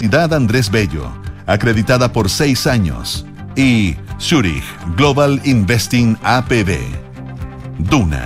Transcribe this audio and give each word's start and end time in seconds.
Universidad 0.00 0.32
Andrés 0.32 0.70
Bello, 0.70 1.12
acreditada 1.46 2.10
por 2.10 2.30
seis 2.30 2.66
años. 2.66 3.26
Y 3.54 3.96
Zurich 4.18 4.64
Global 4.96 5.38
Investing 5.44 6.16
APB. 6.22 6.78
Duna. 7.78 8.24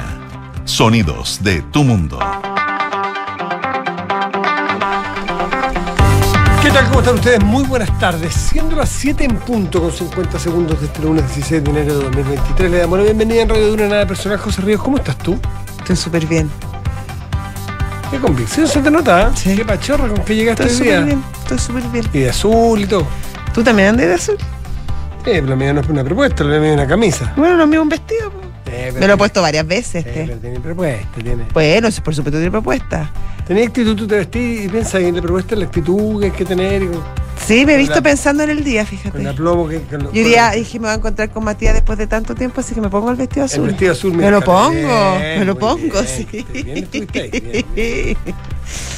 Sonidos 0.67 1.43
de 1.43 1.63
tu 1.73 1.83
mundo. 1.83 2.21
¿Qué 6.63 6.71
tal? 6.71 6.87
¿Cómo 6.87 7.01
están 7.01 7.15
ustedes? 7.17 7.43
Muy 7.43 7.65
buenas 7.65 7.99
tardes. 7.99 8.33
Siendo 8.33 8.77
las 8.77 8.91
7 8.91 9.25
en 9.25 9.37
punto 9.39 9.81
con 9.81 9.91
50 9.91 10.39
segundos 10.39 10.79
de 10.81 10.87
este 10.87 11.03
lunes 11.03 11.25
16 11.25 11.65
de 11.65 11.71
enero 11.71 11.99
de 11.99 12.05
2023, 12.05 12.71
le 12.71 12.79
damos 12.79 12.99
la 13.01 13.05
bienvenida 13.05 13.43
en 13.43 13.49
Radio 13.49 13.67
Duna 13.71 13.89
Nada 13.89 14.07
Personal. 14.07 14.39
José 14.39 14.63
Ríos, 14.63 14.81
¿cómo 14.81 14.99
estás 14.99 15.19
tú? 15.19 15.37
Estoy 15.81 15.97
súper 15.97 16.25
bien. 16.27 16.49
Qué 18.15 18.21
convicción 18.21 18.69
se 18.69 18.81
te 18.81 18.93
nota, 18.93 19.23
¿eh? 19.23 19.31
Sí. 19.35 19.57
Qué 19.57 19.65
pachorra 19.65 20.07
con 20.07 20.19
que 20.25 20.37
llegaste 20.37 20.63
Estoy 20.63 20.79
súper 20.79 21.05
bien. 21.05 21.25
Estoy 21.43 21.59
súper 21.59 21.83
bien. 21.89 22.05
Y 22.13 22.19
de 22.21 22.31
azul 22.31 22.81
y 22.81 22.87
todo. 22.87 23.05
¿Tú 23.53 23.65
también 23.65 23.89
andas 23.89 24.07
de 24.07 24.15
azul? 24.15 24.37
Eh, 25.27 25.43
pero 25.45 25.57
mía 25.57 25.73
no 25.73 25.81
es 25.81 25.89
una 25.89 26.05
propuesta, 26.05 26.45
la 26.45 26.61
mía 26.61 26.69
es 26.69 26.75
una 26.75 26.87
camisa. 26.87 27.33
Bueno, 27.37 27.57
lo 27.57 27.67
mío 27.67 27.83
un 27.83 27.89
vestido. 27.89 28.29
Eh, 28.67 28.91
pero- 28.93 29.01
Me 29.01 29.07
lo 29.09 29.15
he 29.15 29.17
puesto 29.17 29.43
varias 29.43 29.67
veces. 29.67 30.07
Eh, 30.07 30.27
pero 30.29 30.39
tiene 30.39 30.61
propuesta, 30.61 31.09
tiene. 31.25 31.45
Bueno, 31.53 31.89
por 32.05 32.15
supuesto 32.15 32.39
tiene 32.39 32.53
propuesta. 32.53 33.11
Tenés 33.49 33.67
actitud, 33.67 33.97
tú 33.97 34.07
te 34.07 34.15
vestís 34.19 34.67
y 34.67 34.69
piensas 34.69 35.03
en 35.03 35.17
la 35.17 35.21
propuesta, 35.21 35.57
la 35.57 35.65
actitud 35.65 36.21
que 36.21 36.27
hay 36.27 36.33
que 36.33 36.45
tener 36.45 36.85
y 36.85 36.91
Sí, 37.47 37.67
me 37.67 37.73
he 37.73 37.75
Con 37.75 37.79
visto 37.81 37.95
la- 37.97 38.03
pensando 38.03 38.43
en 38.43 38.51
el 38.51 38.65
día, 38.65 38.83
con 38.85 38.89
fíjate. 38.99 39.21
el 39.21 39.29
aplomo 39.29 39.69
que. 39.69 39.81
con 39.83 40.01
Yo 40.05 40.11
día 40.25 40.51
dije, 40.53 40.79
me 40.79 40.87
voy 40.87 40.93
a 40.93 40.97
encontrar 40.97 41.31
con 41.31 41.45
Matías 41.45 41.75
después 41.75 41.99
de 41.99 42.07
tanto 42.07 42.35
tiempo, 42.35 42.61
así 42.61 42.75
que 42.75 42.81
me 42.81 42.89
pongo 42.89 43.11
el 43.11 43.17
vestido 43.17 43.45
azul. 43.45 43.65
El 43.65 43.71
vestido 43.71 43.93
azul, 43.93 44.11
Me 44.13 44.17
mira, 44.19 44.31
lo 44.31 44.39
bien, 44.41 44.47
pongo, 44.47 45.19
me 45.19 45.45
lo 45.45 45.59
pongo, 45.59 45.79
bien, 45.79 46.07
sí. 46.07 46.27
bien 46.53 46.89
bien, 46.91 47.67
bien. 47.75 48.17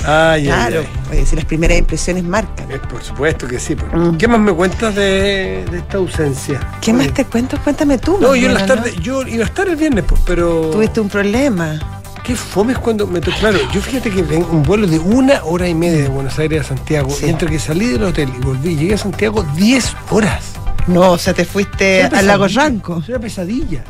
Ay, 0.07 0.43
ay, 0.43 0.47
Claro, 0.47 0.81
ay. 0.81 1.11
oye, 1.19 1.27
si 1.27 1.35
las 1.35 1.45
primeras 1.45 1.77
impresiones 1.79 2.23
marcan. 2.23 2.71
Eh, 2.71 2.79
por 2.89 3.03
supuesto 3.03 3.49
que 3.49 3.59
sí. 3.59 3.75
pues. 3.75 3.93
Mm. 3.93 4.17
¿Qué 4.17 4.29
más 4.29 4.39
me 4.39 4.53
cuentas 4.53 4.95
de, 4.95 5.65
de 5.69 5.79
esta 5.79 5.97
ausencia? 5.99 6.61
¿Qué 6.81 6.93
Oye, 6.93 7.05
más 7.07 7.15
te 7.15 7.25
cuento? 7.25 7.59
Cuéntame 7.65 7.99
tú. 7.99 8.17
No, 8.21 8.37
yo 8.37 8.47
en 8.47 8.55
las 8.55 8.65
bien, 8.65 8.77
¿no? 8.77 8.83
tardes, 8.85 9.01
yo 9.03 9.23
iba 9.27 9.43
a 9.45 9.49
estar 9.49 9.67
el 9.69 9.75
viernes, 9.75 10.05
pues, 10.07 10.21
pero. 10.25 10.71
Tuviste 10.71 11.01
un 11.01 11.09
problema. 11.09 11.96
Qué 12.27 12.35
fome 12.35 12.73
es 12.73 12.79
cuando 12.79 13.07
me. 13.07 13.21
Claro, 13.21 13.59
yo 13.73 13.81
fíjate 13.81 14.11
que 14.11 14.23
ven 14.23 14.45
un 14.51 14.63
vuelo 14.65 14.87
de 14.87 14.99
una 14.99 15.45
hora 15.45 15.69
y 15.69 15.75
media 15.75 16.03
de 16.03 16.09
Buenos 16.09 16.37
Aires 16.41 16.63
a 16.63 16.65
Santiago. 16.65 17.11
Sí. 17.11 17.27
Y 17.27 17.29
entre 17.29 17.49
que 17.49 17.59
salí 17.61 17.87
del 17.87 18.03
hotel 18.03 18.29
y 18.37 18.45
volví, 18.45 18.75
llegué 18.77 18.95
a 18.95 18.99
Santiago 18.99 19.45
10 19.55 19.95
horas. 20.11 20.45
No, 20.89 21.13
o 21.13 21.19
sea, 21.19 21.35
te 21.35 21.45
fuiste 21.45 22.03
al 22.03 22.27
lago 22.27 22.49
Ranco. 22.49 22.99
Es 23.03 23.09
una 23.09 23.21
pesadilla. 23.21 23.85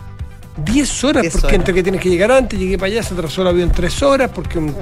10 0.64 1.04
horas, 1.04 1.22
10 1.22 1.32
porque 1.32 1.46
horas. 1.48 1.54
entre 1.58 1.74
que 1.74 1.82
tienes 1.82 2.00
que 2.00 2.08
llegar 2.08 2.32
antes, 2.32 2.58
llegué 2.58 2.78
para 2.78 2.90
allá, 2.92 3.02
se 3.02 3.12
atrasó 3.14 3.42
el 3.42 3.48
avión 3.48 3.70
3 3.72 4.02
horas, 4.02 4.30
porque, 4.34 4.58
un- 4.58 4.74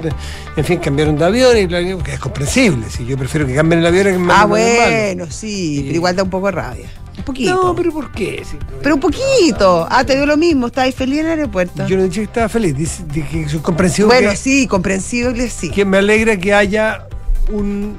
en 0.55 0.63
fin, 0.65 0.79
cambiaron 0.79 1.17
de 1.17 1.25
avión 1.25 1.57
y 1.57 1.67
que 1.67 2.13
es 2.13 2.19
comprensible. 2.19 2.89
Si 2.89 3.05
yo 3.05 3.17
prefiero 3.17 3.45
que 3.45 3.53
cambien 3.55 3.79
el 3.79 3.85
avión 3.85 4.05
que 4.25 4.33
Ah, 4.33 4.45
bueno, 4.45 5.25
sí, 5.29 5.77
Y- 5.79 5.81
pero 5.83 5.95
igual 5.95 6.15
da 6.15 6.23
un 6.23 6.29
poco 6.29 6.45
de 6.47 6.51
rabia. 6.53 6.89
Un 7.17 7.23
poquito. 7.23 7.53
No, 7.63 7.75
pero 7.75 7.91
¿por 7.91 8.11
qué? 8.11 8.43
Pero 8.83 8.95
un 8.95 9.01
poquito. 9.01 9.87
Ah, 9.89 10.03
te 10.03 10.15
dio 10.15 10.25
lo 10.25 10.37
mismo. 10.37 10.67
Estabas 10.67 10.93
feliz 10.93 11.19
en 11.19 11.25
el 11.27 11.31
aeropuerto. 11.31 11.87
Yo 11.87 11.95
no 11.97 12.03
dije 12.03 12.15
que 12.15 12.23
estaba 12.23 12.49
feliz, 12.49 12.75
dije, 12.77 13.03
dije 13.11 13.45
que 13.49 13.59
comprensivo. 13.61 14.07
bueno, 14.09 14.31
que, 14.31 14.37
sí, 14.37 14.67
comprensible, 14.67 15.49
sí. 15.49 15.69
que 15.71 15.85
me 15.85 15.97
alegra 15.97 16.37
que 16.37 16.53
haya 16.53 17.07
un, 17.51 17.97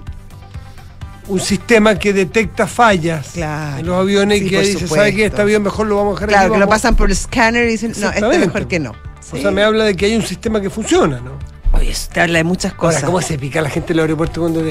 un 1.28 1.40
sistema 1.40 1.98
que 1.98 2.12
detecta 2.12 2.66
fallas 2.66 3.30
Claro. 3.32 3.78
en 3.78 3.86
los 3.86 3.96
aviones 4.00 4.38
Sí, 4.40 4.46
y 4.46 4.50
que 4.50 4.60
dice, 4.60 4.72
¿sabe 4.74 4.86
supuesto. 4.88 5.16
qué? 5.16 5.24
Este 5.26 5.40
avión 5.42 5.62
mejor 5.62 5.86
lo 5.86 5.96
vamos 5.96 6.12
a 6.12 6.14
dejar 6.14 6.28
Claro, 6.28 6.44
aquí, 6.44 6.52
que 6.52 6.58
lo 6.60 6.66
vamos". 6.66 6.74
pasan 6.82 6.96
por 6.96 7.10
el 7.10 7.16
scanner 7.16 7.64
y 7.66 7.70
dicen, 7.72 7.92
no, 7.98 8.10
este 8.10 8.38
mejor 8.38 8.68
que 8.68 8.78
no. 8.80 8.92
O 9.32 9.36
sea, 9.36 9.50
me 9.50 9.62
habla 9.64 9.84
de 9.84 9.96
que 9.96 10.06
hay 10.06 10.14
un 10.14 10.22
sistema 10.22 10.60
que 10.60 10.70
funciona, 10.70 11.20
¿no? 11.20 11.32
Oye, 11.78 11.90
eso 11.90 12.08
te 12.12 12.20
habla 12.20 12.38
de 12.38 12.44
muchas 12.44 12.72
cosas. 12.74 12.96
Ahora, 13.02 13.06
¿cómo 13.06 13.22
se 13.22 13.38
pica 13.38 13.60
la 13.60 13.70
gente 13.70 13.92
en 13.92 13.98
el 13.98 14.02
aeropuerto 14.04 14.40
cuando 14.40 14.62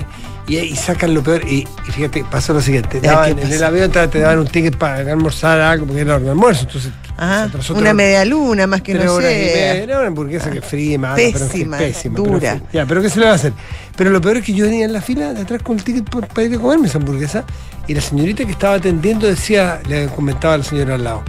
y, 0.48 0.56
y 0.58 0.76
sacan 0.76 1.14
lo 1.14 1.22
peor? 1.24 1.44
Y, 1.48 1.68
y 1.88 1.92
fíjate, 1.92 2.24
pasó 2.30 2.54
lo 2.54 2.62
siguiente. 2.62 3.00
te 3.00 3.06
Ya, 3.08 3.14
daban- 3.14 3.36
¿qué 3.36 3.42
en 3.44 3.52
el 3.54 3.64
avión 3.64 3.92
te, 3.92 4.20
daban 4.20 4.40
un 4.40 4.48
ticket 4.48 4.76
para 4.78 4.98
almorzar 5.12 5.60
algo, 5.62 5.86
porque 5.86 6.02
era 6.02 6.18
de 6.20 6.30
almuerzo, 6.30 6.64
entonces 6.64 6.92
Ajá, 7.18 7.50
una 7.74 7.94
media 7.94 8.26
luna, 8.26 8.68
más 8.68 8.82
que 8.82 8.94
tres 8.94 9.06
no 9.06 9.22
sé. 9.22 9.84
Era 9.84 10.00
una 10.00 10.08
hamburguesa 10.08 10.52
que 10.52 10.62
fría 10.62 10.96
y 10.96 10.98
mala, 10.98 11.16
pero 11.16 11.48
Pésima, 11.48 11.78
pésima. 11.78 12.16
pero 12.16 12.26
en 12.28 12.34
dura. 12.34 12.52
fin. 12.56 12.64
ya, 12.74 12.86
pero 12.86 13.02
¿qué 13.02 13.10
se 13.10 13.20
le 13.22 13.26
va 13.28 13.32
a 13.32 13.36
hacer? 13.36 13.54
Pero 13.96 14.10
lo 14.10 14.20
peor 14.20 14.38
es 14.38 14.44
que 14.44 14.54
yo 14.54 14.66
venía 14.66 14.84
en 14.84 14.92
la 14.92 15.00
fila 15.02 15.34
de 15.34 15.42
atrás 15.44 15.62
con 15.64 15.78
el 15.78 15.84
ticket 15.86 16.10
por- 16.10 16.28
para 16.28 16.44
ir 16.46 16.56
a 16.56 16.60
comerme 16.60 16.88
esa 16.88 16.98
hamburguesa 16.98 17.46
y 17.88 17.94
la 17.94 18.02
señorita 18.02 18.44
que 18.44 18.52
estaba 18.52 18.74
atendiendo 18.76 19.28
decía, 19.28 19.80
le 19.88 20.08
comentaba 20.08 20.56
a 20.56 20.58
la 20.58 20.64
señora 20.66 20.96
al 20.96 21.06
lado, 21.06 21.24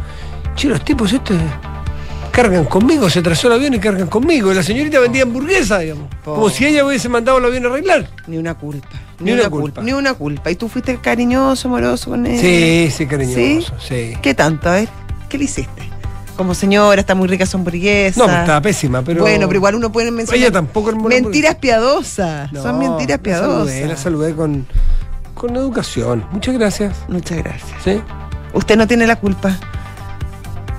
che, 0.56 0.66
los 0.68 0.84
tipos 0.84 1.12
estos 1.12 1.36
cargan 2.36 2.66
conmigo, 2.66 3.08
se 3.08 3.20
atrasó 3.20 3.46
el 3.48 3.54
avión 3.54 3.72
y 3.72 3.78
cargan 3.78 4.08
conmigo. 4.08 4.52
Y 4.52 4.54
la 4.54 4.62
señorita 4.62 5.00
vendía 5.00 5.22
hamburguesa, 5.22 5.78
digamos. 5.78 6.08
Como 6.22 6.42
Po. 6.42 6.50
si 6.50 6.66
ella 6.66 6.84
hubiese 6.84 7.08
mandado 7.08 7.38
el 7.38 7.46
avión 7.46 7.64
a 7.64 7.68
arreglar. 7.68 8.06
Ni 8.26 8.36
una 8.36 8.52
culpa. 8.54 8.88
Ni 9.20 9.32
una 9.32 9.48
culpa. 9.48 9.82
Ni 9.82 9.94
una 9.94 10.12
culpa. 10.12 10.50
¿Y 10.50 10.56
tú 10.56 10.68
fuiste 10.68 10.98
cariñoso, 10.98 11.68
amoroso 11.68 12.10
con 12.10 12.26
él? 12.26 12.38
Sí, 12.38 12.90
sí, 12.94 13.06
cariñoso, 13.06 13.72
sí. 13.80 14.12
¿Qué 14.20 14.34
tanto? 14.34 14.68
A 14.68 14.74
ver, 14.74 14.88
¿qué 15.30 15.38
le 15.38 15.44
hiciste? 15.44 15.82
Como 16.36 16.54
señora, 16.54 17.00
está 17.00 17.14
muy 17.14 17.26
rica 17.26 17.46
su 17.46 17.56
hamburguesa. 17.56 18.20
No, 18.26 18.30
estaba 18.30 18.60
pésima, 18.60 19.00
pero. 19.00 19.22
Bueno, 19.22 19.46
pero 19.46 19.56
igual 19.56 19.74
uno 19.74 19.90
puede 19.90 20.10
mencionar. 20.10 20.38
Ella 20.38 20.52
tampoco 20.52 20.94
Mentiras 20.94 21.54
piadosas. 21.54 22.52
No, 22.52 22.62
Son 22.62 22.78
mentiras 22.78 23.18
La 23.18 23.22
piadosas. 23.22 23.72
saludé, 23.72 23.88
la 23.88 23.96
saludé 23.96 24.34
con, 24.34 24.66
con 25.34 25.56
educación. 25.56 26.26
Muchas 26.32 26.54
gracias. 26.54 26.94
Muchas 27.08 27.38
gracias. 27.38 27.70
¿Sí? 27.82 27.98
Usted 28.52 28.76
no 28.76 28.86
tiene 28.86 29.06
la 29.06 29.16
culpa. 29.16 29.58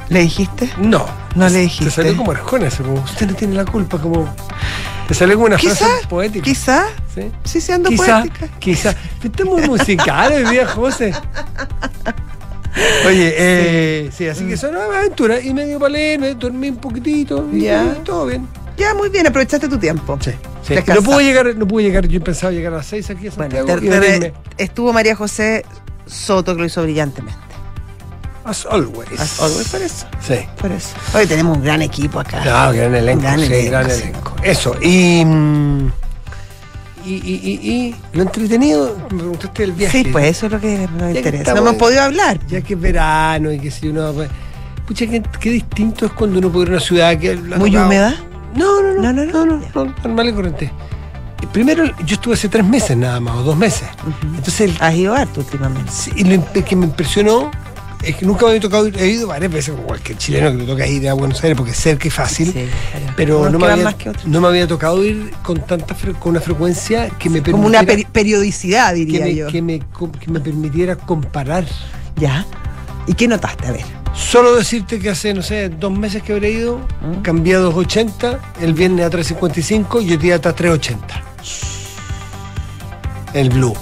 ¿Le 0.10 0.22
dijiste? 0.22 0.70
No. 0.78 1.06
No 1.36 1.46
le 1.48 1.54
Te 1.54 1.60
dijiste. 1.60 1.92
salió 1.92 2.16
como 2.18 2.32
arjona 2.32 2.68
eso, 2.68 2.84
como 2.84 3.02
usted 3.02 3.28
no 3.28 3.34
tiene 3.36 3.56
la 3.56 3.66
culpa, 3.66 3.98
como. 4.00 4.28
Te 5.08 5.14
salió 5.14 5.36
como 5.36 5.48
una 5.48 5.58
Quizá, 5.58 5.76
frase 5.88 6.08
poética. 6.08 6.44
quizá, 6.44 6.86
¿Sí? 7.14 7.32
sí, 7.46 7.62
sí 7.62 7.72
ando 7.72 7.90
Quizá, 7.90 8.20
poética. 8.22 8.48
quizá. 8.60 8.96
Estamos 9.24 9.66
musicales 9.68 10.50
día, 10.50 10.68
José. 10.68 11.14
Oye, 13.08 13.34
eh, 13.38 14.10
sí, 14.16 14.28
así 14.28 14.46
que 14.46 14.56
son 14.58 14.76
aventuras. 14.76 15.44
Y 15.44 15.54
medio 15.54 15.80
para 15.80 15.90
leer, 15.94 16.20
me 16.20 16.36
dormí 16.36 16.70
un 16.70 16.78
poquitito. 16.78 17.48
Y 17.52 17.62
Ya. 17.62 17.96
todo 18.04 18.26
bien. 18.28 18.48
Ya, 18.78 18.94
muy 18.94 19.10
bien, 19.10 19.26
aprovechaste 19.26 19.68
tu 19.68 19.78
tiempo. 19.80 20.18
Sí, 20.22 20.32
sí. 20.62 20.76
No 20.94 21.02
pude 21.02 21.24
llegar, 21.24 21.56
no 21.56 21.68
pude 21.68 21.84
llegar, 21.86 22.08
yo 22.08 22.22
pensaba 22.24 22.52
llegar 22.54 22.74
a 22.74 22.78
las 22.78 22.86
6 22.86 23.10
aquí 23.10 23.28
a 23.28 23.32
Bueno, 23.32 23.56
Santiago 23.56 23.80
te- 23.80 23.86
y 23.86 23.90
te- 23.90 24.00
venirme. 24.00 24.34
estuvo 24.58 24.94
María 24.94 25.16
José 25.16 25.66
Soto 26.06 26.54
que 26.54 26.60
lo 26.62 26.66
hizo 26.68 26.84
brillantemente. 26.84 27.40
As 28.48 28.66
always. 28.66 29.20
As 29.20 29.40
always, 29.42 29.68
por 29.70 29.82
eso. 29.82 30.06
Sí. 30.26 30.36
Por 30.60 30.72
eso. 30.72 30.90
Hoy 31.14 31.26
tenemos 31.28 31.58
un 31.58 31.64
gran 31.64 31.82
equipo 31.82 32.20
acá. 32.20 32.38
No, 32.46 32.74
gran 32.74 32.96
elenco, 32.96 33.22
Gran 33.24 33.40
sí, 33.40 33.46
elenco, 33.46 33.72
gran 33.72 33.92
sí. 33.92 34.02
elenco. 34.04 34.36
Eso, 34.42 34.76
y, 34.82 35.26
mm, 35.26 35.88
y, 37.06 37.14
y, 37.14 37.34
y, 37.44 37.70
y 37.72 37.96
lo 38.14 38.24
entretenido, 38.24 38.98
me 39.12 39.18
preguntaste 39.18 39.62
del 39.64 39.72
viaje. 39.74 40.04
Sí, 40.04 40.10
pues 40.12 40.26
eso 40.28 40.46
es 40.48 40.52
lo 40.54 40.60
que 40.62 40.88
nos 40.98 41.12
que 41.12 41.18
interesa. 41.18 41.42
estamos- 41.44 41.64
No 41.64 41.70
hemos 41.70 41.80
podido 41.80 42.02
hablar. 42.04 42.40
Ya 42.48 42.62
que 42.62 42.74
es 42.76 42.80
verano 42.80 43.52
y 43.52 43.60
que 43.60 43.70
si 43.72 43.90
uno... 43.90 44.12
pues, 44.14 44.30
Pucha, 44.88 45.06
qué, 45.08 45.22
qué 45.42 45.50
distinto 45.50 46.06
es 46.06 46.14
cuando 46.14 46.40
uno 46.40 46.50
puede 46.50 46.68
ir 46.68 46.70
a 46.70 46.72
una 46.78 46.80
ciudad 46.82 47.18
que... 47.18 47.36
¿Muy 47.36 47.72
tocado- 47.72 47.86
húmeda? 47.88 48.16
No, 48.56 48.82
no, 48.82 48.94
no, 48.94 49.02
No, 49.02 49.14
no, 49.14 49.26
no, 49.26 49.46
no, 49.46 49.46
no, 49.46 49.62
no, 49.76 49.86
no, 49.86 49.96
normal 50.04 50.30
y 50.30 50.34
corriente. 50.34 50.72
Primero, 51.52 51.86
yo 52.06 52.16
estuve 52.16 52.34
hace 52.36 52.50
tres 52.50 52.66
meses 52.66 52.96
nada 52.98 53.20
más, 53.20 53.36
o 53.36 53.44
dos 53.44 53.58
meses. 53.58 53.88
Entonces, 54.24 54.62
el 54.62 54.78
Has 54.80 54.96
ido 54.96 55.14
harto 55.14 55.42
últimamente. 55.42 55.92
Sí, 55.92 56.12
y 56.16 56.24
lo 56.24 56.44
que 56.66 56.76
me 56.76 56.86
impresionó 56.86 57.52
es 58.04 58.16
que 58.16 58.26
nunca 58.26 58.46
me 58.46 58.50
había 58.52 58.62
tocado 58.62 58.88
ir, 58.88 58.98
he 58.98 59.08
ido 59.08 59.28
varias 59.28 59.52
veces 59.52 59.74
como 59.76 59.88
cualquier 59.88 60.18
chileno 60.18 60.52
que 60.52 60.58
le 60.58 60.66
toca 60.66 60.86
ir 60.88 61.10
a 61.10 61.14
Buenos 61.14 61.44
Aires 61.44 61.58
porque 61.58 61.72
es 61.72 61.78
cerca 61.78 62.08
y 62.08 62.12
fácil, 62.12 62.48
Sí, 62.48 62.68
claro. 62.92 63.14
pero 63.16 63.50
no 63.50 63.58
que 63.60 63.66
me, 63.66 63.72
había, 63.72 63.94
que 63.94 64.12
no 64.26 64.42
me 64.42 64.48
había 64.48 64.68
tocado 64.68 65.04
ir 65.04 65.32
con 65.44 65.60
tanta 65.66 65.96
con 66.20 66.32
una 66.32 66.40
frecuencia 66.42 67.10
que 67.10 67.30
me 67.30 67.42
Como 67.42 67.66
una 67.68 67.82
peri- 67.84 68.08
periodicidad, 68.08 68.90
que 68.94 68.96
diría 69.06 69.26
me, 69.26 69.36
yo. 69.36 69.48
que 69.48 69.62
me 69.62 69.80
que 69.80 70.32
me 70.32 70.40
permitiera 70.40 70.96
comparar. 70.96 71.66
Ya. 72.18 72.46
¿Y 73.08 73.14
qué 73.14 73.28
notaste? 73.28 73.68
A 73.68 73.72
ver. 73.72 73.86
Solo 74.16 74.56
decirte 74.56 75.00
que 75.00 75.10
hace, 75.12 75.34
no 75.34 75.42
sé, 75.44 75.70
dos 75.70 75.92
meses 75.92 76.24
que 76.24 76.34
habré 76.34 76.52
ido, 76.52 76.80
¿Mm? 77.02 77.22
cambié 77.22 77.56
a 77.56 77.60
2.80, 77.60 78.40
el 78.62 78.74
viernes 78.74 79.06
a 79.06 79.10
3.55 79.12 80.04
y 80.04 80.12
hoy 80.12 80.18
día 80.18 80.36
está 80.36 80.50
a 80.50 80.56
3.80. 80.56 80.98
El 83.34 83.50
blue. 83.50 83.76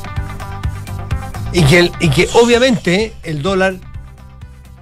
Y 1.54 1.64
que, 1.64 1.80
el- 1.80 1.92
y 2.02 2.10
que 2.10 2.28
obviamente 2.34 3.14
el 3.24 3.42
dólar 3.42 3.76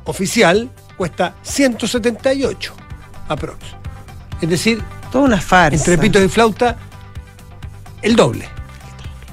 oficial 0.05 0.69
cuesta 0.97 1.35
178 1.43 2.73
aprox. 3.29 3.57
Es 4.41 4.49
decir, 4.49 4.83
Toda 5.11 5.25
una 5.25 5.39
farsa. 5.41 5.77
entre 5.77 5.97
pitos 5.97 6.23
y 6.23 6.27
flauta, 6.27 6.77
el 8.01 8.15
doble. 8.15 8.47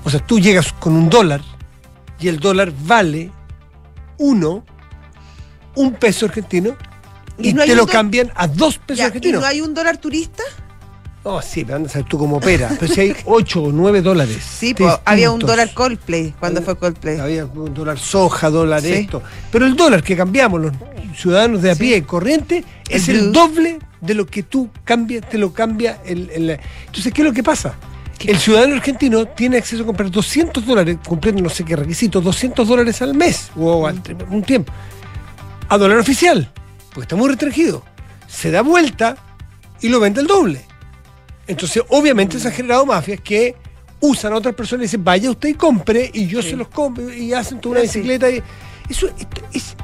O 0.05 0.11
sea, 0.11 0.21
tú 0.25 0.39
llegas 0.39 0.73
con 0.75 0.95
un 0.95 1.09
dólar 1.11 1.41
y 2.19 2.29
el 2.29 2.39
dólar 2.39 2.73
vale 2.85 3.31
uno, 4.19 4.65
un 5.75 5.95
peso 5.95 6.27
argentino, 6.27 6.77
¿Y 7.39 7.51
y, 7.51 7.55
no 7.55 7.63
hay 7.63 7.69
te 7.71 7.75
lo 7.75 7.87
do- 7.87 7.93
cambian 7.93 8.31
a 8.35 8.47
dos 8.47 8.77
pesos 8.79 8.99
Ya, 8.99 9.05
¿Y 9.05 9.07
argentinos. 9.07 9.41
no 9.41 9.47
hay 9.47 9.61
un 9.63 9.73
dólar 9.75 9.97
turista? 9.97 10.43
Oh, 11.23 11.43
sí, 11.43 11.65
pero 11.65 11.77
andas 11.77 11.95
a 11.97 12.03
tú 12.03 12.17
cómo 12.19 12.39
opera. 12.39 12.75
Pero 12.81 12.93
si 12.95 13.01
hay 13.01 13.17
8 13.27 13.63
o 13.63 13.73
9 13.73 14.01
dólares. 14.01 14.39
Sí, 14.43 14.73
pues 14.75 14.95
había 15.05 15.31
un 15.31 15.39
dólar 15.39 15.73
Coldplay 15.75 16.35
cuando 16.41 16.63
fue 16.63 16.77
Coldplay. 16.79 17.19
Había 17.21 17.45
un 17.45 17.75
dólar 17.75 17.99
soja, 17.99 18.49
dólar 18.49 18.81
Sí. 18.81 18.93
esto. 18.93 19.23
Pero 19.53 19.67
el 19.67 19.77
dólar 19.77 20.03
que 20.03 20.17
cambiamos 20.17 20.61
los 20.63 20.73
ciudadanos 21.17 21.61
de 21.61 21.71
a 21.73 21.75
Sí. 21.75 21.81
pie 21.81 22.03
corriente 22.05 22.65
es 22.89 23.09
El 23.09 23.33
doble 23.33 23.79
de 24.01 24.15
lo 24.15 24.25
que 24.25 24.43
tú 24.45 24.71
cambias, 24.85 25.29
te 25.29 25.37
lo 25.37 25.53
cambia 25.53 25.99
el, 26.07 26.31
el- 26.31 26.59
Entonces, 26.87 27.13
¿qué 27.13 27.21
es 27.21 27.29
lo 27.29 27.35
que 27.35 27.43
pasa? 27.43 27.75
El 28.21 28.39
ciudadano 28.39 28.75
argentino 28.75 29.27
tiene 29.27 29.59
acceso 29.59 29.83
a 29.83 29.87
comprar 29.87 30.11
200 30.11 30.65
dólares, 30.67 30.97
cumpliendo 31.07 31.43
no 31.43 31.49
sé 31.51 31.65
qué 31.65 31.77
requisitos, 31.77 32.23
200 32.25 32.67
dólares 32.69 33.01
al 33.03 33.15
mes 33.15 33.51
o 33.57 33.87
al 33.87 34.01
un 34.31 34.43
tiempo, 34.43 34.73
a 35.69 35.77
dólar 35.79 35.99
oficial, 35.99 36.51
porque 36.93 37.05
está 37.05 37.17
muy 37.17 37.29
restringido. 37.29 37.83
Se 38.27 38.51
da 38.51 38.61
vuelta 38.63 39.17
y 39.81 39.89
lo 39.89 40.01
vende 40.01 40.21
el 40.23 40.27
doble. 40.27 40.63
Entonces, 41.51 41.83
obviamente, 41.89 42.39
se 42.39 42.49
han 42.49 42.55
generado 42.55 42.87
mafias 42.87 43.21
que 43.21 43.55
usan 44.01 44.33
a 44.33 44.37
otras 44.37 44.55
personas 44.55 44.85
y 44.85 44.87
dicen, 44.87 45.05
vaya 45.05 45.31
usted 45.31 45.49
y 45.51 45.55
compre, 45.55 46.11
y 46.15 46.27
yo 46.27 46.41
Sí. 46.43 46.51
se 46.51 46.57
los 46.57 46.69
compro, 46.69 47.13
y 47.13 47.33
hacen 47.35 47.61
toda 47.61 47.73
una 47.73 47.83
bicicleta. 47.83 48.31
Y, 48.31 48.43
eso 48.89 49.07
es, 49.09 49.15
es, 49.53 49.77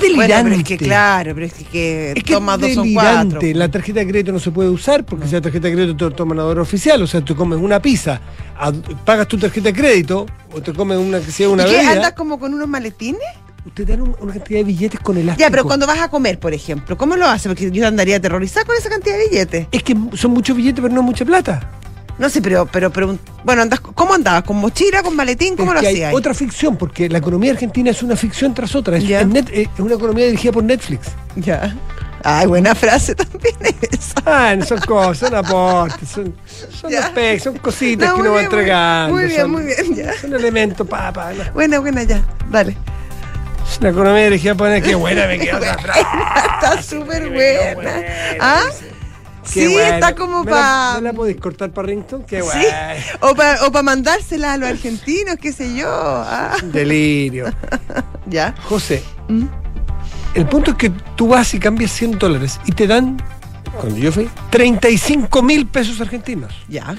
Bueno, 0.00 0.02
delirante. 0.22 0.50
pero 0.50 0.56
es 0.62 0.64
que 0.68 0.78
claro, 0.78 1.34
pero 1.34 1.46
es 1.46 1.52
que, 1.52 2.12
Es 2.16 2.24
que 2.24 2.32
toma 2.34 2.54
es 2.54 2.60
dos 2.60 2.70
delirante. 2.84 3.34
cuatro. 3.36 3.58
La 3.58 3.68
tarjeta 3.70 4.00
de 4.00 4.06
crédito 4.08 4.32
no 4.32 4.38
se 4.40 4.50
puede 4.50 4.70
usar 4.70 5.04
porque 5.04 5.26
si 5.26 5.32
la 5.34 5.40
tarjeta 5.42 5.68
de 5.68 5.74
crédito 5.74 6.08
te 6.10 6.16
toma 6.16 6.32
una 6.32 6.44
hora 6.46 6.62
oficial. 6.62 7.02
O 7.02 7.06
sea, 7.06 7.20
tú 7.20 7.36
comes 7.36 7.58
una 7.60 7.80
pizza, 7.80 8.20
a- 8.58 8.72
pagas 9.04 9.28
tu 9.28 9.36
tarjeta 9.38 9.68
de 9.68 9.74
crédito 9.74 10.26
o 10.52 10.60
te 10.62 10.72
comes 10.72 10.96
una 10.98 11.20
que 11.20 11.30
sea 11.30 11.48
una 11.50 11.64
¿Y 11.64 11.66
qué? 11.66 11.72
bebida. 11.76 11.92
¿Andas 11.92 12.12
como 12.14 12.38
con 12.40 12.54
unos 12.54 12.68
maletines? 12.68 13.20
Usted 13.64 13.86
dan 13.86 14.02
un- 14.02 14.16
una 14.20 14.32
cantidad 14.34 14.58
de 14.60 14.64
billetes 14.64 15.00
con 15.00 15.16
elástico. 15.16 15.40
Ya, 15.46 15.50
pero 15.50 15.64
cuando 15.64 15.86
vas 15.86 16.00
a 16.00 16.08
comer, 16.08 16.38
por 16.40 16.52
ejemplo, 16.52 16.96
¿cómo 16.96 17.16
lo 17.16 17.26
haces? 17.26 17.46
Porque 17.48 17.70
yo 17.70 17.86
andaría 17.86 18.16
aterrorizada 18.16 18.66
con 18.66 18.76
esa 18.76 18.88
cantidad 18.90 19.16
de 19.16 19.28
billetes. 19.28 19.66
Es 19.70 19.82
que 19.84 19.96
son 20.14 20.32
muchos 20.32 20.56
billetes, 20.56 20.82
pero 20.82 20.92
no 20.92 21.00
es 21.00 21.06
mucha 21.06 21.24
plata. 21.24 21.70
No 22.18 22.28
sé, 22.28 22.42
pero, 22.42 22.66
pero, 22.66 22.90
pero 22.92 23.16
bueno, 23.44 23.62
andas, 23.62 23.80
¿cómo 23.80 24.14
andabas? 24.14 24.42
¿Con 24.42 24.56
mochila, 24.58 25.02
con 25.02 25.16
maletín? 25.16 25.56
¿Cómo 25.56 25.72
lo 25.72 25.80
hacías? 25.80 26.12
otra 26.12 26.34
ficción, 26.34 26.76
porque 26.76 27.08
la 27.08 27.18
economía 27.18 27.52
argentina 27.52 27.90
es 27.90 28.02
una 28.02 28.16
ficción 28.16 28.52
tras 28.52 28.74
otra. 28.74 28.96
Es, 28.98 29.06
Ya. 29.06 29.20
es 29.22 29.26
net- 29.28 29.48
eh, 29.52 29.68
es 29.72 29.80
una 29.80 29.94
economía 29.94 30.26
dirigida 30.26 30.52
por 30.52 30.62
Netflix. 30.64 31.08
Ya. 31.36 31.74
Ay, 32.24 32.46
buena 32.46 32.74
frase 32.74 33.14
también 33.16 33.54
esa. 33.90 34.14
Ah, 34.26 34.54
no 34.56 34.64
son 34.64 34.78
cosas, 34.80 35.18
son 35.30 35.34
aportes, 35.34 36.08
son, 36.08 36.34
son, 36.70 36.94
aspectos, 36.94 37.44
son 37.44 37.58
cositas 37.58 38.08
No, 38.10 38.14
que 38.16 38.20
uno 38.20 38.32
va 38.32 38.42
entregando. 38.42 39.14
muy 39.14 39.24
bien, 39.26 39.40
son- 39.40 39.50
muy 39.50 39.62
bien, 39.64 39.94
ya. 39.94 40.12
Son 40.20 40.32
elementos, 40.34 40.86
papá. 40.86 41.32
no. 41.32 41.52
Buena, 41.54 41.78
buena, 41.80 42.02
ya. 42.02 42.22
Dale. 42.50 42.76
Es 43.70 43.78
una 43.78 43.88
economía 43.90 44.24
dirigida 44.24 44.54
por. 44.54 44.80
Qué 44.82 44.94
buena 44.94 45.26
me 45.26 45.38
quedó 45.38 45.58
frase. 45.60 46.00
Está 46.54 46.82
súper 46.82 47.28
buena. 47.30 47.90
¿Ah? 48.40 48.62
Qué 49.52 49.66
Sí, 49.66 49.72
bueno. 49.74 49.94
está 49.94 50.14
como 50.14 50.44
¿Me 50.44 50.50
la- 50.50 50.56
para. 50.56 50.94
¿Me 51.00 51.08
la 51.08 51.12
podéis 51.12 51.36
cortar 51.40 51.70
para 51.72 51.88
Rington? 51.88 52.22
Qué 52.24 52.36
Sí. 52.42 52.42
bueno. 52.46 52.68
O 53.20 53.34
para 53.34 53.66
o 53.66 53.72
pa 53.72 53.82
mandársela 53.82 54.52
a 54.52 54.56
los 54.56 54.68
argentinos, 54.68 55.36
qué 55.40 55.52
sé 55.52 55.74
yo. 55.74 55.88
Ah, 55.90 56.54
Delirio. 56.62 57.46
ya. 58.26 58.54
José, 58.64 59.02
¿Mm? 59.28 59.46
el 60.34 60.46
punto 60.46 60.70
es 60.72 60.76
que 60.76 60.90
tú 61.16 61.28
vas 61.28 61.52
y 61.54 61.58
cambias 61.58 61.90
100 61.90 62.18
dólares 62.20 62.60
y 62.66 62.72
te 62.72 62.86
dan, 62.86 63.20
cuando 63.80 63.98
yo 63.98 64.12
fui, 64.12 64.28
35 64.50 65.42
mil 65.42 65.66
pesos 65.66 66.00
argentinos. 66.00 66.54
Ya. 66.68 66.94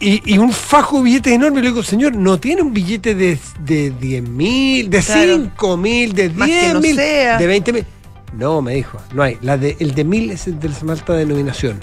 Y, 0.00 0.34
y 0.34 0.38
un 0.38 0.52
fajo 0.52 0.98
de 0.98 1.04
billetes 1.04 1.32
enorme. 1.32 1.60
Le 1.60 1.68
digo, 1.68 1.82
señor, 1.82 2.14
no 2.16 2.38
tiene 2.38 2.62
un 2.62 2.72
billete 2.72 3.14
de, 3.14 3.38
de 3.64 3.90
10 3.90 4.28
mil, 4.28 4.90
de 4.90 5.00
Claro. 5.02 5.36
5 5.36 5.76
mil, 5.76 6.12
de 6.12 6.30
Más 6.30 6.48
que 6.48 6.60
10 6.60 6.74
no 6.74 6.80
mil, 6.80 6.94
sea. 6.96 7.38
de 7.38 7.46
20 7.46 7.72
mil. 7.72 7.84
No, 8.36 8.62
me 8.62 8.74
dijo, 8.74 8.98
no 9.14 9.22
hay. 9.22 9.38
La 9.42 9.56
de, 9.56 9.76
el 9.80 9.94
de 9.94 10.04
mil 10.04 10.30
es 10.30 10.46
el 10.46 10.60
de 10.60 10.68
la 10.68 10.92
alta 10.92 11.14
denominación. 11.14 11.80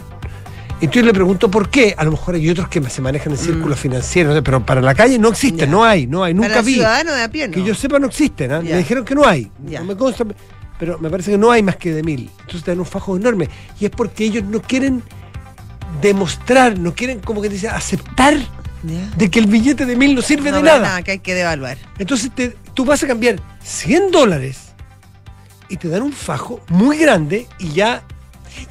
Entonces 0.81 1.05
le 1.05 1.13
pregunto 1.13 1.49
por 1.49 1.69
qué. 1.69 1.95
A 1.97 2.03
lo 2.03 2.11
mejor 2.11 2.35
hay 2.35 2.49
otros 2.49 2.67
que 2.69 2.81
se 2.89 3.01
manejan 3.01 3.31
en 3.33 3.37
círculos 3.39 3.79
financieros, 3.79 4.29
no 4.31 4.35
sé, 4.37 4.43
pero 4.43 4.65
para 4.65 4.81
la 4.81 4.93
calle 4.93 5.17
no 5.17 5.29
existe, 5.29 5.65
Mm. 5.65 5.69
Ya. 5.69 5.71
no 5.71 5.83
hay, 5.83 6.05
no 6.07 6.23
hay, 6.23 6.33
nunca 6.33 6.49
Para 6.49 6.59
el 6.59 6.65
vi. 6.65 6.73
ciudadano 6.75 7.13
de 7.13 7.23
a 7.23 7.29
pie, 7.29 7.47
¿no? 7.47 7.53
Que 7.53 7.63
yo 7.63 7.73
sepa 7.73 7.97
no 7.99 8.07
existen, 8.07 8.51
¿ah? 8.51 8.61
Ya. 8.61 8.71
me 8.73 8.77
dijeron 8.79 9.03
que 9.05 9.15
no 9.15 9.25
hay. 9.25 9.49
No 9.59 9.83
me 9.85 9.95
consta, 9.95 10.25
pero 10.77 10.99
me 10.99 11.09
parece 11.09 11.31
que 11.31 11.37
no 11.37 11.49
hay 11.51 11.63
más 11.63 11.77
que 11.77 11.93
de 11.93 12.03
mil. 12.03 12.29
Entonces 12.41 12.63
dan 12.65 12.79
un 12.79 12.85
fajo 12.85 13.15
enorme. 13.17 13.49
Y 13.79 13.85
es 13.85 13.91
porque 13.91 14.25
ellos 14.25 14.43
no 14.43 14.61
quieren 14.61 15.01
demostrar, 16.01 16.77
no 16.79 16.93
quieren, 16.93 17.19
como 17.19 17.41
que 17.41 17.49
dice, 17.49 17.67
aceptar 17.69 18.35
de 19.17 19.31
que 19.31 19.39
el 19.39 19.47
billete 19.47 19.85
de 19.87 19.95
mil 19.95 20.13
no 20.13 20.21
sirve 20.21 20.51
No 20.51 20.57
de 20.57 20.63
vale 20.63 20.81
nada. 20.83 21.01
que 21.01 21.11
hay 21.11 21.19
que 21.19 21.33
devaluar. 21.33 21.77
Entonces 21.97 22.29
te- 22.35 22.55
tú 22.75 22.85
vas 22.85 23.01
a 23.03 23.07
cambiar 23.07 23.37
100 23.63 24.11
dólares 24.11 24.57
y 25.69 25.77
te 25.77 25.87
dan 25.89 26.03
un 26.03 26.13
fajo 26.13 26.61
muy 26.69 26.97
grande 26.99 27.47
y 27.57 27.69
ya 27.73 28.03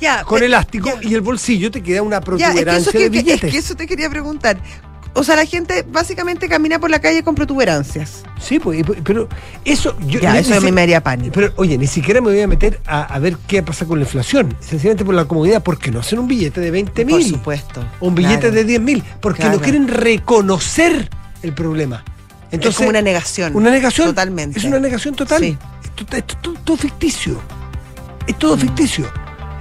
Ya. 0.00 0.22
con 0.22 0.42
elástico 0.42 0.90
ya. 1.00 1.08
y 1.08 1.14
el 1.14 1.20
bolsillo 1.20 1.70
te 1.70 1.82
queda 1.82 2.00
una 2.02 2.20
Ya, 2.20 2.20
es 2.20 2.24
que, 2.24 2.30
eso 2.30 2.44
protuberancia 2.54 2.92
que- 2.92 2.98
de 2.98 3.04
es 3.04 3.10
billetes. 3.24 3.50
que 3.52 3.58
eso 3.58 3.74
te 3.74 3.86
quería 3.88 4.08
preguntar. 4.08 4.56
O 5.16 5.22
sea, 5.22 5.36
la 5.36 5.46
gente 5.46 5.84
básicamente 5.88 6.48
camina 6.48 6.78
por 6.80 6.90
la 6.90 7.00
calle 7.00 7.22
con 7.22 7.34
protuberancias. 7.36 8.24
Sí, 8.40 8.58
pues, 8.58 8.84
pero 9.04 9.28
eso 9.64 9.96
yo 10.06 10.18
Ya, 10.20 10.36
eso 10.38 10.54
a 10.56 10.60
mí 10.60 10.72
me 10.72 10.82
haría 10.82 11.02
pánico. 11.02 11.32
Pero 11.34 11.52
oye, 11.56 11.78
ni 11.78 11.86
siquiera 11.86 12.20
me 12.20 12.30
voy 12.30 12.40
a 12.40 12.48
meter 12.48 12.80
a, 12.84 13.02
a 13.02 13.18
ver 13.20 13.36
qué 13.46 13.62
pasa 13.62 13.86
con 13.86 13.98
la 14.00 14.04
inflación. 14.04 14.56
Sencillamente 14.60 15.04
por 15.04 15.14
la 15.14 15.24
comodidad, 15.26 15.62
porque 15.62 15.90
no 15.92 16.00
hacen 16.00 16.18
un 16.18 16.26
billete 16.26 16.60
de 16.60 16.70
20 16.72 17.06
Por 17.06 17.18
mil 17.18 17.28
supuesto. 17.28 17.84
o 18.00 18.08
un 18.08 18.14
billete 18.16 18.40
Claro. 18.40 18.54
de 18.56 18.64
10 18.64 18.80
mil, 18.80 19.04
porque 19.20 19.42
Claro. 19.42 19.56
no 19.58 19.62
quieren 19.62 19.86
reconocer 19.88 21.08
el 21.42 21.52
problema. 21.52 22.02
Entonces, 22.50 22.72
es 22.72 22.76
como 22.78 22.88
una 22.90 23.02
negación. 23.02 23.54
Una 23.54 23.70
negación. 23.70 24.08
Totalmente. 24.08 24.58
Es 24.58 24.64
una 24.64 24.78
negación 24.80 25.14
total. 25.14 25.40
Sí. 25.42 25.56
Esto, 25.96 26.16
esto- 26.16 26.54
todo, 26.64 26.76
ficticio. 26.76 27.40
Es 28.26 28.36
todo 28.38 28.56
ficticio. 28.56 29.06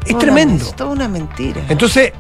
Es 0.05 0.17
tremendo. 0.17 0.65
Es 0.65 0.75
toda 0.75 0.91
una 0.91 1.07
mentira. 1.07 1.61
Entonces, 1.69 2.11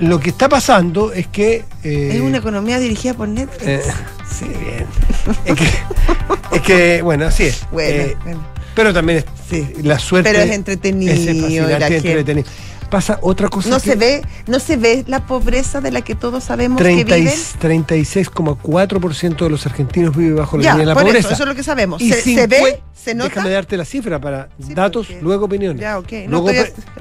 lo 0.00 0.20
que 0.20 0.30
está 0.30 0.48
pasando 0.48 1.12
es 1.12 1.26
que. 1.28 1.64
eh, 1.82 2.10
es 2.14 2.20
una 2.20 2.38
economía 2.38 2.78
dirigida 2.78 3.14
por 3.14 3.28
Netflix. 3.28 3.66
eh, 3.66 3.82
sí, 4.30 4.46
bien. 4.46 4.86
es, 5.44 5.54
que, 5.56 6.56
es 6.56 6.62
que, 6.62 7.02
bueno, 7.02 7.26
así 7.26 7.44
es. 7.44 7.66
bueno, 7.70 7.90
Eh, 8.02 8.16
bueno. 8.24 8.40
pero 8.74 8.92
también 8.92 9.18
es, 9.18 9.24
Sí. 9.48 9.68
la 9.82 9.98
suerte. 9.98 10.30
Pero 10.32 10.42
es 10.42 10.50
entretenido 10.50 11.12
es 11.12 11.18
fascinante, 11.26 11.96
entretenido. 11.96 12.48
Pasa 12.90 13.18
otra 13.22 13.48
cosa. 13.48 13.70
No 13.70 13.76
que 13.80 13.90
se 13.90 13.96
ve, 13.96 14.22
no 14.46 14.60
se 14.60 14.76
ve 14.76 15.04
la 15.08 15.26
pobreza 15.26 15.80
de 15.80 15.90
la 15.90 16.02
que 16.02 16.14
todos 16.14 16.44
sabemos 16.44 16.78
que 16.78 16.84
30 16.84 17.16
y- 17.18 17.20
viven. 17.22 17.34
36,4% 17.60 19.44
de 19.44 19.50
los 19.50 19.66
argentinos 19.66 20.16
vive 20.16 20.34
bajo 20.34 20.56
la 20.58 20.62
Ya, 20.62 20.70
línea 20.72 20.80
de 20.82 20.86
la 20.86 20.94
por 20.94 21.02
pobreza. 21.04 21.28
eso, 21.28 21.34
eso 21.34 21.42
es 21.44 21.48
lo 21.48 21.54
que 21.54 21.62
sabemos. 21.64 22.00
Y 22.00 22.12
Se, 22.12 22.46
ve, 22.46 22.80
se 22.94 23.14
nota. 23.14 23.30
Déjame 23.30 23.50
darte 23.50 23.76
la 23.76 23.84
cifra 23.84 24.20
para 24.20 24.48
Sí, 24.64 24.74
datos, 24.74 25.06
porque- 25.06 25.22
luego 25.22 25.46
opiniones. 25.46 25.80
Ya, 25.80 25.98
ok. 25.98 26.12
No, 26.28 26.40
Luego 26.42 26.52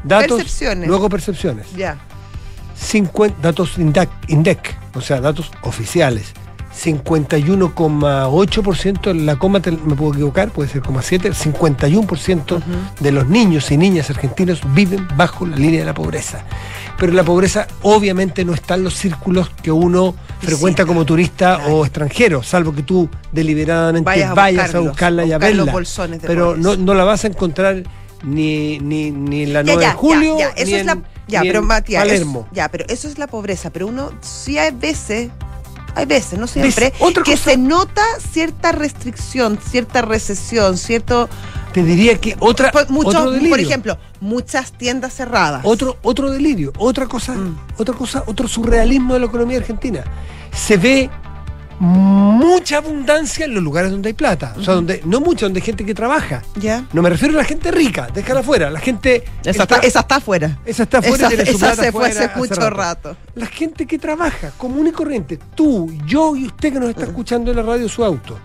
datos, 0.04 0.38
percepciones. 0.38 0.88
luego 0.88 1.10
percepciones. 1.10 1.68
Ya. 1.76 1.98
50 2.84 3.38
datos 3.42 3.78
INDEC, 3.78 4.10
INDEC, 4.28 4.76
o 4.96 5.02
sea, 5.02 5.22
datos 5.22 5.52
oficiales. 5.64 6.34
51,8%, 6.76 9.14
la 9.14 9.36
coma 9.38 9.60
te- 9.62 9.72
me 9.72 9.94
puedo 9.96 10.14
equivocar, 10.14 10.50
puede 10.50 10.70
ser 10.70 10.82
0,7, 10.82 11.32
51% 11.34 12.62
de 13.00 13.12
los 13.12 13.28
niños 13.28 13.70
y 13.72 13.78
niñas 13.78 14.10
argentinos 14.10 14.62
viven 14.74 15.08
bajo 15.16 15.46
la 15.46 15.56
línea 15.56 15.82
de 15.82 15.86
la 15.86 15.94
pobreza. 15.94 16.44
Pero 16.98 17.14
la 17.14 17.24
pobreza 17.24 17.68
obviamente 17.84 18.44
no 18.46 18.54
está 18.56 18.74
en 18.76 18.84
los 18.86 18.94
círculos 18.96 19.50
que 19.62 19.72
uno 19.72 20.16
frecuenta 20.40 20.84
Sí, 20.84 20.88
como 20.88 21.06
turista 21.06 21.58
claro. 21.58 21.76
o 21.78 21.86
extranjero, 21.86 22.42
salvo 22.44 22.74
que 22.74 22.82
tú 22.84 23.08
deliberadamente 23.32 24.06
Vayas 24.06 24.36
vayas, 24.36 24.76
a 24.76 24.80
buscarla 24.80 25.26
y 25.26 25.32
a 25.32 25.38
verla. 25.38 25.66
Pero 26.26 26.56
no, 26.58 26.76
no 26.76 26.94
la 26.94 27.04
vas 27.04 27.24
a 27.24 27.28
encontrar 27.28 27.84
ni, 28.24 28.80
ni, 28.80 29.12
ni 29.12 29.44
en 29.44 29.54
la 29.54 29.62
Ya, 29.62 29.74
9 29.74 29.82
ya, 29.82 29.90
de 29.90 29.94
julio, 29.96 30.38
ya, 30.40 30.56
ya, 30.56 30.58
eso 30.62 30.66
ni 30.66 30.74
es 30.74 30.80
en, 30.82 30.88
la. 30.88 30.98
Ya, 31.28 31.42
pero 31.42 31.62
Matías. 31.62 32.04
es- 32.06 32.10
Palermo. 32.12 32.48
ya, 32.52 32.70
pero 32.70 32.86
eso 32.90 33.08
es 33.08 33.18
la 33.18 33.28
pobreza. 33.28 33.70
Pero 33.70 33.88
uno 33.88 34.12
sí 34.22 34.58
hay 34.58 34.72
veces. 34.72 35.30
Hay 35.96 36.06
veces, 36.08 36.40
no 36.40 36.48
siempre, 36.48 36.92
Otra 37.00 37.22
que 37.22 37.34
cosa- 37.34 37.52
se 37.52 37.58
nota 37.58 38.02
cierta 38.32 38.72
restricción, 38.72 39.60
cierta 39.70 40.02
recesión, 40.02 40.76
cierto. 40.78 41.30
Te 41.72 41.84
diría 41.84 42.20
que 42.20 42.36
otra, 42.40 42.72
Por, 42.72 42.90
mucho- 42.90 43.10
otro 43.10 43.30
delirio. 43.32 43.50
por 43.52 43.60
ejemplo, 43.60 43.98
muchas 44.20 44.72
tiendas 44.72 45.14
cerradas. 45.14 45.62
Otro, 45.64 45.98
otro 46.02 46.32
delirio, 46.32 46.74
otra 46.80 47.06
cosa, 47.08 47.34
Mm. 47.34 47.58
otra 47.78 47.94
cosa, 47.94 48.24
otro 48.26 48.48
surrealismo 48.48 49.14
de 49.14 49.20
la 49.20 49.26
economía 49.28 49.58
argentina. 49.60 50.04
Se 50.52 50.78
ve 50.78 51.12
mucha 52.44 52.78
abundancia 52.78 53.46
en 53.46 53.54
los 53.56 53.64
lugares 53.64 53.92
donde 53.92 54.10
hay 54.10 54.14
plata. 54.14 54.54
O 54.58 54.64
sea, 54.64 54.74
donde, 54.76 55.02
no 55.06 55.20
mucha, 55.22 55.46
donde 55.46 55.60
hay 55.60 55.66
gente 55.66 55.86
que 55.86 55.94
trabaja. 55.94 56.42
Ya. 56.56 56.86
No 56.94 57.02
me 57.02 57.10
refiero 57.10 57.34
a 57.34 57.38
la 57.38 57.44
gente 57.44 57.72
rica, 57.72 58.08
déjala 58.14 58.42
afuera. 58.42 58.70
La 58.70 58.80
gente. 58.80 59.24
Esa 59.44 59.64
está, 59.64 59.78
esa 59.78 60.00
está 60.02 60.16
afuera. 60.18 60.60
esa 60.66 60.84
está 60.84 60.98
afuera 61.00 61.16
esa- 61.18 61.28
tiene 61.30 61.46
su 61.46 61.52
esa 61.58 61.66
plata 61.68 61.84
se 61.84 61.92
fue 61.92 62.08
hace 62.10 62.30
mucho 62.36 62.70
rato. 62.70 63.18
La 63.36 63.46
gente 63.48 63.86
que 63.86 63.98
trabaja, 64.00 64.52
común 64.58 64.88
y 64.88 64.92
corriente, 64.92 65.40
tú, 65.56 65.92
yo 66.06 66.36
y 66.36 66.46
usted 66.46 66.74
que 66.74 66.80
nos 66.80 66.90
está 66.90 67.04
escuchando 67.04 67.52
en 67.52 67.58
la 67.58 67.64
radio 67.64 67.88
su 67.90 68.04
auto. 68.04 68.38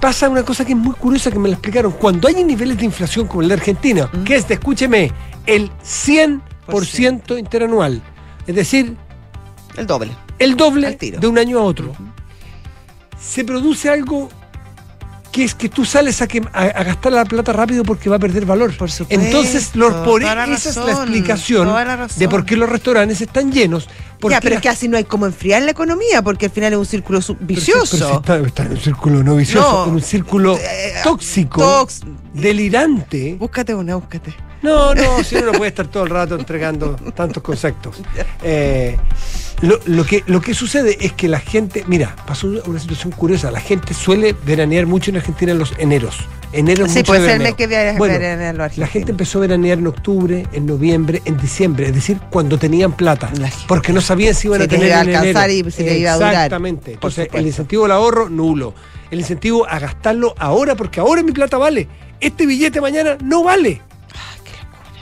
Pasa 0.00 0.28
una 0.30 0.42
cosa 0.44 0.64
que 0.64 0.72
es 0.72 0.78
muy 0.78 0.94
curiosa 0.94 1.30
que 1.30 1.38
me 1.38 1.48
la 1.48 1.54
explicaron. 1.56 1.92
Cuando 1.92 2.26
hay 2.26 2.42
niveles 2.42 2.78
de 2.78 2.86
inflación 2.86 3.26
como 3.26 3.42
el 3.42 3.48
de 3.48 3.54
Argentina, 3.54 4.10
que 4.24 4.36
es, 4.36 4.48
de, 4.48 4.54
escúcheme, 4.54 5.12
el 5.46 5.70
100% 5.84 7.38
interanual, 7.38 8.00
es 8.46 8.54
decir, 8.54 8.96
El 9.76 9.86
doble. 9.86 10.16
el 10.38 10.56
doble 10.56 10.96
de 10.96 11.26
un 11.26 11.38
año 11.38 11.58
a 11.58 11.62
otro, 11.62 11.94
se 13.20 13.44
produce 13.44 13.88
algo 13.88 14.28
que 15.32 15.44
es 15.44 15.54
que 15.54 15.68
tú 15.68 15.84
sales 15.84 16.20
a, 16.22 16.26
que, 16.26 16.42
a, 16.52 16.62
a 16.62 16.82
gastar 16.82 17.12
la 17.12 17.24
plata 17.24 17.52
rápido 17.52 17.84
porque 17.84 18.10
va 18.10 18.16
a 18.16 18.18
perder 18.18 18.44
valor. 18.46 18.76
Por 18.76 18.90
supuesto, 18.90 19.24
Entonces, 19.24 19.76
los, 19.76 19.94
por, 20.04 20.22
esa 20.24 20.44
es 20.70 20.76
la 20.76 20.90
explicación 20.90 21.68
la 21.68 22.08
de 22.16 22.28
por 22.28 22.44
qué 22.44 22.56
los 22.56 22.68
restaurantes 22.68 23.20
están 23.20 23.52
llenos. 23.52 23.88
Porque 24.18 24.34
ya, 24.34 24.40
pero 24.40 24.56
es 24.56 24.60
que 24.60 24.68
así 24.68 24.88
no 24.88 24.96
hay 24.96 25.04
como 25.04 25.26
enfriar 25.26 25.62
la 25.62 25.70
economía, 25.70 26.20
porque 26.20 26.46
al 26.46 26.52
final 26.52 26.72
es 26.72 26.78
un 26.80 26.84
círculo 26.86 27.20
pero 27.24 27.38
vicioso. 27.40 27.96
pero 28.24 28.42
está, 28.44 28.48
está 28.48 28.62
en 28.64 28.72
un 28.72 28.80
círculo 28.80 29.22
no 29.22 29.36
vicioso, 29.36 29.70
No. 29.70 29.86
en 29.86 29.94
un 29.94 30.02
círculo 30.02 30.56
Eh, 30.58 30.94
tóxico, 31.04 31.86
delirante. 32.34 33.36
Búscate 33.38 33.74
una, 33.74 33.94
búscate. 33.96 34.34
No, 34.62 34.94
no, 34.94 35.24
si 35.24 35.36
uno 35.36 35.46
no 35.46 35.52
puede 35.52 35.68
estar 35.68 35.86
todo 35.88 36.04
el 36.04 36.10
rato 36.10 36.34
entregando 36.34 36.96
tantos 37.14 37.42
conceptos. 37.42 37.96
Eh, 38.42 38.96
Lo, 39.62 39.78
lo 39.86 40.04
que, 40.04 40.24
lo 40.26 40.40
que 40.40 40.54
sucede 40.54 40.96
es 41.04 41.12
que 41.12 41.28
la 41.28 41.38
gente, 41.38 41.84
mira, 41.86 42.16
pasó 42.26 42.46
una, 42.46 42.78
situación 42.78 43.12
curiosa. 43.12 43.50
La 43.50 43.60
gente 43.60 43.92
suele 43.92 44.34
veranear 44.44 44.86
mucho 44.86 45.10
en 45.10 45.18
Argentina 45.18 45.52
en 45.52 45.58
los 45.58 45.74
eneros. 45.78 46.18
Enero 46.52 46.86
Sí, 46.88 46.98
mucho 46.98 47.04
puede 47.04 47.20
de 47.20 47.28
ser 47.28 47.42
el 47.42 47.54
que 47.54 47.94
Bueno, 47.96 48.68
La 48.76 48.86
gente 48.86 49.12
empezó 49.12 49.38
a 49.38 49.42
veranear 49.42 49.78
en 49.78 49.86
octubre, 49.86 50.46
en 50.52 50.66
noviembre, 50.66 51.22
en 51.24 51.36
diciembre, 51.36 51.86
es 51.86 51.94
decir, 51.94 52.18
cuando 52.28 52.58
tenían 52.58 52.92
plata, 52.92 53.30
porque 53.68 53.92
no 53.92 54.00
sabían 54.00 54.34
si 54.34 54.48
iban 54.48 54.62
a 54.62 54.66
tener 54.66 54.88
iba 54.88 54.96
a 54.96 55.02
en 55.02 55.08
alcanzar 55.14 55.50
enero. 55.50 55.68
y 55.68 55.72
si 55.72 55.84
les 55.84 55.98
iba 55.98 56.12
a 56.12 56.14
durar. 56.14 56.32
Exactamente. 56.32 56.92
Entonces, 56.94 57.28
el 57.32 57.46
incentivo 57.46 57.84
al 57.84 57.92
ahorro, 57.92 58.28
nulo. 58.28 58.74
El 59.10 59.20
incentivo 59.20 59.66
a 59.68 59.78
gastarlo 59.78 60.34
ahora, 60.38 60.74
porque 60.74 61.00
ahora 61.00 61.22
mi 61.22 61.32
plata 61.32 61.56
vale. 61.56 61.86
Este 62.18 62.46
billete 62.46 62.80
mañana 62.80 63.16
no 63.22 63.44
vale. 63.44 63.82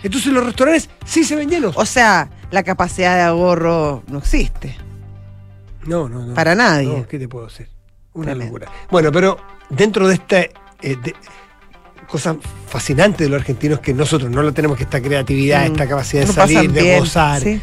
Entonces 0.03 0.33
los 0.33 0.45
restaurantes 0.45 0.89
sí 1.05 1.25
se 1.25 1.35
ven 1.37 1.49
llenos. 1.51 1.77
O 1.77 1.85
sea, 1.87 2.31
la 2.51 2.63
capacidad 2.63 3.17
de 3.17 3.23
ahorro 3.23 4.03
no 4.09 4.19
existe. 4.19 4.77
No, 5.87 6.09
no, 6.09 6.25
no. 6.27 6.35
Para 6.35 6.55
nadie. 6.55 6.89
No, 6.99 7.07
¿qué 7.07 7.19
te 7.19 7.29
puedo 7.29 7.47
hacer? 7.47 7.69
Una 8.15 8.27
Tremendo. 8.33 8.59
locura. 8.59 8.73
Bueno, 8.91 9.11
pero 9.13 9.39
dentro 9.71 10.07
de 10.09 10.15
esta 10.15 10.41
eh, 10.41 10.51
de- 10.83 11.15
cosa 12.09 12.37
fascinante 12.69 13.25
de 13.25 13.31
los 13.31 13.41
argentinos 13.41 13.81
que 13.81 13.93
nosotros 13.93 14.31
no 14.31 14.43
lo 14.43 14.53
tenemos, 14.53 14.77
que 14.77 14.85
esta 14.85 15.01
creatividad, 15.01 15.63
Mm. 15.69 15.73
esta 15.73 15.89
capacidad 15.89 16.27
de 16.27 16.33
salir, 16.33 16.73
de 16.73 16.83
bien, 16.83 16.99
gozar. 17.01 17.41
sí. 17.43 17.61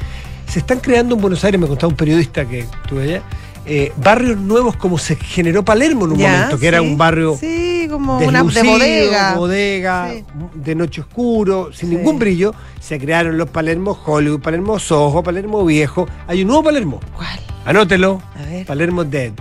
Se 0.47 0.59
están 0.59 0.79
creando 0.79 1.15
en 1.15 1.21
Buenos 1.21 1.43
Aires, 1.43 1.59
me 1.59 1.67
contaba 1.67 1.89
un 1.89 1.95
periodista 1.97 2.45
que 2.45 2.59
estuve 2.59 3.03
allá, 3.03 3.23
eh, 3.65 3.91
barrios 3.97 4.37
nuevos 4.37 4.75
como 4.75 4.99
se 4.99 5.15
generó 5.15 5.65
Palermo 5.65 6.05
en 6.05 6.11
un 6.11 6.17
Ya, 6.19 6.31
momento, 6.31 6.59
que 6.59 6.67
era 6.67 6.81
un 6.83 6.95
barrio 6.97 7.35
Sí, 7.39 7.64
como 7.95 8.17
una 8.19 8.43
de 8.43 8.63
bodega. 8.63 9.33
bodega, 9.35 10.11
Sí. 10.13 10.25
de 10.53 10.75
noche 10.75 11.01
oscuro, 11.01 11.71
sin 11.73 11.89
Sí. 11.89 11.95
ningún 11.95 12.19
brillo. 12.19 12.53
Se 12.79 12.99
crearon 12.99 13.37
los 13.37 13.49
Palermo 13.49 13.97
Hollywood, 14.05 14.41
Palermo 14.41 14.77
Soho, 14.79 15.23
Palermo 15.23 15.63
Viejo. 15.65 16.07
Hay 16.27 16.41
un 16.41 16.47
nuevo 16.47 16.63
Palermo. 16.63 16.99
¿Cuál? 17.15 17.39
Anótelo. 17.65 18.21
A 18.39 18.43
ver. 18.49 18.65
Palermo 18.65 19.03
Dead. 19.03 19.31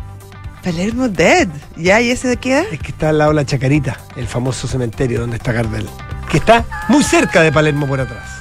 Palermo 0.63 1.09
Dead. 1.09 1.49
¿Ya? 1.77 2.01
¿Y 2.01 2.11
ese 2.11 2.29
de 2.29 2.37
qué 2.39 2.53
edad? 2.53 2.65
Es 2.73 2.79
que 2.81 2.89
está 2.89 3.11
al 3.11 3.19
lado 3.19 3.31
de 3.33 3.37
la 3.37 3.45
Chacarita, 3.45 3.99
el 4.17 4.27
famoso 4.27 4.67
cementerio 4.67 5.21
donde 5.21 5.37
está 5.37 5.53
Gardel. 5.53 5.87
Que 6.31 6.39
está 6.39 6.65
muy 6.89 7.03
cerca 7.03 7.43
de 7.43 7.53
Palermo 7.53 7.87
por 7.87 8.01
atrás. 8.01 8.34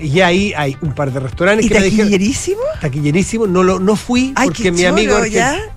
Y 0.00 0.20
ahí 0.20 0.52
hay 0.56 0.76
un 0.80 0.92
par 0.94 1.12
de 1.12 1.20
restaurantes 1.20 1.66
¿Y 1.66 1.68
que 1.68 1.74
me 1.78 1.84
dijeron. 1.84 2.06
taquillerísimo? 2.10 2.60
Taquillerísimo. 2.80 3.46
No, 3.46 3.62
lo, 3.62 3.78
no 3.78 3.96
fui 3.96 4.32
Ay, 4.34 4.48
porque 4.48 4.72
mi 4.72 4.84
amigo, 4.84 5.14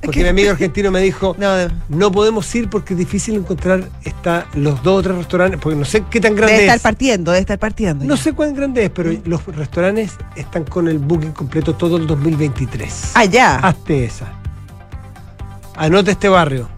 porque 0.01 0.19
¿Qué? 0.19 0.23
mi 0.23 0.29
amigo 0.29 0.51
argentino 0.51 0.91
me 0.91 1.01
dijo. 1.01 1.35
No, 1.37 1.49
No 1.89 2.11
podemos 2.11 2.53
ir 2.55 2.69
porque 2.69 2.93
es 2.93 2.99
difícil 2.99 3.35
encontrar 3.35 3.89
está, 4.03 4.47
los 4.53 4.81
dos 4.81 4.99
o 4.99 5.03
tres 5.03 5.15
restaurantes, 5.17 5.59
porque 5.61 5.77
no 5.77 5.85
sé 5.85 6.03
qué 6.09 6.21
tan 6.21 6.35
grande 6.35 6.53
debe 6.53 6.63
estar 6.65 6.77
es. 6.77 6.81
partiendo, 6.83 7.31
debe 7.31 7.41
estar 7.41 7.59
partiendo. 7.59 8.05
No 8.05 8.15
ya. 8.15 8.21
sé 8.23 8.33
cuán 8.33 8.53
grande 8.55 8.85
es, 8.85 8.89
pero 8.91 9.11
los 9.25 9.45
restaurantes 9.47 10.11
están 10.35 10.63
con 10.63 10.87
el 10.87 10.99
booking 10.99 11.31
completo 11.33 11.75
todo 11.75 11.97
el 11.97 12.07
2023. 12.07 13.11
Ah, 13.15 13.25
ya. 13.25 13.55
Hazte 13.57 14.05
esa. 14.05 14.31
Anota 15.75 16.11
este 16.11 16.29
barrio 16.29 16.69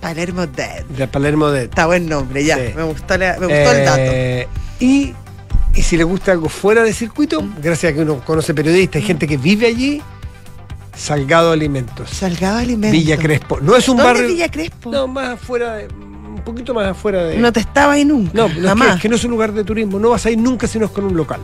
Palermo 0.00 0.46
Dead. 0.46 0.84
de 0.84 1.08
Palermo 1.08 1.48
de 1.50 1.64
Está 1.64 1.86
buen 1.86 2.08
nombre, 2.08 2.44
ya. 2.44 2.56
Sí. 2.56 2.72
Me 2.76 2.82
gustó, 2.84 3.16
la- 3.18 3.32
me 3.40 3.46
gustó 3.46 3.72
el 3.72 3.84
dato. 3.84 4.00
Eh, 4.00 4.48
Y, 4.80 5.12
y 5.78 5.82
si 5.82 5.96
le 5.96 6.02
gusta 6.02 6.32
algo 6.32 6.48
fuera 6.48 6.82
de 6.82 6.92
circuito, 6.92 7.40
gracias 7.62 7.92
a 7.92 7.94
que 7.94 8.02
uno 8.02 8.20
conoce 8.24 8.52
periodistas 8.52 9.00
y 9.00 9.04
gente 9.04 9.28
que 9.28 9.36
vive 9.36 9.68
allí, 9.68 10.02
Salgado 10.96 11.52
Alimentos. 11.52 12.10
Salgado 12.10 12.58
Alimento. 12.58 12.90
Villa 12.90 13.16
Crespo. 13.16 13.60
No 13.60 13.76
es 13.76 13.88
un 13.88 13.96
¿Dónde 13.98 14.12
barrio. 14.12 14.28
Villa 14.28 14.50
Crespo? 14.50 14.90
No, 14.90 15.06
más 15.06 15.34
afuera 15.34 15.76
de. 15.76 15.86
Un 15.86 16.42
poquito 16.44 16.74
más 16.74 16.88
afuera 16.88 17.22
de. 17.22 17.38
No 17.38 17.52
te 17.52 17.60
estaba 17.60 17.92
ahí 17.92 18.04
nunca. 18.04 18.32
No, 18.34 18.48
no, 18.48 18.48
es 18.48 18.54
que, 18.56 18.62
jamás. 18.66 18.96
es 18.96 19.02
que 19.02 19.08
no 19.08 19.14
es 19.14 19.22
un 19.22 19.30
lugar 19.30 19.52
de 19.52 19.62
turismo. 19.62 20.00
No 20.00 20.10
vas 20.10 20.26
a 20.26 20.32
ir 20.32 20.38
nunca 20.38 20.66
si 20.66 20.80
no 20.80 20.86
es 20.86 20.90
con 20.90 21.04
un 21.04 21.16
local. 21.16 21.40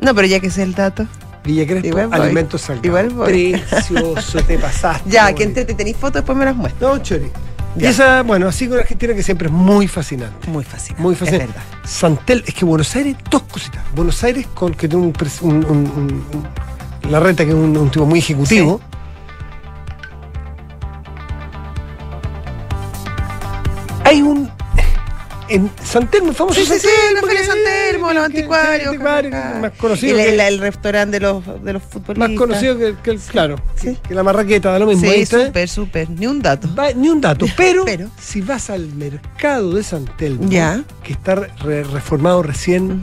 No, 0.00 0.12
pero 0.12 0.26
ya 0.26 0.40
que 0.40 0.50
sé 0.50 0.64
el 0.64 0.74
dato. 0.74 1.06
Villa 1.44 1.64
Crespo, 1.64 1.86
Igual. 1.86 2.12
Alimentos 2.12 2.62
Salgado. 2.62 2.88
Igual 2.88 3.10
voy. 3.10 3.52
Precioso, 3.70 4.42
te 4.42 4.58
pasaste. 4.58 5.08
Ya, 5.10 5.32
que 5.32 5.44
entre 5.44 5.64
te 5.64 5.74
tenéis 5.74 5.96
fotos, 5.96 6.14
después 6.14 6.36
me 6.36 6.44
las 6.44 6.56
muestras. 6.56 6.82
No, 6.82 6.98
Chori. 6.98 7.30
Y 7.76 7.80
Ya. 7.82 7.90
esa, 7.90 8.22
bueno, 8.22 8.48
así 8.48 8.68
con 8.68 8.78
Argentina 8.78 9.14
que 9.14 9.22
siempre 9.22 9.46
es 9.46 9.52
muy 9.52 9.86
fascinante. 9.86 10.50
Muy 10.50 10.64
fácil. 10.64 10.96
Muy 10.98 11.14
fácil. 11.14 11.34
Es 11.36 11.46
verdad. 11.46 11.62
Santel, 11.84 12.42
es 12.46 12.54
que 12.54 12.64
Buenos 12.64 12.94
Aires, 12.96 13.16
dos 13.30 13.42
cositas. 13.42 13.82
Buenos 13.94 14.22
Aires, 14.24 14.46
con 14.54 14.74
que 14.74 14.88
tiene 14.88 15.04
un, 15.06 15.14
un- 15.42 15.64
un- 15.64 17.10
la 17.10 17.20
reta 17.20 17.44
que 17.44 17.50
es 17.50 17.56
un, 17.56 17.76
un 17.76 17.90
tipo 17.90 18.04
muy 18.06 18.18
ejecutivo. 18.18 18.80
Hay 24.04 24.22
un. 24.22 24.50
En 25.50 25.68
Santel, 25.84 26.22
muy 26.22 26.34
famoso 26.34 26.60
Sí, 26.60 26.64
sí, 26.66 26.78
sí, 26.78 26.88
San 27.44 27.56
Telmo, 27.90 28.12
los 28.12 28.24
anticuarios. 28.24 28.96
más 28.98 29.72
conocido. 29.76 30.16
El, 30.18 30.24
que- 30.24 30.32
el- 30.34 30.40
el 30.40 30.58
restaurante 30.60 31.18
de 31.18 31.26
los, 31.26 31.64
de 31.64 31.72
los 31.72 31.82
futbolistas. 31.82 32.28
más 32.30 32.38
conocido 32.38 32.78
que, 32.78 32.94
que 33.02 33.10
el, 33.10 33.18
claro, 33.18 33.56
que, 33.80 33.96
que 33.96 34.14
la 34.14 34.22
marraqueta, 34.22 34.70
da 34.70 34.78
lo 34.78 34.86
mismo. 34.86 35.10
Sí, 35.10 35.26
súper, 35.26 35.68
súper. 35.68 36.08
Ni 36.10 36.26
un 36.28 36.40
dato. 36.40 36.72
Va- 36.74 36.92
ni 36.92 37.08
un 37.08 37.20
dato, 37.20 37.46
pero, 37.56 37.84
Pero. 37.84 38.08
si 38.20 38.40
vas 38.40 38.70
al 38.70 38.86
mercado 38.94 39.72
de 39.74 39.82
San 39.82 40.04
Telmo, 40.16 40.48
Ya. 40.48 40.82
que 41.02 41.12
está 41.14 41.34
re- 41.34 41.82
reformado 41.84 42.42
recién, 42.44 43.00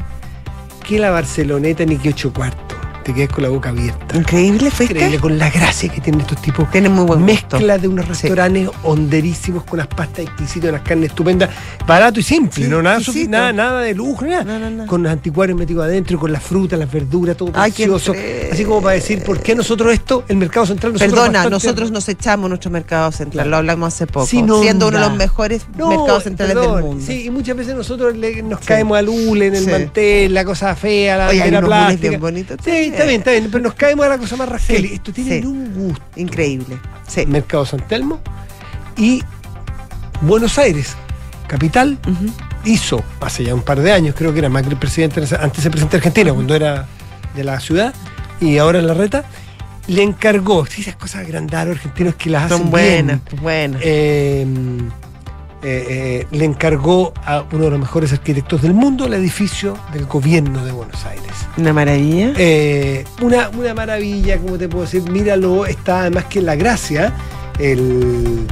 que 0.87 0.99
la 0.99 1.09
Barceloneta 1.11 1.83
ni 1.85 1.97
que 1.97 2.09
ocho 2.09 2.31
cuartos. 2.31 2.66
Te 3.07 3.13
quedas 3.13 3.29
con 3.29 3.41
la 3.45 3.49
boca 3.49 3.69
abierta. 3.69 4.17
Increíble, 4.17 4.69
fuiste. 4.69 4.93
Increíble, 4.95 5.19
con 5.19 5.37
la 5.39 5.49
gracia 5.49 5.87
que 5.87 6.01
tienen 6.01 6.19
estos 6.19 6.41
tipos. 6.41 6.69
Tienen 6.71 6.91
muy 6.91 7.05
buen 7.05 7.25
gusto. 7.25 7.55
Mezcla 7.57 7.77
de 7.77 7.87
unos 7.87 8.03
Sí. 8.05 8.11
restaurantes 8.11 8.69
honderísimos 8.83 9.63
con 9.63 9.75
unas 9.79 9.87
pastas 9.87 10.25
exquisitas, 10.25 10.71
unas 10.71 10.81
carnes 10.81 11.11
estupendas, 11.11 11.49
barato 11.87 12.19
y 12.19 12.23
simple, 12.23 12.65
Sí, 12.65 12.69
no 12.69 12.81
nada, 12.81 12.99
nada, 13.29 13.53
nada 13.53 13.81
de 13.83 13.95
lujo, 13.95 14.25
nada. 14.25 14.43
No, 14.43 14.59
no, 14.59 14.69
no. 14.69 14.85
Con 14.87 15.03
los 15.03 15.11
anticuarios 15.11 15.57
metidos 15.57 15.85
adentro, 15.85 16.19
con 16.19 16.33
las 16.33 16.43
frutas, 16.43 16.77
las 16.77 16.91
verduras, 16.91 17.37
todo 17.37 17.49
Ay, 17.53 17.71
precioso. 17.71 18.13
Así 18.51 18.65
como 18.65 18.81
para 18.81 18.95
decir, 18.95 19.23
¿por 19.23 19.39
qué 19.39 19.55
nosotros 19.55 19.93
esto, 19.93 20.25
el 20.27 20.35
mercado 20.35 20.65
central, 20.65 20.91
nosotros 20.91 21.13
Perdona, 21.13 21.39
bastante- 21.39 21.49
nosotros 21.51 21.91
nos 21.91 22.09
echamos 22.09 22.49
nuestro 22.49 22.71
mercado 22.71 23.09
central, 23.13 23.49
lo 23.49 23.55
hablamos 23.55 23.93
hace 23.93 24.05
poco, 24.05 24.25
siendo 24.25 24.59
uno 24.59 24.91
de 24.91 24.99
los 24.99 25.15
mejores 25.15 25.65
mercados 25.77 26.23
centrales 26.23 26.55
perdón, 26.55 26.75
del 26.75 26.83
mundo. 26.83 27.03
Sí, 27.07 27.23
y 27.25 27.29
muchas 27.29 27.55
veces 27.55 27.73
nosotros 27.73 28.17
le- 28.17 28.43
nos 28.43 28.59
Sí. 28.59 28.65
caemos 28.65 28.97
al 28.97 29.07
hule 29.07 29.47
en 29.47 29.55
el 29.55 29.63
Sí. 29.63 29.69
mantel, 29.71 30.33
la 30.33 30.43
cosa 30.43 30.75
fea, 30.75 31.15
la 31.15 31.27
Oye, 31.29 31.41
hay 31.41 31.49
unos 31.51 31.63
plástica. 31.63 32.09
bien 32.09 32.19
bonitos 32.19 32.57
Sí. 32.65 32.91
Está 32.97 33.07
bien, 33.07 33.19
está 33.21 33.31
bien, 33.31 33.49
pero 33.51 33.63
nos 33.63 33.73
caemos 33.73 34.05
a 34.05 34.09
la 34.09 34.17
cosa 34.17 34.35
más 34.35 34.49
rasquel. 34.49 34.87
Sí, 34.87 34.93
Esto 34.93 35.13
tiene 35.13 35.41
sí. 35.41 35.45
un 35.47 35.73
gusto. 35.73 36.03
Increíble. 36.15 36.77
Sí. 37.07 37.25
Mercado 37.25 37.65
San 37.65 37.81
Telmo 37.87 38.19
y 38.97 39.23
Buenos 40.21 40.57
Aires, 40.57 40.95
capital, 41.47 41.97
hizo 42.65 43.03
hace 43.21 43.43
ya 43.43 43.53
un 43.53 43.61
par 43.61 43.79
de 43.81 43.91
años, 43.91 44.15
creo 44.17 44.33
que 44.33 44.39
era 44.39 44.49
Macri 44.49 44.75
presidente, 44.75 45.21
antes 45.39 45.63
de 45.63 45.69
presidente 45.69 45.91
de 45.91 45.97
Argentina, 45.97 46.33
cuando 46.33 46.55
era 46.55 46.87
de 47.35 47.43
la 47.43 47.59
ciudad 47.59 47.93
y 48.41 48.57
ahora 48.57 48.79
en 48.79 48.87
la 48.87 48.93
reta, 48.93 49.23
le 49.87 50.01
encargó, 50.03 50.65
sí, 50.65 50.81
esas 50.81 50.95
cosas 50.95 51.21
agrandadas 51.25 51.67
los 51.67 51.77
argentinos 51.77 52.15
que 52.15 52.29
las 52.29 52.43
hacen 52.45 52.57
Son 52.57 52.65
bien. 52.71 52.71
buenas, 52.71 53.19
pues 53.29 53.41
buenas. 53.41 53.81
Eh, 53.85 54.45
eh, 55.63 55.85
eh, 55.89 56.27
le 56.31 56.45
encargó 56.45 57.13
a 57.25 57.43
uno 57.51 57.65
de 57.65 57.69
los 57.71 57.79
mejores 57.79 58.13
arquitectos 58.13 58.61
del 58.61 58.73
mundo 58.73 59.05
el 59.05 59.13
edificio 59.13 59.75
del 59.93 60.05
gobierno 60.05 60.63
de 60.65 60.71
Buenos 60.71 61.03
Aires. 61.05 61.31
Una 61.57 61.73
maravilla. 61.73 62.33
Eh, 62.37 63.05
una, 63.21 63.49
una 63.49 63.73
maravilla, 63.73 64.37
como 64.37 64.57
te 64.57 64.69
puedo 64.69 64.85
decir, 64.85 65.01
míralo, 65.09 65.65
está 65.65 66.01
además 66.01 66.25
que 66.25 66.41
la 66.41 66.55
gracia, 66.55 67.13
el... 67.59 68.45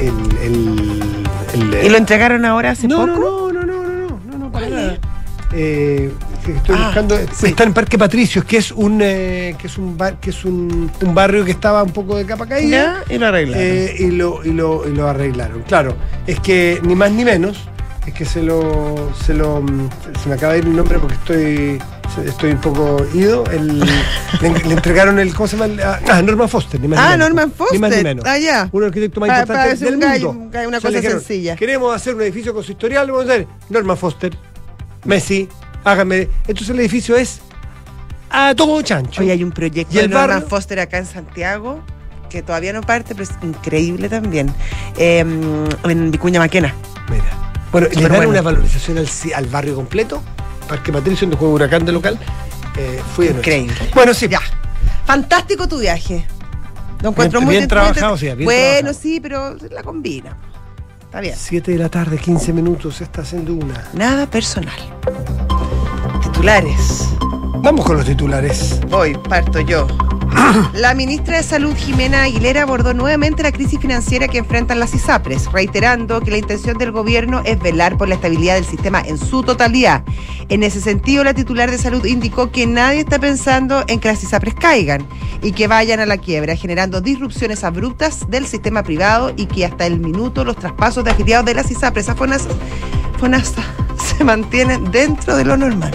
el, 0.00 0.38
el- 0.42 1.24
el- 1.54 1.86
¿Y 1.86 1.88
lo 1.88 1.96
entregaron 1.98 2.44
ahora 2.44 2.70
hace 2.72 2.88
no, 2.88 3.06
poco? 3.06 3.52
no, 3.52 3.52
no, 3.52 3.64
no, 3.64 3.82
no, 3.82 3.98
no, 4.08 4.20
no, 4.32 4.38
no, 4.38 4.52
para 4.52 4.66
¿Cuál 4.66 4.74
nada. 4.80 4.98
es? 5.52 6.10
Eh, 6.46 6.54
estoy 6.56 6.76
Ah, 6.78 6.84
buscando, 6.86 7.16
sí. 7.32 7.46
está 7.46 7.64
en 7.64 7.72
Parque 7.74 7.96
Patricios, 7.98 8.44
que 8.44 8.58
es 8.58 8.70
un 8.72 9.00
eh, 9.02 9.54
que 9.58 9.66
es 9.66 9.78
un 9.78 9.96
bar- 9.96 10.18
que 10.20 10.30
es 10.30 10.44
un, 10.44 10.90
un 11.00 11.14
barrio 11.14 11.44
que 11.44 11.52
estaba 11.52 11.82
un 11.82 11.92
poco 11.92 12.16
de 12.16 12.26
capa 12.26 12.46
caída. 12.46 13.02
Ya, 13.08 13.14
y 13.14 13.18
lo 13.18 13.26
arreglaron. 13.26 13.62
Eh, 13.66 13.94
y, 13.98 14.10
lo, 14.10 14.44
y, 14.44 14.52
lo, 14.52 14.88
y 14.88 14.92
lo 14.94 15.08
arreglaron. 15.08 15.62
Claro, 15.62 15.96
es 16.26 16.38
que 16.40 16.80
ni 16.82 16.94
más 16.94 17.10
ni 17.12 17.24
menos, 17.24 17.58
es 18.06 18.12
que 18.12 18.24
se 18.26 18.42
lo, 18.42 19.10
se 19.24 19.32
lo 19.34 19.62
mm, 19.62 19.88
se 20.22 20.28
me 20.28 20.34
acaba 20.34 20.52
de 20.52 20.58
ir 20.60 20.64
el 20.66 20.76
nombre 20.76 20.98
porque 20.98 21.14
estoy 21.14 21.82
estoy 22.26 22.50
un 22.52 22.60
poco 22.60 23.04
ido. 23.14 23.44
El, 23.50 23.80
le, 24.40 24.50
le 24.50 24.74
entregaron 24.74 25.18
el, 25.18 25.34
¿cómo 25.34 25.46
se 25.48 25.56
llama? 25.56 25.74
Ah, 26.08 26.20
Norman 26.22 26.48
Foster, 26.48 26.78
ni 26.80 26.88
más 26.88 26.98
ni 26.98 27.04
ah, 27.06 27.10
menos. 27.12 27.28
Norman 27.28 27.52
Foster. 27.52 27.72
Ni 27.74 27.78
más 27.80 27.96
ni 27.96 28.02
menos. 28.02 28.24
Ah, 28.26 28.38
ya. 28.38 28.68
Uno 28.70 28.70
de 28.72 28.78
los 28.80 28.88
arquitectos 28.88 29.20
más 29.20 29.28
Para- 29.28 29.40
importantes 29.40 29.80
para 29.80 29.90
decir 29.90 29.98
del 29.98 30.22
un 30.24 30.30
mundo. 30.30 30.44
un 30.44 30.50
gallo, 30.50 30.68
una 30.68 30.78
O 30.78 30.80
sea, 30.80 30.90
cosa 30.90 31.00
dijeron, 31.00 31.20
sencilla. 31.20 31.56
Queremos 31.56 31.96
hacer 31.96 32.14
un 32.14 32.20
edificio 32.22 32.52
con 32.52 32.62
su 32.62 32.72
historial, 32.72 33.10
vamos 33.10 33.28
a 33.28 33.32
hacer 33.32 33.46
Norman 33.70 33.96
Foster, 33.96 34.36
Messi, 35.04 35.48
hágame. 35.84 36.28
Entonces 36.48 36.70
el 36.70 36.80
edificio 36.80 37.16
es 37.16 37.40
a 38.30 38.54
todo 38.54 38.82
chancho. 38.82 39.22
Hoy 39.22 39.30
hay 39.30 39.44
un 39.44 39.52
proyecto 39.52 39.94
¿Y 39.94 39.98
el 39.98 40.08
de 40.08 40.14
Norman 40.14 40.28
barrio? 40.30 40.48
Foster 40.48 40.80
acá 40.80 40.98
en 40.98 41.06
Santiago 41.06 41.80
que 42.28 42.42
todavía 42.42 42.72
no 42.72 42.80
parte, 42.80 43.14
pero 43.14 43.22
es 43.22 43.30
increíble 43.42 44.08
también. 44.08 44.52
Eh, 44.96 45.20
en 45.20 46.10
Vicuña 46.10 46.40
Maquena. 46.40 46.74
Mira. 47.08 47.24
Bueno, 47.70 47.86
le 47.94 48.02
dan 48.02 48.12
bueno. 48.16 48.30
una 48.30 48.42
valorización 48.42 48.98
al, 48.98 49.08
al 49.36 49.46
barrio 49.46 49.76
completo. 49.76 50.20
Parque 50.68 50.92
Patricio, 50.92 51.26
donde 51.26 51.36
juega 51.36 51.54
Huracán 51.54 51.84
de 51.84 51.92
local. 51.92 52.18
Eh, 52.76 53.00
fui 53.14 53.26
de 53.28 53.34
noche. 53.34 53.56
Increíble. 53.58 53.90
Bueno, 53.94 54.12
sí. 54.14 54.26
Ya. 54.28 54.40
Fantástico 55.04 55.68
tu 55.68 55.78
viaje. 55.78 56.26
Lo 57.02 57.10
encuentro 57.10 57.38
Bien- 57.38 57.46
muy 57.46 57.56
bien 57.56 57.68
trabajado, 57.68 58.16
sí, 58.16 58.24
bien 58.26 58.44
Bueno, 58.44 58.78
trabajado. 58.80 58.94
sí, 59.00 59.20
pero 59.20 59.56
la 59.70 59.82
combina. 59.84 60.36
Está 61.04 61.20
bien. 61.20 61.34
7 61.38 61.70
de 61.70 61.78
la 61.78 61.88
tarde, 61.88 62.18
15 62.18 62.52
minutos, 62.52 63.00
estás 63.00 63.32
en 63.34 63.44
Duna. 63.44 63.84
Nada 63.92 64.26
personal. 64.28 64.74
Titulares. 66.44 67.08
Vamos 67.62 67.86
con 67.86 67.96
los 67.96 68.04
titulares. 68.04 68.78
Voy, 68.90 69.14
parto 69.30 69.60
yo. 69.60 69.86
La 70.74 70.92
ministra 70.92 71.38
de 71.38 71.42
Salud, 71.42 71.74
Jimena 71.74 72.24
Aguilera, 72.24 72.64
abordó 72.64 72.92
nuevamente 72.92 73.42
la 73.42 73.50
crisis 73.50 73.80
financiera 73.80 74.28
que 74.28 74.36
enfrentan 74.36 74.78
las 74.78 74.94
ISAPRES, 74.94 75.50
reiterando 75.52 76.20
que 76.20 76.30
la 76.30 76.36
intención 76.36 76.76
del 76.76 76.92
gobierno 76.92 77.40
es 77.46 77.58
velar 77.60 77.96
por 77.96 78.08
la 78.08 78.16
estabilidad 78.16 78.56
del 78.56 78.66
sistema 78.66 79.00
en 79.00 79.16
su 79.16 79.42
totalidad. 79.42 80.04
En 80.50 80.62
ese 80.62 80.82
sentido, 80.82 81.24
la 81.24 81.32
titular 81.32 81.70
de 81.70 81.78
salud 81.78 82.04
indicó 82.04 82.50
que 82.50 82.66
nadie 82.66 83.00
está 83.00 83.18
pensando 83.18 83.82
en 83.88 83.98
que 83.98 84.08
las 84.08 84.22
ISAPRES 84.22 84.54
caigan 84.56 85.08
y 85.40 85.52
que 85.52 85.66
vayan 85.66 86.00
a 86.00 86.04
la 86.04 86.18
quiebra, 86.18 86.56
generando 86.56 87.00
disrupciones 87.00 87.64
abruptas 87.64 88.28
del 88.28 88.46
sistema 88.46 88.82
privado 88.82 89.32
y 89.34 89.46
que 89.46 89.64
hasta 89.64 89.86
el 89.86 89.98
minuto 89.98 90.44
los 90.44 90.56
traspasos 90.56 91.04
de 91.04 91.12
afiliados 91.12 91.46
de 91.46 91.54
las 91.54 91.70
ISAPRES 91.70 92.10
a 92.10 92.14
FONASA, 92.14 92.50
FONASA 93.18 93.62
se 94.18 94.24
mantienen 94.24 94.90
dentro 94.90 95.36
de 95.36 95.46
lo 95.46 95.56
normal. 95.56 95.94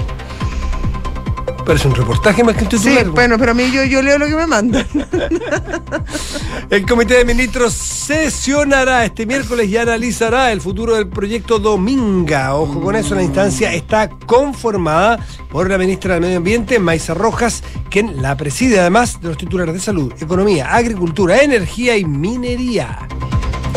Es 1.70 1.86
un 1.86 1.94
reportaje 1.94 2.44
más 2.44 2.56
que 2.56 2.64
un 2.64 2.72
Sí, 2.72 2.78
titular. 2.90 3.10
bueno, 3.10 3.38
pero 3.38 3.52
a 3.52 3.54
mí 3.54 3.70
yo, 3.72 3.84
yo 3.84 4.02
leo 4.02 4.18
lo 4.18 4.26
que 4.26 4.36
me 4.36 4.48
mandan. 4.48 4.86
El 6.70 6.86
Comité 6.86 7.16
de 7.16 7.26
Ministros 7.26 7.74
sesionará 7.74 9.06
este 9.06 9.26
miércoles 9.26 9.68
y 9.70 9.78
analizará 9.78 10.52
el 10.52 10.62
futuro 10.62 10.96
del 10.96 11.08
proyecto 11.08 11.60
Dominga. 11.60 12.56
Ojo 12.56 12.82
con 12.82 12.96
eso, 12.96 13.14
la 13.16 13.24
instancia 13.24 13.72
está 13.74 14.10
conformada 14.10 15.20
por 15.52 15.70
la 15.70 15.78
ministra 15.78 16.14
del 16.16 16.22
Medio 16.22 16.38
Ambiente, 16.38 16.80
Maisa 16.80 17.14
Rojas, 17.14 17.64
quien 17.90 18.22
la 18.22 18.36
preside 18.36 18.80
además 18.80 19.22
de 19.22 19.28
los 19.30 19.38
titulares 19.38 19.74
de 19.74 19.80
Salud, 19.80 20.12
Economía, 20.20 20.74
Agricultura, 20.76 21.42
Energía 21.42 21.98
y 21.98 22.06
Minería. 22.06 23.08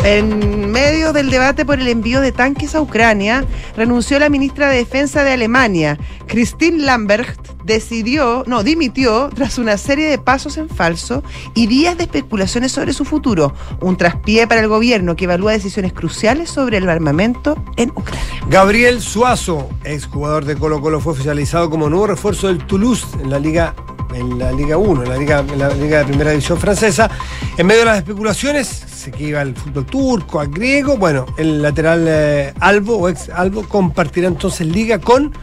En 0.03 0.69
medio 0.71 1.13
del 1.13 1.29
debate 1.29 1.63
por 1.65 1.79
el 1.79 1.87
envío 1.87 2.19
de 2.21 2.31
tanques 2.31 2.75
a 2.75 2.81
Ucrania, 2.81 3.45
renunció 3.77 4.19
la 4.19 4.29
ministra 4.29 4.67
de 4.69 4.77
Defensa 4.77 5.23
de 5.23 5.31
Alemania. 5.31 5.97
Christine 6.27 6.83
Lambert 6.83 7.52
decidió, 7.63 8.43
no, 8.47 8.63
dimitió 8.63 9.29
tras 9.33 9.57
una 9.57 9.77
serie 9.77 10.07
de 10.07 10.17
pasos 10.17 10.57
en 10.57 10.69
falso 10.69 11.23
y 11.53 11.67
días 11.67 11.97
de 11.97 12.03
especulaciones 12.03 12.71
sobre 12.71 12.93
su 12.93 13.05
futuro. 13.05 13.53
Un 13.81 13.97
traspié 13.97 14.47
para 14.47 14.61
el 14.61 14.67
gobierno 14.67 15.15
que 15.15 15.25
evalúa 15.25 15.51
decisiones 15.51 15.93
cruciales 15.93 16.49
sobre 16.49 16.77
el 16.77 16.89
armamento 16.89 17.55
en 17.77 17.89
Ucrania. 17.91 18.23
Gabriel 18.49 19.01
Suazo, 19.01 19.69
exjugador 19.83 20.45
de 20.45 20.55
Colo 20.55 20.81
Colo, 20.81 20.99
fue 20.99 21.13
oficializado 21.13 21.69
como 21.69 21.89
nuevo 21.89 22.07
refuerzo 22.07 22.47
del 22.47 22.65
Toulouse 22.65 23.05
en 23.21 23.29
la 23.29 23.39
Liga 23.39 23.75
en 24.13 24.37
la 24.37 24.51
Liga 24.51 24.77
1, 24.77 25.03
en 25.03 25.09
la 25.09 25.17
Liga, 25.17 25.39
en 25.39 25.59
la 25.59 25.69
Liga 25.69 25.99
de 25.99 26.05
Primera 26.05 26.31
División 26.31 26.59
Francesa. 26.59 27.09
En 27.57 27.65
medio 27.65 27.81
de 27.81 27.85
las 27.85 27.97
especulaciones, 27.97 28.67
se 28.67 29.11
que 29.11 29.23
iba 29.23 29.41
al 29.41 29.55
fútbol 29.55 29.85
turco, 29.85 30.39
al 30.39 30.49
griego, 30.49 30.97
bueno, 30.97 31.25
el 31.37 31.61
lateral 31.61 32.05
eh, 32.07 32.53
Albo 32.59 32.97
o 32.97 33.09
ex 33.09 33.29
Albo 33.29 33.67
compartirá 33.67 34.27
entonces 34.27 34.67
liga 34.67 34.99
con 34.99 35.33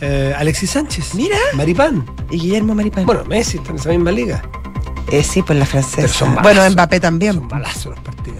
eh, 0.00 0.34
Alexis 0.36 0.70
Sánchez. 0.70 1.14
Mira. 1.14 1.36
Maripán. 1.54 2.04
Y 2.30 2.38
Guillermo 2.38 2.74
Maripán. 2.74 3.06
Bueno, 3.06 3.24
Messi 3.24 3.58
está 3.58 3.70
en 3.70 3.76
esa 3.76 3.88
misma 3.90 4.10
liga. 4.12 4.42
Eh, 5.10 5.22
sí, 5.22 5.42
pues 5.42 5.58
la 5.58 5.66
francesa. 5.66 5.96
Pero 6.02 6.08
son 6.12 6.28
bueno, 6.34 6.44
balazos. 6.60 6.72
Mbappé 6.72 7.00
también. 7.00 7.34
Son 7.34 7.48
balazos 7.48 7.86
los 7.86 8.00
partidos. 8.00 8.38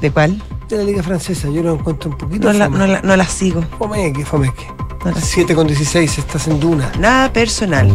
¿De 0.00 0.10
cuál? 0.10 0.42
De 0.68 0.76
la 0.78 0.84
Liga 0.84 1.02
Francesa, 1.02 1.48
yo 1.50 1.62
lo 1.62 1.74
encuentro 1.74 2.10
un 2.10 2.16
poquito. 2.18 2.50
No 2.52 2.58
la, 2.58 2.68
no 2.68 2.86
la- 2.86 3.02
no 3.02 3.14
la 3.16 3.26
sigo. 3.26 3.62
Fomeque, 3.78 4.24
fomeque. 4.24 4.66
No 5.04 5.10
la 5.10 5.16
sigo. 5.20 5.26
7 5.46 5.54
con 5.54 5.66
16, 5.66 6.18
estás 6.18 6.48
en 6.48 6.58
Duna. 6.60 6.90
Nada 6.98 7.32
personal. 7.32 7.94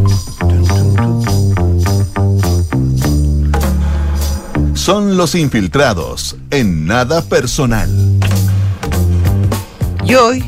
Son 4.74 5.18
los 5.18 5.36
infiltrados 5.36 6.36
en 6.52 6.86
nada 6.86 7.22
personal. 7.24 7.90
Y 10.06 10.16
hoy, 10.16 10.44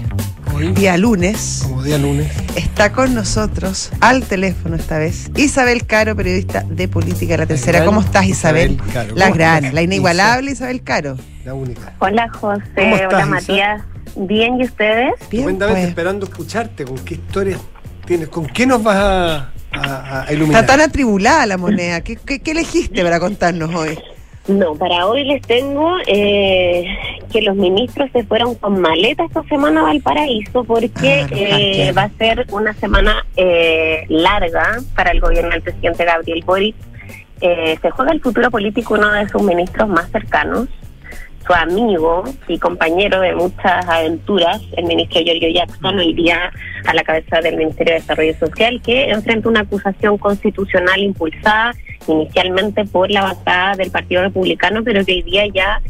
Hoy, 0.60 0.74
día 0.74 0.98
lunes, 0.98 1.62
como 1.64 1.82
día 1.84 1.98
lunes. 1.98 2.28
está 2.56 2.92
con 2.92 3.14
nosotros, 3.14 3.92
al 4.02 4.24
teléfono 4.24 4.76
esta 4.76 4.98
vez, 4.98 5.32
Isabel 5.38 5.86
Caro, 5.86 6.16
periodista 6.16 6.66
de 6.70 6.88
Política 6.90 7.34
de 7.34 7.38
la 7.40 7.46
Tercera. 7.46 7.80
gran 7.80 7.86
¿Cómo 7.88 8.02
estás, 8.02 8.26
Isabel? 8.26 8.74
Isabel 8.74 8.94
Caro. 8.94 9.16
La 9.16 9.26
¿Cómo 9.26 9.36
gran, 9.36 9.56
estás, 9.58 9.74
la 9.74 9.82
inigualable 9.84 10.52
Isabel 10.52 10.84
Caro. 10.84 11.18
La 11.46 11.54
única. 11.54 11.94
Hola 12.00 12.28
José, 12.34 12.62
¿Cómo 12.76 12.96
estás, 12.96 13.14
hola? 13.14 13.26
Matías. 13.26 13.82
Bien, 14.18 14.60
¿y 14.60 14.66
ustedes? 14.66 15.14
Bien, 15.30 15.44
Tremendamente 15.44 15.82
pues. 15.82 15.90
esperando 15.90 16.26
escucharte. 16.26 16.84
¿Con 16.84 16.98
qué 17.00 17.14
historias 17.16 17.60
tienes? 18.06 18.28
¿Con 18.28 18.46
qué 18.48 18.66
nos 18.66 18.84
vas 18.84 18.98
a, 18.98 19.52
a- 19.72 20.26
a 20.28 20.34
iluminar? 20.34 20.62
Está 20.64 20.74
tan 20.78 20.82
atribulada 20.90 21.46
la 21.46 21.58
moneda. 21.58 22.02
¿Qué, 22.02 22.18
qué, 22.18 22.40
qué 22.40 22.52
elegiste 22.52 23.02
para 23.04 23.20
contarnos 23.20 23.74
hoy? 23.74 23.98
No, 24.48 24.74
para 24.76 25.06
hoy 25.06 25.26
les 25.26 25.42
tengo 25.44 25.98
eh, 26.08 26.86
que 27.32 27.42
los 27.42 27.56
ministros 27.56 28.10
se 28.12 28.24
fueron 28.24 28.56
con 28.56 28.80
maleta 28.82 29.26
esta 29.26 29.44
semana 29.44 29.82
a 29.82 29.84
Valparaíso 29.84 30.64
porque 30.64 31.20
Ah, 31.22 31.28
eh, 31.32 31.92
va 31.96 32.04
a 32.04 32.10
ser 32.18 32.46
una 32.52 32.74
semana 32.74 33.26
eh, 33.36 34.06
larga 34.10 34.80
para 34.96 35.12
el 35.12 35.20
gobierno 35.20 35.52
del 35.52 35.62
presidente 35.62 36.06
Gabriel 36.06 36.44
Boric. 36.46 36.76
Eh, 37.42 37.78
se 37.82 37.90
juega 37.92 38.12
el 38.12 38.22
futuro 38.22 38.50
político 38.52 38.96
uno 38.96 39.12
de 39.12 39.28
sus 39.30 39.42
ministros 39.42 39.88
más 39.88 40.10
cercanos, 40.12 40.68
su 41.46 41.54
amigo 41.54 42.24
y 42.48 42.58
compañero 42.58 43.22
de 43.22 43.36
muchas 43.36 43.88
aventuras, 43.88 44.62
el 44.78 44.86
ministro 44.86 45.22
Giorgio 45.22 45.50
Jackson, 45.50 45.98
hoy 46.00 46.14
día 46.14 46.52
a 46.86 46.94
la 46.94 47.04
cabeza 47.04 47.42
del 47.42 47.58
Ministerio 47.58 47.94
de 47.94 48.00
Desarrollo 48.00 48.38
Social, 48.38 48.82
que 48.82 49.10
enfrenta 49.10 49.50
una 49.50 49.62
acusación 49.62 50.18
constitucional 50.18 51.00
impulsada 51.00 51.74
inicialmente 52.08 52.86
por 52.86 53.12
la 53.12 53.24
bancada 53.24 53.76
del 53.76 53.92
Partido 53.92 54.24
Republicano, 54.24 54.84
pero 54.84 55.04
que 55.06 55.14
hoy 55.14 55.22
día 55.24 55.44
ya 55.54 55.82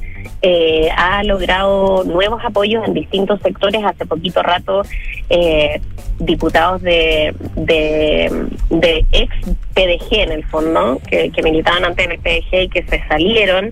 eh, 0.41 0.89
ha 0.95 1.23
logrado 1.23 2.03
nuevos 2.03 2.43
apoyos 2.43 2.87
en 2.87 2.93
distintos 2.93 3.41
sectores. 3.41 3.83
Hace 3.83 4.05
poquito 4.05 4.41
rato, 4.41 4.83
eh, 5.29 5.81
diputados 6.19 6.81
de, 6.81 7.33
de, 7.55 8.47
de 8.69 9.05
ex 9.11 9.33
PDG 9.73 10.21
en 10.21 10.31
el 10.31 10.45
fondo, 10.45 10.99
que, 11.09 11.29
que 11.31 11.41
militaban 11.41 11.85
antes 11.85 12.05
en 12.05 12.11
el 12.13 12.19
PDG 12.19 12.61
y 12.63 12.69
que 12.69 12.83
se 12.83 13.01
salieron, 13.07 13.71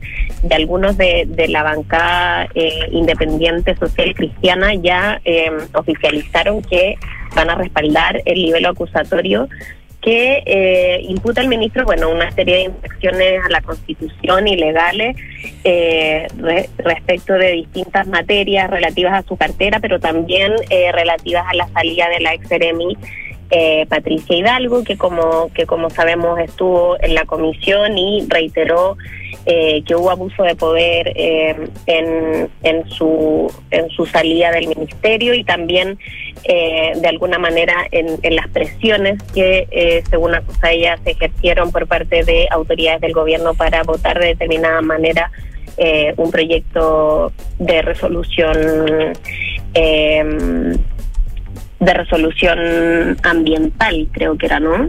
y 0.50 0.54
algunos 0.54 0.98
de, 0.98 1.26
de 1.28 1.48
la 1.50 1.64
bancada 1.64 2.48
eh, 2.56 2.88
independiente 2.92 3.76
social 3.76 4.14
cristiana 4.16 4.74
ya 4.76 5.20
eh, 5.26 5.52
oficializaron 5.74 6.62
que 6.62 6.96
van 7.36 7.50
a 7.50 7.56
respaldar 7.56 8.22
el 8.26 8.36
nivel 8.36 8.66
acusatorio 8.66 9.48
que 10.08 10.42
eh, 10.46 11.02
imputa 11.04 11.42
al 11.42 11.50
ministro, 11.50 11.84
bueno, 11.84 12.10
una 12.10 12.32
serie 12.32 12.56
de 12.56 12.62
infracciones 12.62 13.42
a 13.46 13.50
la 13.50 13.60
Constitución 13.60 14.48
ilegales 14.48 15.18
eh, 15.66 16.28
re- 16.38 16.70
respecto 16.78 17.34
de 17.34 17.52
distintas 17.52 18.08
materias 18.08 18.70
relativas 18.70 19.14
a 19.16 19.28
su 19.28 19.36
cartera, 19.36 19.82
pero 19.82 20.00
también 20.00 20.54
eh, 20.70 20.94
relativas 20.94 21.44
a 21.50 21.54
la 21.56 21.68
salida 21.74 22.08
de 22.08 22.22
la 22.22 22.34
ex 22.34 22.48
eh, 23.50 23.86
Patricia 23.88 24.36
Hidalgo, 24.36 24.84
que 24.84 24.98
como 24.98 25.52
que 25.54 25.66
como 25.66 25.90
sabemos 25.90 26.40
estuvo 26.40 26.98
en 27.02 27.16
la 27.16 27.26
comisión 27.26 27.98
y 27.98 28.26
reiteró 28.28 28.98
eh, 29.46 29.82
que 29.88 29.96
hubo 29.96 30.12
abuso 30.12 30.44
de 30.44 30.56
poder 30.56 31.14
eh, 31.16 31.56
en, 31.86 32.50
en 32.64 32.90
su 32.90 33.52
en 33.72 33.90
su 33.90 34.06
salida 34.06 34.52
del 34.52 34.68
ministerio 34.68 35.34
y 35.34 35.46
también 35.46 35.98
eh, 36.44 36.92
de 36.96 37.08
alguna 37.08 37.40
manera 37.40 37.88
en, 37.92 38.20
en 38.24 38.36
las 38.36 38.50
presiones 38.50 39.24
que 39.34 39.68
eh, 39.72 40.04
según 40.10 40.36
acusa 40.36 40.72
ella 40.72 40.98
se 41.04 41.12
ejercieron 41.12 41.72
por 41.72 41.88
parte 41.88 42.24
de 42.26 42.48
autoridades 42.52 43.00
del 43.00 43.14
gobierno 43.14 43.54
para 43.54 43.84
votar 43.84 44.20
de 44.20 44.28
determinada 44.28 44.82
manera 44.82 45.32
un 46.18 46.32
proyecto 46.32 47.32
de 47.60 47.84
resolución 47.84 49.14
de 51.80 51.94
resolución 51.94 53.18
ambiental 53.24 54.08
creo 54.12 54.38
que 54.38 54.46
era 54.48 54.60
no 54.60 54.88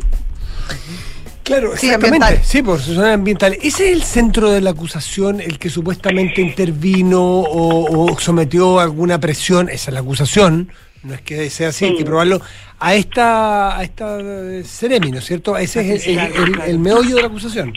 Claro, 1.44 1.72
exactamente. 1.72 2.40
Sí, 2.44 2.62
por 2.62 2.78
su 2.78 2.92
zona 2.94 3.14
ambiental. 3.14 3.54
¿Ese 3.62 3.86
es 3.90 3.96
el 3.96 4.02
centro 4.02 4.50
de 4.50 4.60
la 4.60 4.68
acusación, 4.70 5.40
el 5.40 5.58
que 5.58 5.70
supuestamente 5.70 6.42
intervino 6.42 7.22
o, 7.22 8.12
o 8.12 8.18
sometió 8.20 8.78
a 8.78 8.82
alguna 8.82 9.18
presión? 9.18 9.70
Esa 9.70 9.90
es 9.90 9.94
la 9.94 10.00
acusación. 10.00 10.70
No 11.04 11.14
es 11.14 11.22
que 11.22 11.48
sea 11.48 11.68
así, 11.70 11.86
hay 11.86 11.96
que 11.96 12.04
probarlo. 12.04 12.42
A 12.80 12.94
esta, 12.96 13.78
a 13.78 13.82
esta 13.82 14.18
eh, 14.20 14.62
Ceremi, 14.66 15.10
¿no 15.10 15.18
es 15.20 15.24
cierto? 15.24 15.56
Ese 15.56 15.94
es 15.94 16.06
el, 16.06 16.18
el- 16.18 16.32
el- 16.36 16.60
el 16.66 16.78
meollo 16.78 17.16
de 17.16 17.22
la 17.22 17.28
acusación. 17.28 17.72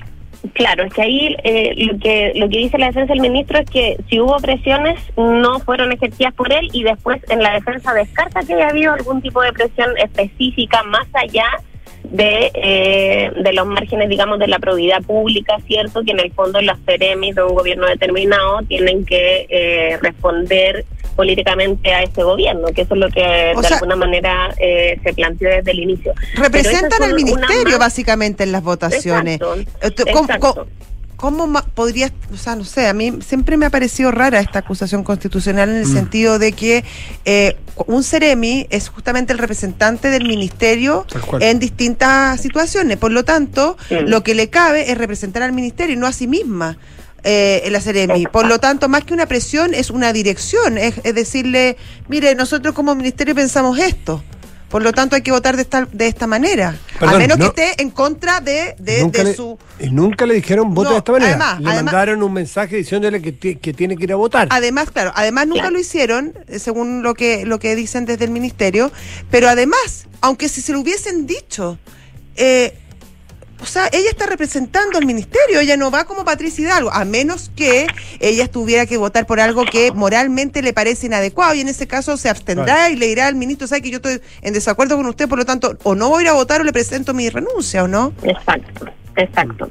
Claro, 0.54 0.84
es 0.84 0.94
que 0.94 1.02
ahí 1.04 1.36
eh, 1.44 1.74
lo 1.78 2.00
que 2.00 2.32
lo 2.36 2.50
que 2.50 2.58
dice 2.58 2.78
la 2.80 2.88
defensa 2.88 3.14
del 3.14 3.22
ministro 3.22 3.60
es 3.60 3.70
que 3.70 3.98
si 4.10 4.20
hubo 4.20 4.38
presiones 4.38 5.00
no 5.16 5.60
fueron 5.60 5.92
ejercidas 5.92 6.34
por 6.34 6.52
él 6.52 6.68
y 6.74 6.84
después 6.84 7.22
en 7.30 7.44
la 7.44 7.54
defensa 7.54 7.94
descarta 7.94 8.42
que 8.42 8.56
haya 8.56 8.70
habido 8.70 8.94
algún 8.94 9.22
tipo 9.22 9.42
de 9.42 9.54
presión 9.54 9.96
específica 9.98 10.82
más 10.84 11.08
allá 11.14 11.46
de, 12.04 12.52
eh, 12.56 13.32
de 13.36 13.54
los 13.54 13.68
márgenes, 13.68 14.10
digamos, 14.10 14.40
de 14.40 14.48
la 14.48 14.58
probidad 14.60 15.02
pública, 15.04 15.58
¿cierto? 15.68 16.02
Que 16.04 16.12
en 16.12 16.20
el 16.20 16.32
fondo 16.34 16.60
las 16.62 16.80
CEREMIS 16.86 17.36
de 17.36 17.44
un 17.44 17.56
gobierno 17.56 17.88
determinado 17.88 18.62
tienen 18.68 19.06
que 19.06 19.46
eh, 19.48 19.98
responder 20.02 20.86
políticamente 21.16 21.94
a 21.94 22.04
ese 22.04 22.24
gobierno, 22.24 22.68
que 22.74 22.82
eso 22.82 22.94
es 22.96 23.00
lo 23.00 23.10
que 23.10 23.54
O 23.56 23.62
de 23.62 23.68
sea- 23.68 23.78
alguna 23.78 23.96
manera 23.96 24.54
eh, 24.58 25.00
se 25.04 25.14
planteó 25.14 25.50
desde 25.50 25.72
el 25.72 25.80
inicio. 25.80 26.14
Representan 26.36 27.04
al 27.04 27.14
ministerio 27.14 27.70
más- 27.72 27.80
básicamente 27.80 28.44
en 28.44 28.52
las 28.52 28.64
votaciones. 28.64 29.36
Exacto, 29.42 30.04
Eh, 30.04 30.14
¿Cómo, 30.14 30.26
exacto. 30.26 30.54
cómo- 30.56 30.68
¿cómo 31.18 31.46
ma- 31.48 31.64
podrías, 31.76 32.12
o 32.34 32.38
sea, 32.38 32.56
no 32.56 32.64
sé, 32.64 32.88
a 32.88 32.94
mí 32.94 33.20
siempre 33.22 33.56
me 33.56 33.68
ha 33.68 33.70
parecido 33.70 34.10
rara 34.12 34.40
esta 34.40 34.58
acusación 34.60 35.04
constitucional 35.04 35.70
en 35.70 35.76
el 35.76 35.86
Mm. 35.86 35.94
sentido 35.94 36.40
de 36.40 36.52
que 36.54 36.84
eh, 37.26 37.58
un 37.86 38.04
Ceremi 38.04 38.66
es 38.72 38.90
justamente 38.90 39.32
el 39.32 39.38
representante 39.40 40.10
del 40.10 40.26
ministerio 40.28 41.06
en 41.40 41.60
distintas 41.60 42.42
situaciones. 42.42 42.98
Por 42.98 43.12
lo 43.12 43.24
tanto, 43.24 43.78
Sí. 43.88 43.98
lo 44.06 44.24
que 44.24 44.34
le 44.34 44.50
cabe 44.50 44.92
es 44.92 44.98
representar 44.98 45.44
al 45.44 45.52
ministerio 45.54 45.94
y 45.96 45.98
no 46.00 46.08
a 46.08 46.12
sí 46.12 46.28
misma. 46.28 46.78
Eh, 47.24 47.62
en 47.66 47.74
la 47.74 47.82
Ceremi. 47.82 48.26
Por 48.26 48.48
lo 48.48 48.58
tanto, 48.60 48.90
más 48.90 49.04
que 49.04 49.14
una 49.14 49.28
presión, 49.28 49.74
es 49.76 49.92
una 49.92 50.12
dirección. 50.12 50.78
Es, 50.80 50.96
es 51.04 51.14
decirle, 51.14 51.78
mire, 52.08 52.34
nosotros 52.34 52.74
como 52.74 52.96
ministerio 52.96 53.36
pensamos 53.36 53.78
esto. 53.78 54.24
Por 54.70 54.82
lo 54.84 54.92
tanto, 54.94 55.16
hay 55.18 55.22
que 55.22 55.32
votar 55.32 55.56
de 55.58 55.62
esta, 55.64 55.86
de 55.92 56.08
esta 56.08 56.26
manera. 56.28 56.76
Perdón, 56.98 57.16
a 57.16 57.18
menos 57.20 57.38
no- 57.38 57.54
que 57.54 57.62
esté 57.64 57.82
en 57.84 57.90
contra 57.92 58.40
de, 58.40 58.74
de, 58.80 59.02
nunca, 59.02 59.18
de 59.20 59.24
le, 59.26 59.36
su... 59.36 59.60
y 59.80 59.90
nunca 59.92 60.26
le 60.26 60.34
dijeron 60.34 60.74
vote 60.74 60.86
No, 60.88 60.92
de 60.94 60.98
esta 61.00 61.12
manera. 61.12 61.32
además, 61.34 61.60
le 61.60 61.68
además- 61.70 61.84
mandaron 61.94 62.24
un 62.24 62.34
mensaje 62.34 62.76
diciéndole 62.78 63.22
que, 63.22 63.58
que 63.60 63.74
tiene 63.74 63.98
que 63.98 64.06
ir 64.06 64.14
a 64.14 64.16
votar. 64.16 64.48
Además, 64.50 64.90
claro, 64.90 65.12
además 65.14 65.46
nunca 65.46 65.62
Claro. 65.64 65.74
lo 65.76 65.80
hicieron, 65.80 66.34
eh, 66.48 66.58
según 66.58 67.04
lo 67.04 67.14
que, 67.14 67.46
lo 67.46 67.60
que 67.60 67.76
dicen 67.76 68.06
desde 68.06 68.24
el 68.26 68.32
ministerio, 68.32 68.92
pero 69.30 69.50
además, 69.50 70.08
aunque 70.22 70.48
si 70.50 70.62
se 70.62 70.72
lo 70.72 70.80
hubiesen 70.80 71.28
dicho, 71.28 71.78
eh, 72.38 72.78
o 73.62 73.66
sea, 73.66 73.88
ella 73.92 74.10
está 74.10 74.26
representando 74.26 74.98
al 74.98 75.06
ministerio, 75.06 75.60
ella 75.60 75.78
no 75.78 75.92
va 75.92 76.06
como 76.06 76.26
Patricia 76.26 76.64
Hidalgo, 76.64 76.92
a 76.92 77.06
menos 77.06 77.52
que 77.56 77.88
ella 78.20 78.48
tuviera 78.50 78.86
que 78.86 78.98
votar 78.98 79.26
por 79.26 79.40
algo 79.40 79.64
que 79.66 79.92
moralmente 79.92 80.62
le 80.62 80.74
parece 80.74 81.06
inadecuado, 81.08 81.54
y 81.54 81.62
en 81.62 81.68
ese 81.68 81.88
caso 81.88 82.18
se 82.18 82.30
abstendrá 82.30 82.66
Claro. 82.66 82.94
y 82.94 82.98
le 82.98 83.08
dirá 83.08 83.28
al 83.28 83.36
ministro, 83.36 83.68
sabe 83.68 83.82
que 83.82 83.90
yo 83.92 83.98
estoy 83.98 84.22
en 84.42 84.54
desacuerdo 84.54 84.98
con 84.98 85.06
usted, 85.06 85.28
por 85.30 85.38
lo 85.38 85.46
tanto, 85.46 85.78
o 85.84 85.96
no 85.96 86.10
voy 86.10 86.20
a 86.20 86.22
ir 86.24 86.30
a 86.30 86.34
votar 86.34 86.62
o 86.62 86.64
le 86.64 86.74
presento 86.74 87.14
mi 87.14 87.30
renuncia, 87.30 87.84
¿o 87.84 87.88
no? 87.88 88.14
Exacto, 88.24 88.86
exacto. 89.22 89.70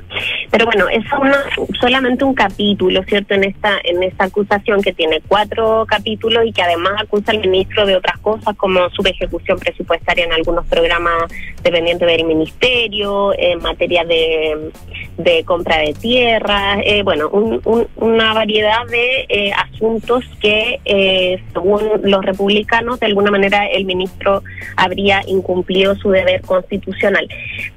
Pero 0.50 0.64
bueno, 0.66 0.88
es 0.88 1.04
una- 1.20 1.44
solamente 1.80 2.24
un 2.24 2.34
capítulo, 2.34 3.02
¿cierto? 3.04 3.34
En 3.34 3.44
esta 3.44 3.78
en 3.84 4.02
esta 4.02 4.24
acusación 4.24 4.82
que 4.82 4.92
tiene 4.92 5.20
cuatro 5.28 5.84
capítulos 5.88 6.44
y 6.46 6.52
que 6.52 6.62
además 6.62 6.92
acusa 6.98 7.32
al 7.32 7.40
ministro 7.40 7.86
de 7.86 7.96
otras 7.96 8.18
cosas 8.18 8.56
como 8.56 8.88
subejecución 8.90 9.58
presupuestaria 9.58 10.24
en 10.24 10.32
algunos 10.32 10.66
programas 10.66 11.24
dependientes 11.62 12.06
del 12.08 12.24
ministerio, 12.24 13.32
en 13.38 13.60
materia 13.62 14.04
de, 14.04 14.70
de 15.18 15.44
compra 15.44 15.78
de 15.78 15.92
tierras, 15.94 16.78
eh, 16.84 17.02
bueno, 17.02 17.28
un- 17.30 17.60
una 17.96 18.34
variedad 18.34 18.86
de 18.90 19.26
eh, 19.28 19.52
asuntos 19.52 20.24
que 20.40 20.80
eh, 20.84 21.42
según 21.52 21.80
los 22.02 22.24
republicanos 22.24 22.98
de 23.00 23.06
alguna 23.06 23.30
manera 23.30 23.66
el 23.66 23.84
ministro 23.84 24.42
habría 24.76 25.22
incumplido 25.26 25.94
su 25.96 26.10
deber 26.10 26.40
constitucional. 26.42 27.26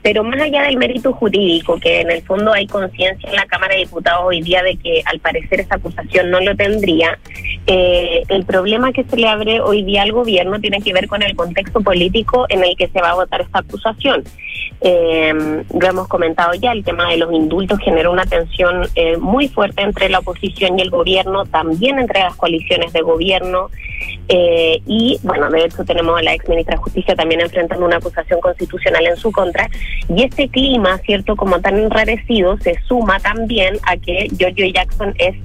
Pero 0.01 0.23
más 0.23 0.39
allá 0.41 0.63
del 0.63 0.77
mérito 0.77 1.13
jurídico, 1.13 1.62
que 1.82 2.02
en 2.02 2.12
el 2.12 2.21
fondo 2.23 2.54
hay 2.54 2.67
conciencia 2.67 3.30
en 3.30 3.36
la 3.36 3.45
Cámara 3.45 3.73
de 3.73 3.82
Diputados 3.82 4.23
hoy 4.26 4.41
día 4.41 4.62
de 4.63 4.78
que 4.78 5.02
al 5.06 5.19
parecer 5.19 5.62
esa 5.62 5.76
acusación 5.76 6.30
no 6.30 6.39
lo 6.41 6.56
tendría, 6.56 7.17
eh, 7.67 8.23
el 8.28 8.45
problema 8.45 8.91
que 8.91 9.04
se 9.04 9.17
le 9.17 9.28
abre 9.28 9.62
hoy 9.62 9.84
día 9.84 10.04
al 10.04 10.12
gobierno 10.12 10.60
tiene 10.60 10.82
que 10.82 10.93
ver 10.93 11.08
con 11.08 11.21
el 11.23 11.36
contexto 11.36 11.82
político 11.82 12.45
en 12.49 12.63
el 12.63 12.76
que 12.76 12.88
se 12.88 13.02
va 13.02 13.12
a 13.12 13.15
votar 13.15 13.41
esta 13.41 13.60
acusación. 13.60 14.23
Eh, 14.86 15.63
lo 15.74 15.88
hemos 15.88 16.10
comentado 16.10 16.54
ya, 16.56 16.74
el 16.74 16.84
tema 16.84 17.10
de 17.10 17.15
los 17.15 17.32
indultos 17.32 17.80
generó 17.80 18.12
una 18.12 18.26
tensión 18.26 18.86
eh, 18.96 19.15
muy 19.15 19.48
fuerte 19.48 19.82
entre 19.82 20.10
la 20.10 20.19
oposición 20.19 20.78
y 20.78 20.82
el 20.82 20.89
gobierno, 20.89 21.46
también 21.46 22.00
entre 22.00 22.19
las 22.19 22.36
coaliciones 22.36 22.91
de 22.91 23.02
gobierno. 23.02 23.69
eh, 24.28 24.82
y 24.86 25.19
bueno, 25.24 25.50
de 25.50 25.63
hecho 25.63 25.86
tenemos 25.86 26.19
a 26.19 26.24
la 26.24 26.34
ex 26.34 26.50
ministra 26.50 26.76
de 26.76 26.82
Justicia 26.82 27.15
también 27.15 27.39
enfrentando 27.39 27.86
una 27.86 27.98
acusación 27.98 28.41
constitucional 28.41 29.06
en 29.08 29.15
su 29.15 29.32
contra. 29.32 29.69
Y 30.10 30.24
este 30.24 30.50
clima, 30.50 30.98
cierto, 31.00 31.38
como 31.38 31.62
tan 31.62 31.78
enrarecido, 31.78 32.58
se 32.58 32.78
suma 32.86 33.19
también 33.22 33.78
a 33.88 33.96
que 33.96 34.28
Giorgio 34.38 34.67
Jackson 34.67 35.13
es 35.17 35.36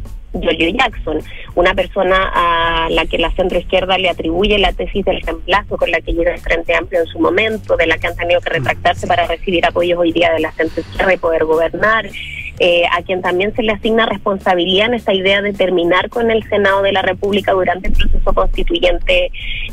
Giorgio 0.41 0.69
Jackson, 0.71 1.21
una 1.55 1.75
persona 1.75 2.31
a 2.35 2.89
la 2.91 3.07
que 3.07 3.19
la 3.19 3.31
centroizquierda 3.33 3.99
le 3.99 4.11
atribuye 4.11 4.59
la 4.59 4.73
tesis 4.73 5.05
del 5.05 5.21
reemplazo 5.21 5.77
con 5.77 5.91
la 5.91 6.01
que 6.01 6.13
llega 6.13 6.35
el 6.35 6.41
Frente 6.41 6.75
Amplio 6.75 7.01
en 7.01 7.07
su 7.07 7.19
momento, 7.19 7.77
de 7.77 7.87
la 7.87 7.99
que 7.99 8.07
han 8.07 8.17
tenido 8.17 8.41
que 8.41 8.51
retractarse 8.51 9.07
para 9.07 9.27
recibir 9.27 9.65
apoyos 9.67 9.99
hoy 9.99 10.13
día 10.13 10.33
de 10.33 10.41
la 10.41 10.53
centroizquierda 10.53 11.15
y 11.15 11.19
poder 11.19 11.45
gobernar, 11.45 12.09
eh, 12.61 12.85
a 12.91 13.03
quien 13.03 13.23
también 13.23 13.55
se 13.55 13.63
le 13.63 13.73
asigna 13.73 14.07
responsabilidad 14.07 14.87
en 14.87 14.95
esta 14.95 15.15
idea 15.15 15.43
de 15.43 15.53
terminar 15.53 16.09
con 16.09 16.31
el 16.31 16.43
Senado 16.49 16.83
de 16.83 16.93
la 16.93 17.03
República 17.03 17.53
durante 17.53 17.89
el 17.89 17.95
proceso 17.95 18.33
constituyente 18.33 19.31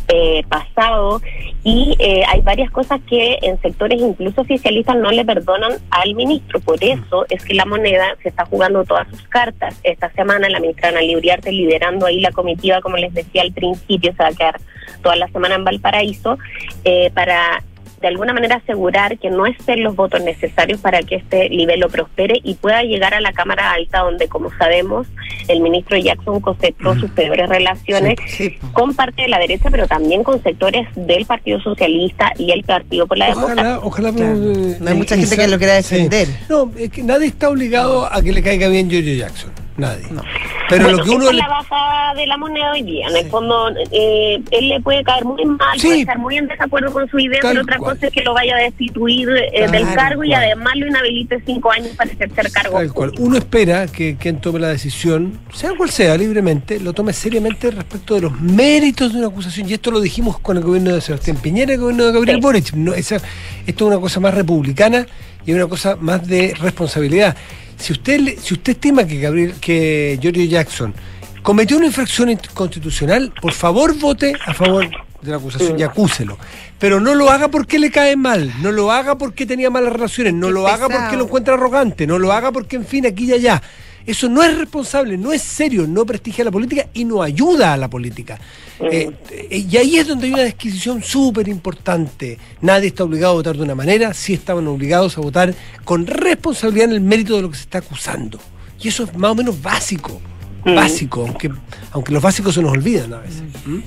eh, 0.08 0.44
pasado. 0.48 1.22
Y 1.64 1.96
eh, 2.00 2.24
hay 2.28 2.42
varias 2.42 2.70
cosas 2.70 3.02
que 3.10 3.40
en 3.42 3.60
sectores 3.62 4.00
incluso 4.00 4.42
oficialistas 4.42 4.96
no 4.98 5.12
le 5.12 5.26
perdonan 5.26 5.74
al 5.90 6.14
ministro. 6.14 6.60
Por 6.60 6.84
eso 6.84 7.26
es 7.30 7.44
que 7.44 7.56
la 7.56 7.66
moneda 7.66 8.16
se 8.22 8.30
está 8.30 8.46
jugando 8.46 8.84
todas 8.84 9.08
sus 9.10 9.24
cartas. 9.24 9.80
Esta 9.84 10.12
semana 10.12 10.48
la 10.50 10.60
ministra 10.60 10.90
Ana 10.90 11.02
Liuriarte 11.02 11.52
liderando 11.52 12.06
ahí 12.06 12.20
la 12.20 12.32
comitiva, 12.32 12.82
como 12.82 12.98
les 12.98 13.14
decía 13.14 13.42
al 13.42 13.52
principio, 13.52 14.12
se 14.12 14.24
va 14.24 14.30
a 14.30 14.34
quedar 14.34 14.62
toda 15.02 15.16
la 15.16 15.28
semana 15.30 15.56
en 15.56 15.64
Valparaíso 15.64 16.38
eh, 16.84 17.12
para 17.14 17.64
de 18.06 18.10
alguna 18.10 18.34
manera 18.34 18.58
asegurar 18.58 19.18
que 19.18 19.32
no 19.32 19.48
estén 19.48 19.82
los 19.84 19.96
votos 19.96 20.22
necesarios 20.22 20.80
para 20.80 21.02
que 21.02 21.16
este 21.16 21.50
libelo 21.50 21.90
prospere 21.90 22.40
y 22.44 22.54
pueda 22.54 22.84
llegar 22.84 23.16
a 23.16 23.20
la 23.20 23.34
Cámara 23.34 23.72
Alta, 23.72 24.02
donde, 24.02 24.28
como 24.28 24.52
sabemos, 24.60 25.08
el 25.48 25.60
ministro 25.60 25.98
Jackson 25.98 26.40
cosechó 26.40 26.94
sus 27.00 27.10
peores 27.10 27.50
relaciones 27.50 28.16
Sí. 28.28 28.58
con 28.74 28.94
parte 28.96 29.24
de 29.24 29.28
la 29.30 29.40
derecha, 29.40 29.70
pero 29.72 29.88
también 29.88 30.22
con 30.24 30.42
sectores 30.44 30.88
del 30.96 31.26
Partido 31.26 31.60
Socialista 31.62 32.32
y 32.38 32.52
el 32.52 32.64
Partido 32.64 33.08
por 33.08 33.18
la 33.18 33.30
Democracia. 33.30 33.80
Ojalá, 33.80 33.80
ojalá. 33.80 34.12
Claro. 34.14 34.52
eh, 34.52 34.78
No 34.82 34.90
hay 34.92 34.96
mucha 34.98 35.18
gente 35.18 35.36
que 35.36 35.48
lo 35.48 35.58
quiera 35.58 35.82
sí. 35.82 35.96
defender. 35.96 36.28
No, 36.48 36.72
es 36.78 36.92
que 36.92 37.02
nadie 37.02 37.26
está 37.26 37.50
obligado 37.50 38.06
a 38.06 38.22
que 38.22 38.32
le 38.32 38.44
caiga 38.44 38.68
bien 38.68 38.88
Giorgio 38.88 39.16
Jackson. 39.16 39.50
Nadie. 39.78 40.06
No. 40.10 40.22
Pero 40.70 40.84
Bueno, 40.86 40.98
lo 41.00 41.04
que 41.04 41.10
uno 41.12 41.26
es 41.30 41.32
le- 41.36 41.42
la 41.42 41.48
bajada 41.50 42.14
de 42.16 42.26
la 42.28 42.38
moneda 42.38 42.72
hoy 42.72 42.82
día. 42.82 43.08
En 43.08 43.14
Sí. 43.14 43.20
el 43.20 43.30
fondo, 43.30 43.70
eh, 43.92 44.42
él 44.52 44.70
le 44.70 44.80
puede 44.80 45.04
caer 45.04 45.26
muy 45.26 45.44
mal, 45.46 45.78
Sí. 45.80 45.88
puede 45.88 46.00
estar 46.00 46.18
muy 46.18 46.38
en 46.38 46.48
desacuerdo 46.48 46.92
con 46.94 47.08
su 47.10 47.20
idea, 47.20 47.40
Tal 47.42 47.52
pero 47.52 47.62
otra 47.64 47.78
cual. 47.78 47.96
cosa 47.96 48.08
es 48.08 48.14
que 48.14 48.22
lo 48.24 48.34
vaya 48.34 48.56
a 48.56 48.60
destituir 48.60 49.30
eh, 49.54 49.68
del 49.70 49.94
cargo 49.94 50.24
y 50.24 50.34
además 50.34 50.74
lo 50.78 50.88
inhabilite 50.88 51.42
cinco 51.46 51.72
años 51.72 51.90
para 51.98 52.10
ejercer 52.10 52.52
cargo. 52.52 52.78
Tal 52.78 52.94
cual. 52.94 53.12
Uno 53.20 53.38
espera 53.38 53.86
que 53.88 54.16
quien 54.16 54.40
tome 54.40 54.60
la 54.60 54.70
decisión, 54.70 55.40
sea 55.54 55.72
cual 55.78 55.90
sea, 55.92 56.16
libremente, 56.18 56.80
lo 56.80 56.94
tome 56.94 57.12
seriamente 57.14 57.70
respecto 57.70 58.16
de 58.16 58.22
los 58.22 58.40
méritos 58.40 59.12
de 59.12 59.20
una 59.20 59.28
acusación. 59.28 59.70
Y 59.70 59.74
esto 59.74 59.92
lo 59.92 60.00
dijimos 60.00 60.40
con 60.40 60.56
el 60.58 60.64
gobierno 60.64 60.96
de 60.96 61.02
Sebastián 61.02 61.36
Piñera 61.38 61.74
y 61.74 61.76
el 61.76 61.82
gobierno 61.82 62.06
de 62.06 62.12
Gabriel 62.14 62.38
Sí. 62.38 62.42
Boric. 62.42 62.74
No, 62.74 62.94
esa- 62.94 63.18
esto 63.18 63.86
es 63.86 63.92
una 63.92 64.00
cosa 64.00 64.20
más 64.22 64.34
republicana 64.34 65.06
y 65.46 65.52
una 65.54 65.68
cosa 65.68 65.96
más 66.00 66.26
de 66.26 66.56
responsabilidad. 66.60 67.36
Si 67.78 67.94
usted, 67.94 68.38
si 68.42 68.54
usted 68.54 68.74
estima 68.74 69.06
que 69.06 69.20
Gabriel, 69.20 69.56
que 69.60 70.18
Giorgio 70.22 70.46
Jackson 70.46 70.94
cometió 71.42 71.78
una 71.78 71.88
infracción 71.88 72.40
constitucional, 72.54 73.34
por 73.42 73.54
favor 73.54 73.98
vote 73.98 74.34
a 74.46 74.54
favor 74.54 74.90
de 75.22 75.32
la 75.32 75.38
acusación 75.38 75.80
y 75.80 75.84
acúselo. 75.84 76.38
Pero 76.80 77.00
no 77.00 77.16
lo 77.16 77.30
haga 77.30 77.50
porque 77.50 77.80
le 77.80 77.92
cae 77.92 78.16
mal, 78.16 78.54
no 78.62 78.72
lo 78.72 78.92
haga 78.92 79.18
porque 79.18 79.46
tenía 79.46 79.70
malas 79.70 79.94
relaciones, 79.94 80.34
no 80.34 80.48
Qué 80.48 80.54
lo 80.54 80.68
haga 80.68 80.90
porque 80.90 81.18
lo 81.18 81.26
encuentra 81.26 81.54
arrogante, 81.56 82.08
no 82.08 82.20
lo 82.20 82.32
haga 82.32 82.52
porque, 82.52 82.76
en 82.76 82.86
fin, 82.86 83.06
aquí 83.06 83.26
y 83.26 83.34
allá. 83.34 83.62
Eso 84.06 84.30
no 84.30 84.44
es 84.44 84.56
responsable, 84.56 85.18
no 85.18 85.34
es 85.34 85.42
serio, 85.42 85.88
no 85.88 86.06
prestigia 86.06 86.46
la 86.46 86.52
política 86.52 86.88
y 86.94 87.06
no 87.06 87.24
ayuda 87.24 87.74
a 87.74 87.78
la 87.78 87.90
política. 87.90 88.40
Eh, 88.80 89.12
eh, 89.32 89.66
y 89.70 89.78
ahí 89.78 89.98
es 89.98 90.08
donde 90.08 90.28
hay 90.28 90.34
una 90.34 90.44
disquisición 90.44 91.02
súper 91.02 91.48
importante. 91.48 92.38
Nadie 92.62 92.88
está 92.88 93.04
obligado 93.04 93.34
a 93.34 93.36
votar 93.38 93.58
de 93.58 93.64
una 93.64 93.76
manera, 93.76 94.14
sí 94.14 94.34
estaban 94.34 94.68
obligados 94.68 95.18
a 95.18 95.22
votar 95.22 95.56
con 95.84 96.06
responsabilidad 96.06 96.90
en 96.90 96.94
el 96.94 97.02
mérito 97.02 97.36
de 97.36 97.42
lo 97.42 97.50
que 97.50 97.56
se 97.56 97.64
está 97.64 97.80
acusando. 97.80 98.40
Y 98.82 98.90
eso 98.90 99.06
es 99.06 99.18
más 99.18 99.32
o 99.32 99.36
menos 99.36 99.60
básico, 99.62 100.22
básico, 100.64 101.26
aunque, 101.28 101.52
aunque 101.92 102.14
los 102.14 102.22
básicos 102.22 102.54
se 102.54 102.62
nos 102.62 102.72
olvidan 102.72 103.14
a 103.14 103.20
veces. 103.20 103.44
¿Mm? 103.66 103.80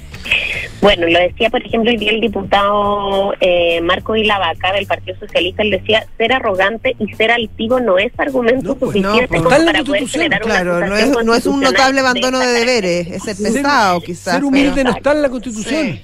Bueno, 0.81 1.07
lo 1.09 1.19
decía, 1.19 1.51
por 1.51 1.65
ejemplo, 1.65 1.91
hoy 1.91 1.97
día 1.97 2.11
el 2.13 2.21
diputado 2.21 3.35
eh, 3.41 3.81
Marco 3.81 4.15
Ilavaca 4.15 4.73
del 4.73 4.87
Partido 4.87 5.19
Socialista, 5.19 5.63
él 5.63 5.71
decía, 5.71 6.07
ser 6.17 6.33
arrogante 6.33 6.95
y 6.99 7.13
ser 7.15 7.31
altivo 7.33 7.81
no 7.81 7.99
es 7.99 8.13
argumento 8.17 8.69
No, 8.69 8.75
pues, 8.77 8.97
no, 8.97 9.13
suficiente 9.15 9.29
pues, 9.29 9.43
como 9.43 9.51
está 9.51 9.59
en 9.61 9.67
la 9.67 9.73
para 9.73 9.85
poder 9.85 10.27
una 10.27 10.39
Claro, 10.39 10.87
no 10.87 10.97
es, 10.97 11.25
no 11.25 11.35
es 11.35 11.47
un 11.47 11.61
notable 11.61 12.01
abandono 12.01 12.39
de 12.39 12.47
deberes, 12.47 13.09
es 13.09 13.23
ser 13.23 13.37
pesado 13.37 14.01
quizás. 14.01 14.35
Ser 14.35 14.45
humilde 14.45 14.73
pero- 14.75 14.91
no 14.91 14.97
está 14.97 15.13
en 15.13 15.23
la 15.23 15.29
Constitución. 15.29 15.87
Sí. 15.87 16.03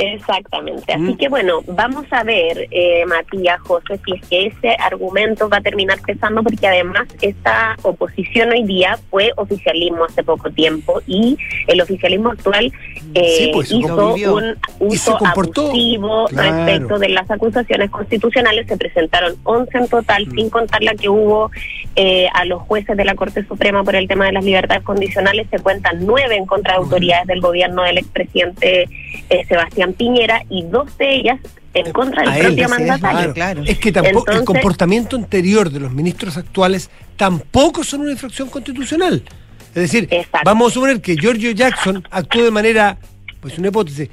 Exactamente. 0.00 0.92
Así 0.92 1.02
Mm. 1.02 1.16
que 1.16 1.28
bueno, 1.28 1.60
vamos 1.66 2.06
a 2.10 2.22
ver, 2.24 2.66
eh, 2.70 3.04
Matías, 3.06 3.60
José, 3.60 4.00
si 4.04 4.12
es 4.14 4.28
que 4.28 4.46
ese 4.46 4.76
argumento 4.80 5.48
va 5.48 5.58
a 5.58 5.60
terminar 5.60 5.98
pesando, 6.06 6.42
porque 6.42 6.66
además 6.66 7.06
esta 7.20 7.76
oposición 7.82 8.50
hoy 8.50 8.64
día 8.64 8.98
fue 9.10 9.32
oficialismo 9.36 10.04
hace 10.04 10.22
poco 10.22 10.50
tiempo 10.50 11.00
y 11.06 11.36
el 11.66 11.80
oficialismo 11.80 12.30
actual 12.30 12.72
eh, 13.14 13.34
Sí, 13.38 13.50
pues, 13.52 13.72
hizo 13.72 14.14
un 14.14 14.56
uso 14.78 15.18
abusivo 15.26 16.26
Claro. 16.28 16.64
respecto 16.64 16.98
de 16.98 17.08
las 17.08 17.30
acusaciones 17.30 17.90
constitucionales. 17.90 18.66
Se 18.68 18.76
presentaron 18.76 19.34
11 19.44 19.78
en 19.78 19.88
total, 19.88 20.26
Mm. 20.26 20.30
sin 20.34 20.50
contar 20.50 20.82
la 20.82 20.94
que 20.94 21.08
hubo 21.08 21.50
eh, 21.96 22.28
a 22.34 22.44
los 22.44 22.62
jueces 22.62 22.96
de 22.96 23.04
la 23.04 23.14
Corte 23.14 23.44
Suprema 23.46 23.82
por 23.84 23.94
el 23.96 24.06
tema 24.08 24.26
de 24.26 24.32
las 24.32 24.44
libertades 24.44 24.82
condicionales. 24.84 25.46
Se 25.50 25.58
cuentan 25.58 26.06
nueve 26.06 26.36
en 26.36 26.46
contra 26.46 26.74
de 26.74 26.78
autoridades 26.78 27.26
del 27.26 27.40
gobierno 27.40 27.82
del 27.82 27.98
expresidente 27.98 28.88
eh, 29.28 29.44
Sebastián 29.48 29.92
Piñera 29.94 30.42
y 30.48 30.62
dos 30.64 30.96
de 30.98 31.14
ellas 31.16 31.38
en 31.74 31.92
contra 31.92 32.22
del 32.22 32.30
A 32.30 32.38
él, 32.38 32.46
propio 32.46 32.64
es, 32.64 32.70
mandatario. 32.70 33.32
claro. 33.34 33.62
Es 33.66 33.78
que 33.78 33.92
tampoco 33.92 34.30
el 34.32 34.44
comportamiento 34.44 35.16
anterior 35.16 35.70
de 35.70 35.80
los 35.80 35.92
ministros 35.92 36.36
actuales 36.36 36.90
tampoco 37.16 37.84
son 37.84 38.00
una 38.02 38.12
infracción 38.12 38.48
constitucional. 38.48 39.22
Es 39.68 39.74
decir, 39.82 40.08
Exacto. 40.10 40.40
vamos 40.44 40.72
a 40.72 40.74
suponer 40.74 41.00
que 41.00 41.14
Giorgio 41.16 41.52
Jackson 41.52 42.02
actuó 42.10 42.42
de 42.44 42.50
manera, 42.50 42.98
pues 43.40 43.56
una 43.58 43.68
hipótesis, 43.68 44.08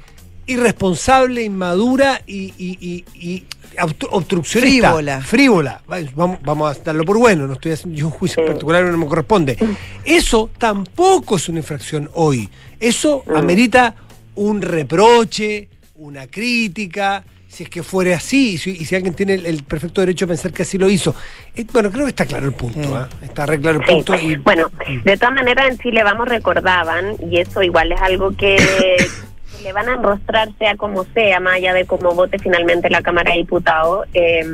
irresponsable, 0.46 1.42
inmadura 1.42 2.20
y, 2.26 2.52
y- 2.56 2.78
y- 2.80 3.04
y 3.14 3.44
obstru- 3.80 4.08
obstruccionista. 4.10 4.88
Frívola. 4.88 5.20
Frívola. 5.20 5.82
Vamos, 6.14 6.38
vamos 6.42 6.76
a 6.76 6.82
darlo 6.82 7.04
por 7.04 7.18
bueno, 7.18 7.46
no 7.46 7.54
estoy 7.54 7.72
haciendo 7.72 7.98
yo 7.98 8.06
un 8.06 8.12
juicio 8.12 8.42
Sí. 8.42 8.46
particular, 8.48 8.84
no 8.84 8.98
me 8.98 9.06
corresponde. 9.06 9.56
Eso 10.04 10.50
tampoco 10.58 11.36
es 11.36 11.48
una 11.48 11.58
infracción 11.58 12.10
hoy. 12.14 12.48
Eso 12.80 13.22
Mm. 13.26 13.36
amerita 13.36 13.94
un 14.36 14.62
reproche, 14.62 15.68
una 15.96 16.26
crítica, 16.28 17.24
si 17.48 17.64
es 17.64 17.70
que 17.70 17.82
fuera 17.82 18.14
así, 18.16 18.52
y 18.52 18.58
si, 18.58 18.70
y 18.70 18.84
si 18.84 18.94
alguien 18.94 19.14
tiene 19.14 19.34
el, 19.34 19.46
el 19.46 19.62
perfecto 19.64 20.00
derecho 20.02 20.26
a 20.26 20.28
pensar 20.28 20.52
que 20.52 20.62
así 20.62 20.76
lo 20.78 20.88
hizo. 20.90 21.14
Eh, 21.56 21.64
bueno, 21.72 21.90
creo 21.90 22.04
que 22.04 22.10
está 22.10 22.26
claro 22.26 22.46
el 22.46 22.52
punto, 22.52 22.80
Sí. 22.82 22.90
¿ah? 22.94 23.08
está 23.22 23.46
re 23.46 23.58
claro 23.58 23.80
el 23.80 23.86
Sí. 23.86 23.92
punto. 23.94 24.14
Y, 24.14 24.36
Bueno, 24.36 24.70
de 25.04 25.16
todas 25.16 25.34
maneras 25.34 25.66
en 25.70 25.78
Chile 25.78 26.04
vamos 26.04 26.28
recordaban, 26.28 27.16
y 27.30 27.38
eso 27.40 27.62
igual 27.62 27.90
es 27.92 28.00
algo 28.02 28.36
que 28.36 28.56
le 29.62 29.72
van 29.72 29.88
a 29.88 29.94
enrostrar 29.94 30.48
sea 30.58 30.76
como 30.76 31.04
sea, 31.04 31.40
más 31.40 31.54
allá 31.54 31.74
de 31.74 31.84
cómo 31.86 32.14
vote 32.14 32.38
finalmente 32.38 32.90
la 32.90 33.02
Cámara 33.02 33.32
de 33.32 33.38
Diputados. 33.38 34.06
eh, 34.14 34.44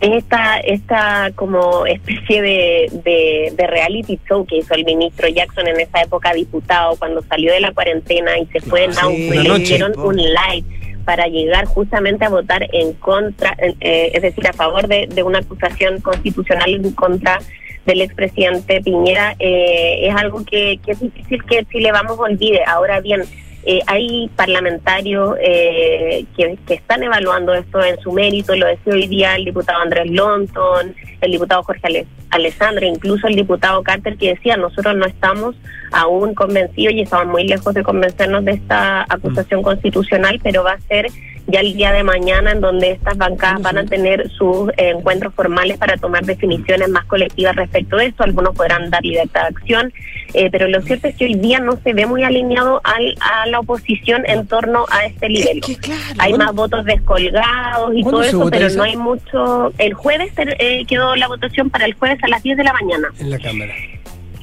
esta, 0.00 0.58
esta 0.58 1.30
como 1.36 1.86
especie 1.86 2.42
de, 2.42 2.88
de, 3.04 3.52
de 3.56 3.66
reality 3.68 4.18
show 4.28 4.44
que 4.44 4.56
hizo 4.56 4.74
el 4.74 4.84
ministro 4.84 5.28
Jackson 5.28 5.68
en 5.68 5.78
esa 5.78 6.02
época 6.02 6.34
diputado 6.34 6.96
cuando 6.96 7.22
salió 7.22 7.52
de 7.52 7.60
la 7.60 7.72
cuarentena 7.72 8.36
y 8.36 8.46
se 8.46 8.60
fue 8.60 8.84
en 8.84 8.92
Sí, 8.92 9.00
auto 9.00 9.16
y 9.16 9.46
le 9.46 9.58
hicieron 9.58 9.96
un 10.00 10.16
live 10.16 10.64
para 11.04 11.26
llegar 11.26 11.66
justamente 11.66 12.24
a 12.24 12.30
votar 12.30 12.66
en 12.72 12.94
contra, 12.94 13.56
eh, 13.80 14.10
es 14.12 14.22
decir, 14.22 14.46
a 14.48 14.52
favor 14.52 14.88
de, 14.88 15.06
de 15.06 15.22
una 15.22 15.38
acusación 15.38 16.00
constitucional 16.00 16.74
en 16.74 16.92
contra 16.92 17.38
del 17.86 18.00
expresidente 18.00 18.80
Piñera, 18.80 19.34
eh, 19.38 20.06
es 20.08 20.14
algo 20.16 20.44
que, 20.44 20.78
que 20.84 20.92
es 20.92 21.00
difícil 21.00 21.44
que 21.44 21.64
Chile 21.66 21.92
vamos 21.92 22.18
olvide. 22.18 22.62
Ahora 22.66 23.00
bien, 23.00 23.22
eh, 23.64 23.80
hay 23.86 24.28
parlamentarios 24.34 25.36
eh, 25.40 26.24
que, 26.36 26.58
que 26.66 26.74
están 26.74 27.02
evaluando 27.02 27.54
esto 27.54 27.82
en 27.82 27.98
su 28.00 28.12
mérito, 28.12 28.54
lo 28.56 28.66
decía 28.66 28.92
hoy 28.92 29.06
día 29.06 29.36
el 29.36 29.44
diputado 29.44 29.80
Andrés 29.80 30.10
Lonton, 30.10 30.94
el 31.20 31.30
diputado 31.30 31.62
Jorge 31.62 31.80
Ale- 31.86 32.06
Alessandra, 32.30 32.86
incluso 32.86 33.26
el 33.28 33.36
diputado 33.36 33.82
Carter, 33.82 34.16
que 34.16 34.30
decía, 34.30 34.56
nosotros 34.56 34.96
no 34.96 35.06
estamos 35.06 35.54
aún 35.92 36.34
convencidos 36.34 36.94
y 36.94 37.02
estamos 37.02 37.26
muy 37.26 37.46
lejos 37.46 37.74
de 37.74 37.82
convencernos 37.82 38.44
de 38.44 38.52
esta 38.52 39.02
acusación 39.08 39.62
constitucional, 39.62 40.40
pero 40.42 40.64
va 40.64 40.72
a 40.72 40.80
ser 40.80 41.06
ya 41.46 41.60
el 41.60 41.74
día 41.74 41.92
de 41.92 42.02
mañana 42.04 42.52
en 42.52 42.60
donde 42.60 42.92
estas 42.92 43.16
bancadas 43.18 43.60
van 43.62 43.78
a 43.78 43.84
tener 43.84 44.30
sus 44.30 44.70
eh, 44.70 44.90
encuentros 44.96 45.34
formales 45.34 45.76
para 45.78 45.96
tomar 45.96 46.24
definiciones 46.24 46.88
más 46.88 47.04
colectivas 47.06 47.56
respecto 47.56 47.96
de 47.96 48.06
esto. 48.06 48.22
Algunos 48.22 48.54
podrán 48.54 48.90
dar 48.90 49.02
libertad 49.02 49.42
de 49.42 49.48
acción, 49.48 49.92
eh, 50.34 50.48
pero 50.50 50.68
lo 50.68 50.80
cierto 50.82 51.08
es 51.08 51.16
que 51.16 51.24
hoy 51.26 51.34
día 51.34 51.58
no 51.58 51.76
se 51.82 51.92
ve 51.92 52.06
muy 52.06 52.22
alineado 52.22 52.80
al, 52.84 53.14
a 53.20 53.46
la 53.48 53.60
oposición 53.60 54.22
en 54.26 54.46
torno 54.46 54.86
a 54.90 55.04
este 55.06 55.28
nivel. 55.28 55.58
Es 55.58 55.66
que 55.66 55.76
claro. 55.76 56.00
Hay 56.18 56.30
¿Cuándo- 56.32 56.38
más 56.46 56.54
votos 56.54 56.84
descolgados 56.84 57.94
y 57.94 58.02
¿Cuándo 58.02 58.10
todo 58.10 58.22
eso, 58.22 58.50
pero 58.50 58.66
esa? 58.66 58.76
no 58.76 58.82
hay 58.84 58.96
mucho. 58.96 59.72
El 59.78 59.94
jueves 59.94 60.32
eh, 60.36 60.84
quedó 60.86 61.16
la 61.16 61.28
votación 61.28 61.70
para 61.70 61.84
el 61.86 61.94
jueves 61.94 62.18
a 62.22 62.28
las 62.28 62.42
10 62.42 62.56
de 62.56 62.64
la 62.64 62.72
mañana. 62.72 63.08
en 63.18 63.30
la 63.30 63.38
Cámara. 63.38 63.72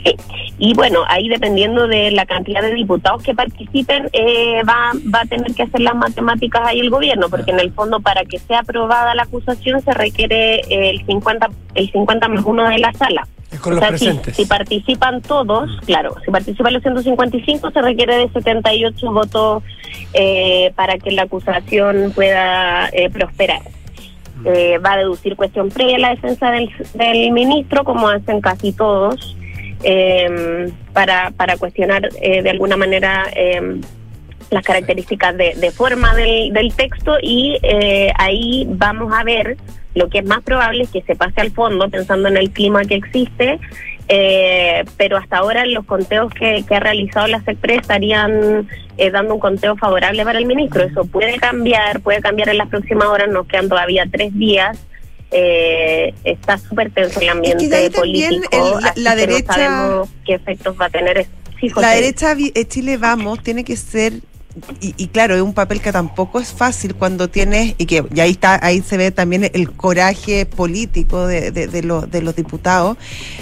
Sí. 0.03 0.15
Y 0.57 0.73
bueno, 0.73 1.03
ahí 1.07 1.29
dependiendo 1.29 1.88
de 1.88 2.12
la 2.12 2.25
cantidad 2.25 2.62
de 2.62 2.73
diputados 2.73 3.23
que 3.23 3.33
participen, 3.33 4.09
eh, 4.13 4.62
va, 4.67 4.91
va 5.13 5.21
a 5.21 5.25
tener 5.25 5.53
que 5.53 5.63
hacer 5.63 5.81
las 5.81 5.95
matemáticas 5.95 6.62
ahí 6.65 6.79
el 6.79 6.89
gobierno, 6.89 7.29
porque 7.29 7.51
en 7.51 7.59
el 7.59 7.71
fondo 7.71 7.99
para 7.99 8.25
que 8.25 8.39
sea 8.39 8.59
aprobada 8.59 9.15
la 9.15 9.23
acusación 9.23 9.81
se 9.81 9.93
requiere 9.93 10.62
el 10.69 11.05
50, 11.05 11.49
el 11.75 11.91
50 11.91 12.27
más 12.27 12.45
uno 12.45 12.67
de 12.67 12.79
la 12.79 12.93
sala. 12.93 13.27
Es 13.51 13.59
con 13.59 13.73
O 13.73 13.79
sea, 13.79 13.97
si, 13.97 14.05
presentes. 14.05 14.35
si 14.35 14.45
participan 14.45 15.21
todos, 15.21 15.69
claro, 15.85 16.15
si 16.23 16.29
participan 16.29 16.73
los 16.73 16.83
155 16.83 17.71
se 17.71 17.81
requiere 17.81 18.17
de 18.17 18.29
78 18.29 19.12
votos 19.12 19.63
eh, 20.13 20.71
para 20.75 20.97
que 20.97 21.12
la 21.12 21.23
acusación 21.23 22.12
pueda 22.13 22.89
eh, 22.89 23.09
prosperar. 23.09 23.62
Eh, 24.45 24.77
va 24.77 24.93
a 24.93 24.97
deducir 24.97 25.35
cuestión 25.35 25.69
previa 25.69 25.97
la 25.99 26.09
defensa 26.12 26.51
del, 26.51 26.69
del 26.93 27.31
ministro, 27.31 27.83
como 27.83 28.07
hacen 28.07 28.39
casi 28.39 28.71
todos, 28.71 29.35
eh, 29.83 30.71
para, 30.93 31.31
para 31.31 31.57
cuestionar 31.57 32.09
eh, 32.21 32.41
de 32.41 32.49
alguna 32.49 32.77
manera 32.77 33.27
eh, 33.35 33.79
las 34.49 34.63
características 34.63 35.37
de, 35.37 35.71
forma 35.71 36.15
del, 36.15 36.73
texto 36.75 37.17
y 37.21 37.57
eh, 37.61 38.11
ahí 38.17 38.65
vamos 38.67 39.13
a 39.13 39.23
ver 39.23 39.57
lo 39.95 40.09
que 40.09 40.19
es 40.19 40.25
más 40.25 40.41
probable 40.41 40.83
es 40.83 40.89
que 40.89 41.01
se 41.01 41.15
pase 41.15 41.41
al 41.41 41.51
fondo 41.51 41.89
pensando 41.89 42.29
en 42.29 42.37
el 42.37 42.51
clima 42.51 42.85
que 42.85 42.95
existe, 42.95 43.59
eh, 44.07 44.83
pero 44.97 45.17
hasta 45.17 45.37
ahora 45.37 45.65
los 45.65 45.85
conteos 45.85 46.33
que, 46.33 46.63
que 46.67 46.75
ha 46.75 46.79
realizado 46.79 47.27
la 47.27 47.41
SECPRE 47.41 47.75
estarían 47.75 48.67
eh, 48.97 49.11
dando 49.11 49.35
un 49.35 49.39
conteo 49.39 49.75
favorable 49.75 50.23
para 50.23 50.39
el 50.39 50.45
ministro. 50.45 50.83
Eso 50.83 51.05
puede 51.05 51.37
cambiar, 51.37 52.01
puede 52.01 52.21
cambiar 52.21 52.49
en 52.49 52.59
las 52.59 52.69
próximas 52.69 53.07
horas, 53.07 53.29
nos 53.29 53.47
quedan 53.47 53.67
todavía 53.67 54.05
tres 54.11 54.33
días. 54.37 54.77
Eh, 55.31 56.13
está 56.23 56.57
súper 56.57 56.91
tenso 56.91 57.19
el 57.19 57.29
ambiente 57.29 57.63
ahí 57.75 57.89
también 57.89 58.29
político, 58.41 58.77
el- 58.77 58.83
la- 58.83 58.93
la 58.95 59.15
que 59.15 59.27
no 59.27 59.33
derecha- 59.33 59.53
sabemos 59.53 60.09
qué 60.25 60.33
efectos 60.33 60.75
va 60.79 60.85
a 60.85 60.89
tener 60.89 61.17
eso. 61.19 61.29
Sí. 61.59 61.67
La 61.75 61.91
derecha 61.91 62.35
eh, 62.55 62.65
Chile 62.65 62.97
Vamos 62.97 63.43
tiene 63.43 63.63
que 63.63 63.75
ser 63.75 64.13
y, 64.81 65.07
claro, 65.07 65.35
es 65.35 65.41
un 65.41 65.53
papel 65.53 65.81
que 65.81 65.91
tampoco 65.91 66.39
es 66.39 66.49
fácil 66.53 66.95
cuando 66.95 67.29
tienes, 67.29 67.75
y 67.77 67.85
que 67.85 68.03
y 68.13 68.19
ahí 68.19 68.31
está, 68.31 68.59
ahí 68.65 68.81
se 68.81 68.97
ve 68.97 69.11
también 69.11 69.49
el 69.53 69.71
coraje 69.71 70.45
político 70.45 71.27
de, 71.27 71.51
de, 71.51 71.67
de 71.67 71.83
los, 71.83 72.09
de 72.09 72.21
los 72.21 72.35
diputados, 72.35 72.97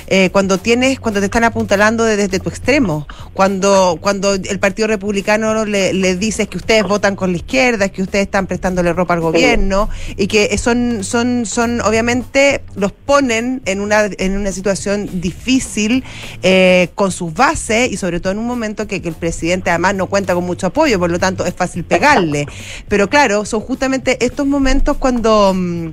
eh, 0.07 0.29
cuando 0.31 0.57
tienes, 0.57 0.99
cuando 0.99 1.19
te 1.19 1.25
están 1.25 1.43
apuntalando 1.43 2.03
de- 2.03 2.17
desde 2.17 2.39
tu 2.39 2.49
extremo, 2.49 3.07
cuando, 3.33 3.97
cuando 4.01 4.33
el 4.33 4.59
Partido 4.59 4.87
Republicano 4.87 5.65
le, 5.65 5.93
le 5.93 6.15
dices 6.15 6.47
que 6.47 6.57
ustedes 6.57 6.83
votan 6.83 7.15
con 7.15 7.31
la 7.31 7.37
izquierda, 7.37 7.89
que 7.89 8.01
ustedes 8.01 8.25
están 8.25 8.47
prestándole 8.47 8.93
ropa 8.93 9.13
al 9.13 9.21
gobierno, 9.21 9.89
y 10.15 10.27
que 10.27 10.57
son, 10.57 11.03
son, 11.03 11.45
son, 11.45 11.81
obviamente, 11.81 12.63
los 12.75 12.91
ponen 12.91 13.61
en 13.65 13.81
una, 13.81 14.05
en 14.17 14.37
una 14.37 14.51
situación 14.51 15.21
difícil 15.21 16.03
eh, 16.43 16.89
con 16.95 17.11
sus 17.11 17.33
bases 17.33 17.91
y 17.91 17.97
sobre 17.97 18.19
todo 18.19 18.31
en 18.33 18.39
un 18.39 18.45
momento 18.47 18.87
que, 18.87 19.01
que 19.01 19.09
el 19.09 19.15
presidente 19.15 19.69
además 19.69 19.95
no 19.95 20.07
cuenta 20.07 20.33
con 20.33 20.43
mucho 20.45 20.67
apoyo, 20.67 20.99
por 21.07 21.13
lo 21.13 21.19
tanto 21.19 21.45
es 21.45 21.53
fácil 21.53 21.85
pegarle. 21.85 22.47
Pero 22.89 23.09
claro, 23.09 23.45
son 23.45 23.61
justamente 23.61 24.17
estos 24.25 24.45
momentos 24.45 24.97
cuando, 24.97 25.53
mm, 25.55 25.91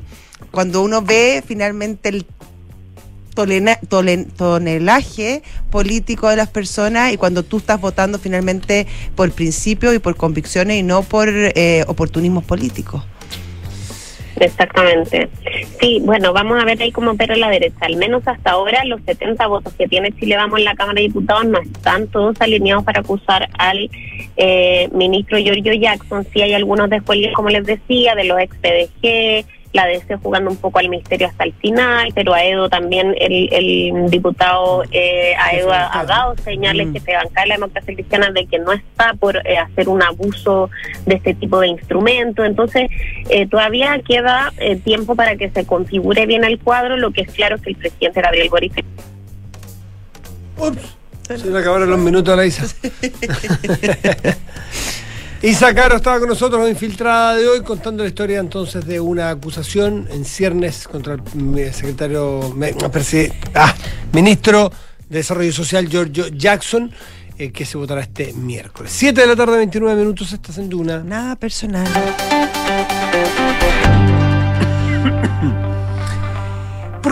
cuando 0.51 0.83
uno 0.83 1.03
ve 1.03 1.41
finalmente 1.47 2.09
el 2.09 2.27
tolena- 3.37 3.79
tolen- 3.89 4.27
tonelaje 4.27 5.45
político 5.71 6.29
de 6.29 6.35
las 6.35 6.49
personas 6.49 7.13
y 7.13 7.17
cuando 7.17 7.45
tú 7.45 7.59
estás 7.59 7.81
votando 7.81 8.19
finalmente 8.19 8.89
por 9.15 9.31
principios 9.31 9.95
y 9.95 10.01
por 10.01 10.17
convicciones 10.17 10.79
y 10.79 10.83
no 10.83 11.05
por 11.05 11.29
eh, 11.31 11.85
oportunismos 11.87 12.43
políticos. 12.43 13.05
Exactamente. 14.41 15.29
Sí, 15.81 16.01
bueno, 16.05 16.33
vamos 16.33 16.61
a 16.61 16.65
ver 16.65 16.81
ahí 16.83 16.91
cómo 16.91 17.13
opera 17.13 17.37
la 17.37 17.51
derecha. 17.51 17.77
Al 17.83 17.97
menos 17.97 18.27
hasta 18.27 18.53
ahora 18.53 18.85
los 18.85 19.01
70 19.03 19.47
votos 19.47 19.73
que 19.75 19.87
tiene 19.87 20.13
Chile 20.13 20.37
Vamos 20.37 20.59
en 20.59 20.65
la 20.65 20.75
Cámara 20.75 20.97
de 20.97 21.09
Diputados 21.09 21.45
no 21.47 21.59
están 21.61 22.09
todos 22.09 22.41
alineados 22.41 22.85
para 22.85 23.01
acusar 23.01 23.49
al 23.59 23.91
eh, 24.37 24.89
ministro 24.93 25.39
Giorgio 25.39 25.75
Jackson. 25.75 26.27
Sí 26.33 26.43
hay 26.43 26.55
algunos 26.55 26.91
después, 26.91 27.19
como 27.35 27.49
les 27.49 27.65
decía, 27.65 28.15
de 28.15 28.25
los 28.25 28.39
ex-PDG, 28.39 29.47
la 29.75 29.87
DC 29.87 30.17
jugando 30.17 30.51
un 30.51 30.57
poco 30.57 30.79
al 30.79 30.89
misterio 30.89 31.27
hasta 31.27 31.45
el 31.45 31.53
final, 31.55 32.13
pero 32.15 32.33
a 32.33 32.43
Edo 32.45 32.69
también, 32.69 33.15
el, 33.21 33.53
el 33.53 34.09
diputado 34.09 34.85
eh, 34.91 35.35
a 35.39 35.55
Edo 35.55 35.73
ha, 35.73 36.01
ha 36.01 36.05
dado 36.05 36.35
señales 36.39 36.85
Mm. 36.87 36.93
que 36.93 37.01
se 37.01 37.15
banca 37.15 37.43
de 37.43 37.49
la 37.49 37.55
democracia 37.57 37.95
cristiana 37.95 38.31
de 38.31 38.47
que 38.47 38.59
no 38.59 38.73
está 38.73 39.15
por 39.15 39.37
eh, 39.37 39.59
hacer 39.59 39.89
un 39.89 40.03
abuso 40.03 40.71
de 41.07 41.17
este 41.17 41.35
tipo 41.35 41.61
de 41.61 41.69
instrumento. 41.69 42.45
Entonces, 42.45 42.91
eh, 43.29 43.47
todavía 43.47 44.01
queda 44.07 44.53
eh, 44.59 44.77
tiempo 44.77 45.15
para 45.15 45.37
que 45.37 45.51
se 45.51 45.67
configure 45.67 46.27
bien 46.27 46.45
el 46.45 46.59
cuadro. 46.59 46.97
Lo 46.97 47.11
que 47.11 47.23
es 47.23 47.33
claro 47.33 47.57
es 47.57 47.63
que 47.63 47.71
el 47.71 47.77
presidente 47.77 48.21
Gabriel 48.21 48.49
Boric 48.49 48.85
Ups, 50.57 50.97
se 51.27 51.51
le 51.51 51.59
acabaron 51.59 51.91
los 51.91 51.99
minutos 51.99 52.33
a 52.33 52.37
la 52.37 52.47
Isa. 52.47 52.65
Isa 55.45 55.75
Caro 55.75 55.97
estaba 55.97 56.21
con 56.21 56.31
nosotros, 56.31 56.67
infiltrada 56.71 57.37
de 57.37 57.47
hoy, 57.47 57.61
contando 57.61 58.03
la 58.03 58.09
historia 58.09 58.41
entonces 58.41 58.87
de 58.87 58.99
una 58.99 59.29
acusación 59.29 60.09
en 60.11 60.25
ciernes 60.25 60.89
contra 60.89 61.13
el 61.13 61.21
mm, 61.21 61.71
secretario, 61.71 62.41
ah, 63.55 63.75
ministro 64.11 64.73
de 65.07 65.19
Desarrollo 65.19 65.53
Social, 65.53 65.87
Giorgio 65.87 66.29
Jackson, 66.29 66.91
eh, 67.37 67.53
que 67.53 67.67
se 67.67 67.77
votará 67.77 68.01
este 68.01 68.33
miércoles. 68.33 68.91
7 68.95 69.21
de 69.21 69.27
la 69.27 69.37
tarde, 69.37 69.59
29 69.59 70.01
minutos, 70.01 70.33
estás 70.33 70.57
en 70.57 70.71
Duna. 70.71 71.05
Nada 71.05 71.37
personal. 71.37 71.89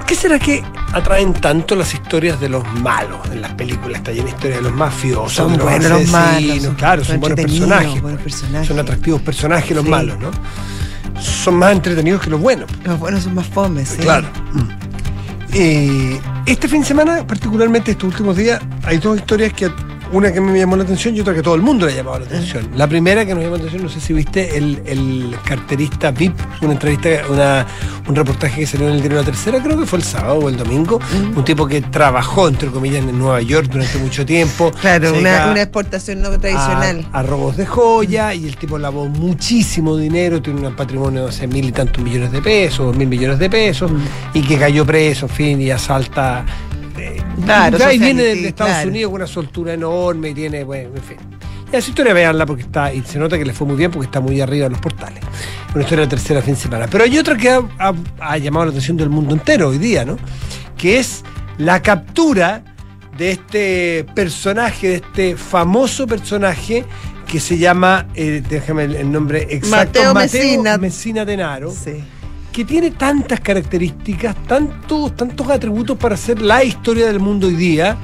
¿Por 0.03 0.09
qué 0.09 0.17
será 0.17 0.37
que 0.41 0.65
atraen 0.95 1.33
tanto 1.33 1.77
las 1.77 1.95
historias 1.95 2.41
de 2.41 2.49
los 2.49 2.65
malos 2.81 3.21
en 3.31 3.41
las 3.41 3.53
películas? 3.55 3.99
Está 3.99 4.11
llena 4.11 4.25
de 4.25 4.31
historias 4.31 4.57
de 4.59 4.63
los 4.65 4.73
mafiosos, 4.73 5.33
Son 5.33 5.53
de 5.53 5.59
los 5.59 5.65
buenos 5.69 5.91
los 5.91 6.09
malos, 6.09 6.63
son- 6.65 6.75
claro, 6.75 7.05
son 7.05 7.13
son 7.13 7.21
buenos 7.21 7.41
personajes. 7.41 8.03
buenos 8.03 8.21
personajes. 8.21 8.67
Son 8.69 8.79
atractivos 8.81 9.23
personajes 9.23 9.77
los 9.77 9.85
Sí. 9.85 9.91
malos, 9.91 10.19
¿no? 10.19 10.31
son 11.21 11.55
más 11.55 11.71
entretenidos 11.73 12.21
que 12.21 12.31
los 12.31 12.41
buenos. 12.41 12.69
Los 12.83 12.99
buenos 12.99 13.23
son 13.23 13.35
más 13.37 13.47
fomes. 13.47 13.97
Claro. 14.01 14.27
Eh, 15.53 16.21
este 16.47 16.67
fin 16.67 16.81
de 16.81 16.87
semana, 16.89 17.25
particularmente 17.25 17.93
estos 17.93 18.09
últimos 18.09 18.37
días, 18.37 18.61
hay 18.83 18.99
dos 18.99 19.19
historias 19.19 19.53
que 19.53 19.71
una 20.13 20.33
que 20.33 20.41
me 20.41 20.59
llamó 20.59 20.77
la 20.77 20.85
atención 20.85 21.17
y 21.17 21.21
otra 21.21 21.35
que 21.35 21.43
todo 21.43 21.55
el 21.55 21.63
mundo 21.63 21.87
le 21.87 21.93
ha 21.93 21.97
llamado 21.97 22.21
la 22.21 22.27
atención. 22.27 22.69
La 22.77 22.87
primera 22.87 23.25
que 23.25 23.35
nos 23.35 23.43
llamó 23.43 23.57
la 23.57 23.63
atención, 23.63 23.83
no 23.83 23.89
sé 23.89 24.01
si 24.01 24.13
viste, 24.13 24.57
el, 24.57 24.83
el 24.87 25.37
carterista 25.45 26.11
VIP, 26.11 26.35
una 26.61 26.73
entrevista, 26.73 27.09
una, 27.31 27.67
un 28.07 28.15
reportaje 28.15 28.61
que 28.61 28.67
salió 28.67 28.89
en 28.89 28.95
el 28.95 29.01
diario 29.01 29.19
La 29.19 29.25
Tercera, 29.25 29.63
creo 29.63 29.79
que 29.79 29.87
fue 29.87 29.99
el 29.99 30.05
sábado 30.05 30.35
o 30.35 30.49
el 30.49 30.57
domingo, 30.57 31.01
un 31.35 31.45
tipo 31.45 31.67
que 31.67 31.81
trabajó, 31.81 32.49
entre 32.49 32.69
comillas, 32.69 33.05
en 33.05 33.19
Nueva 33.19 33.41
York 33.41 33.69
durante 33.71 33.99
mucho 33.99 34.27
tiempo. 34.27 34.71
Claro, 34.81 35.15
una, 35.19 35.51
una 35.51 35.63
exportación 35.63 36.21
no 36.21 36.31
tradicional. 36.39 37.07
A, 37.13 37.21
a 37.21 37.23
robos 37.23 37.57
de 37.57 37.67
joya 37.67 38.35
y 38.35 38.47
el 38.47 38.57
tipo 38.57 38.79
lavó 38.79 39.09
muchísimo 39.09 39.97
dinero, 39.97 40.43
tiene 40.43 40.67
un 40.67 40.77
patrimonio 40.77 41.29
de 41.29 41.47
mil 41.47 41.65
y 41.67 41.73
tantos 41.73 42.03
millones 42.03 42.33
de 42.33 42.43
pesos, 42.43 42.95
mil 42.97 43.09
millones 43.09 43.39
de 43.39 43.49
pesos, 43.49 43.91
y 44.35 44.43
que 44.43 44.59
cayó 44.59 44.85
preso, 44.85 45.27
en 45.27 45.33
fin, 45.33 45.61
y 45.61 45.71
asalta. 45.71 46.45
Claro, 47.45 47.93
y 47.93 47.99
viene 47.99 48.23
de, 48.23 48.49
Estados 48.49 48.73
claro. 48.73 48.89
Unidos 48.91 49.11
con 49.11 49.21
una 49.21 49.27
soltura 49.27 49.75
enorme 49.75 50.31
y 50.31 50.35
tiene, 50.35 50.65
bueno, 50.65 50.91
en 50.97 51.03
fin. 51.03 51.17
Y 51.73 51.77
esa 51.77 51.89
historia 51.89 52.13
veanla 52.13 52.45
porque 52.47 52.63
está, 52.63 52.93
y 52.93 53.03
se 53.03 53.19
nota 53.19 53.39
que 53.39 53.45
le 53.45 53.53
fue 53.53 53.67
muy 53.67 53.77
bien 53.77 53.91
porque 53.91 54.07
está 54.07 54.21
muy 54.21 54.41
arriba 54.41 54.67
en 54.67 54.73
los 54.73 54.81
portales. 54.81 55.23
Una 55.75 55.83
historia 55.85 56.01
de 56.03 56.07
la 56.07 56.11
tercera 56.11 56.43
fin 56.43 56.55
de 56.55 56.61
semana. 56.61 56.87
Pero 56.91 57.05
hay 57.05 57.17
otra 57.19 57.37
que 57.37 57.49
ha, 57.51 57.63
ha- 57.79 57.95
ha 58.21 58.39
llamado 58.39 58.67
la 58.67 58.71
atención 58.71 58.97
del 58.97 59.09
mundo 59.09 59.35
entero 59.35 59.69
hoy 59.69 59.79
día, 59.79 60.05
¿no? 60.05 60.19
Que 60.77 60.99
es 60.99 61.23
la 61.59 61.81
captura 61.81 62.63
de 63.17 63.31
este 63.33 64.05
personaje, 64.15 64.89
de 64.89 64.95
este 64.97 65.37
famoso 65.37 66.07
personaje 66.07 66.85
que 67.27 67.41
se 67.41 67.57
llama, 67.57 68.07
eh, 68.15 68.43
déjame 68.47 68.85
el, 68.85 69.11
nombre 69.11 69.47
exacto, 69.51 70.01
Mateo 70.01 70.15
Messina. 70.15 70.77
Messina 70.77 71.25
Denaro 71.25 71.71
Sí. 71.71 72.05
Que 72.53 72.65
tiene 72.65 72.91
tantas 72.91 73.41
características, 73.41 74.37
tantos, 74.47 75.17
tantos 75.17 75.49
atributos 75.49 75.97
para 75.97 76.17
ser 76.17 76.41
la 76.41 76.63
historia 76.63 77.07
del 77.07 77.19
mundo 77.19 77.47
hoy 77.47 77.55
día, 77.55 77.97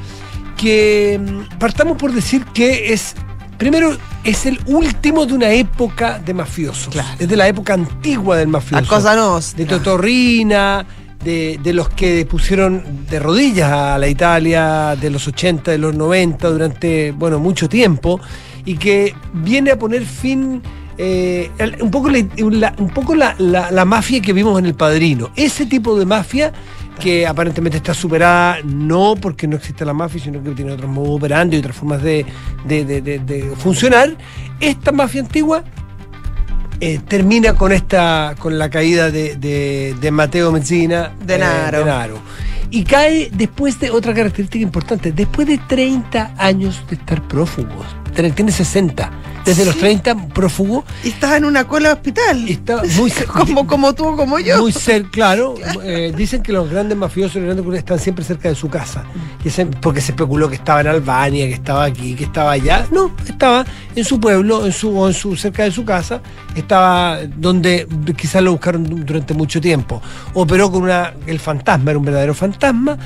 que 0.57 1.21
mm, 1.21 1.59
partamos 1.59 1.97
por 1.99 2.13
decir 2.13 2.45
que 2.47 2.93
es, 2.93 3.15
primero, 3.59 3.97
es 4.25 4.47
el 4.47 4.59
último 4.67 5.27
de 5.27 5.35
una 5.35 5.51
época 5.51 6.19
de 6.19 6.33
mafiosos. 6.35 6.93
Claro. 6.93 7.09
Es 7.19 7.29
de 7.29 7.37
la 7.37 7.47
época 7.47 7.75
antigua 7.75 8.37
del 8.37 8.49
mafioso. 8.49 8.83
A 8.83 8.89
cosa 8.89 9.15
nostra. 9.15 9.59
De 9.59 9.67
Totorrina, 9.67 10.87
de, 11.23 11.61
de 11.63 11.73
los 11.75 11.91
que 11.91 12.25
pusieron 12.25 13.07
de 13.09 13.19
rodillas 13.19 13.71
a 13.71 13.99
la 13.99 14.09
Italia 14.09 14.97
de 14.97 15.11
los 15.11 15.29
80, 15.29 15.73
de 15.73 15.79
los 15.79 15.95
90, 15.95 16.49
durante, 16.49 17.13
bueno, 17.13 17.39
mucho 17.39 17.69
tiempo, 17.69 18.19
y 18.65 18.77
que 18.77 19.15
viene 19.35 19.73
a 19.73 19.79
poner 19.79 20.05
fin 20.05 20.63
eh, 20.99 21.51
un 21.81 21.91
poco, 21.91 22.11
la, 22.11 22.25
la- 22.37 22.75
un 22.79 22.91
poco 22.91 23.15
la, 23.15 23.35
la- 23.39 23.71
la 23.71 23.85
mafia 23.85 24.21
que 24.21 24.33
vimos 24.33 24.59
en 24.59 24.67
El 24.67 24.75
Padrino. 24.75 25.31
Ese 25.37 25.67
tipo 25.67 25.99
de 25.99 26.05
mafia 26.05 26.53
que 27.01 27.25
aparentemente 27.29 27.77
está 27.77 27.95
superada 27.95 28.59
no 28.65 29.15
porque 29.15 29.47
no 29.47 29.55
existe 29.57 29.85
la 29.85 29.95
mafia, 29.95 30.21
sino 30.21 30.43
que 30.43 30.51
tiene 30.51 30.73
otros 30.73 30.91
modos 30.91 31.11
operando 31.17 31.55
y 31.55 31.61
otras 31.61 31.77
formas 31.77 32.03
de, 32.03 32.27
de- 32.67 32.85
de- 32.85 33.01
de- 33.01 33.19
de 33.21 33.43
funcionar. 33.57 34.17
Esta 34.59 34.91
mafia 34.91 35.21
antigua 35.21 35.63
eh, 36.81 37.01
termina 37.07 37.55
con 37.55 37.73
esta 37.73 38.35
con 38.39 38.59
la 38.59 38.69
caída 38.71 39.11
de, 39.11 39.37
de- 39.37 39.97
de 40.01 40.11
Mateo 40.11 40.51
Mezzina 40.53 41.13
eh, 41.21 41.25
Denaro. 41.27 41.79
Denaro. 41.79 42.19
y 42.71 42.83
cae 42.85 43.31
después 43.33 43.79
de 43.81 43.91
otra 43.91 44.13
característica 44.15 44.63
importante 44.63 45.11
después 45.13 45.47
de 45.49 45.59
30 45.59 46.35
años 46.39 46.83
de 46.89 46.97
estar 46.97 47.21
prófugos 47.27 47.87
tiene 48.13 48.53
60 48.53 49.11
desde 49.45 49.65
los 49.65 49.77
30 49.79 50.29
prófugo 50.29 50.85
Y 51.03 51.09
estás 51.09 51.39
en 51.39 51.47
una 51.47 51.67
cola 51.67 51.89
de 51.89 51.95
hospital. 51.95 52.47
está 52.49 52.83
muy 52.99 53.11
como, 53.33 53.67
como 53.67 53.95
tú 53.95 54.07
o 54.09 54.17
como 54.17 54.39
yo. 54.39 54.59
muy 54.61 54.73
cerca, 54.73 55.09
claro. 55.13 55.55
eh, 55.83 56.13
dicen 56.15 56.43
que 56.43 56.53
los 56.53 56.69
grandes 56.71 56.99
mafiosos 56.99 57.37
los 57.43 57.55
grandes 57.57 57.79
están 57.79 57.99
siempre 57.99 58.25
cerca 58.25 58.49
de 58.51 58.55
su 58.55 58.69
casa. 58.69 59.05
Y 59.45 59.49
ese- 59.49 59.65
porque 59.67 60.01
se 60.03 60.13
especuló 60.13 60.49
que 60.51 60.57
estaba 60.57 60.83
en 60.83 60.89
Albania, 60.89 61.47
que 61.47 61.55
estaba 61.55 61.85
aquí, 61.85 62.15
que 62.15 62.25
estaba 62.25 62.53
allá. 62.53 62.87
No, 62.91 63.11
estaba 63.27 63.65
en 63.97 64.05
su 64.05 64.21
pueblo, 64.21 64.67
en 64.67 64.73
su, 64.73 64.99
o 64.99 65.09
en 65.09 65.15
su, 65.15 65.35
cerca 65.37 65.63
de 65.63 65.71
su 65.71 65.85
casa. 65.85 66.21
Estaba 66.55 67.19
donde 67.37 67.87
quizás 68.17 68.43
lo 68.43 68.53
buscaron 68.53 68.85
du- 68.85 68.99
durante 69.05 69.33
mucho 69.33 69.61
tiempo. 69.63 70.03
Operó 70.35 70.71
con 70.71 70.83
una. 70.83 71.15
El 71.27 71.39
fantasma, 71.39 71.91
era 71.93 71.99
un 71.99 72.05
verdadero 72.05 72.35
fantasma. 72.35 72.99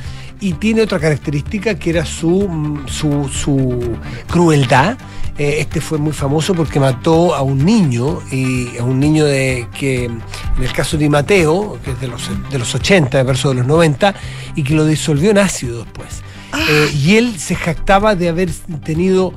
Y 0.42 0.55
tiene 0.55 0.83
otra 0.83 0.98
característica 0.98 1.76
que 1.76 1.90
era 1.90 2.05
su, 2.05 2.48
mm, 2.48 2.88
su, 2.88 3.28
su 3.28 3.96
crueldad. 4.28 4.98
Eh, 5.38 5.57
este 5.61 5.81
fue 5.81 5.98
muy 5.98 6.12
famoso 6.12 6.52
porque 6.52 6.81
mató 6.81 7.35
a 7.35 7.42
un 7.42 7.64
niño, 7.64 8.18
y 8.31 8.76
a 8.76 8.83
un 8.83 8.98
niño 8.98 9.24
de 9.24 9.68
que, 9.78 10.07
en 10.07 10.20
el 10.61 10.72
caso 10.72 10.98
de 10.98 11.09
Mateo, 11.09 11.78
que 11.85 11.92
es 11.92 12.00
de 12.00 12.09
los, 12.09 12.28
de 12.50 12.59
los 12.59 12.74
80, 12.74 13.18
de 13.18 13.24
verso 13.24 13.50
de 13.50 13.55
los 13.55 13.66
90, 13.66 14.14
y 14.57 14.64
que 14.64 14.74
lo 14.74 14.85
disolvió 14.85 15.31
en 15.31 15.38
ácido 15.38 15.85
después. 15.85 16.22
Eh, 16.68 16.90
y 16.92 17.16
él 17.16 17.38
se 17.38 17.55
jactaba 17.55 18.14
de 18.14 18.28
haber 18.28 18.50
tenido 18.85 19.33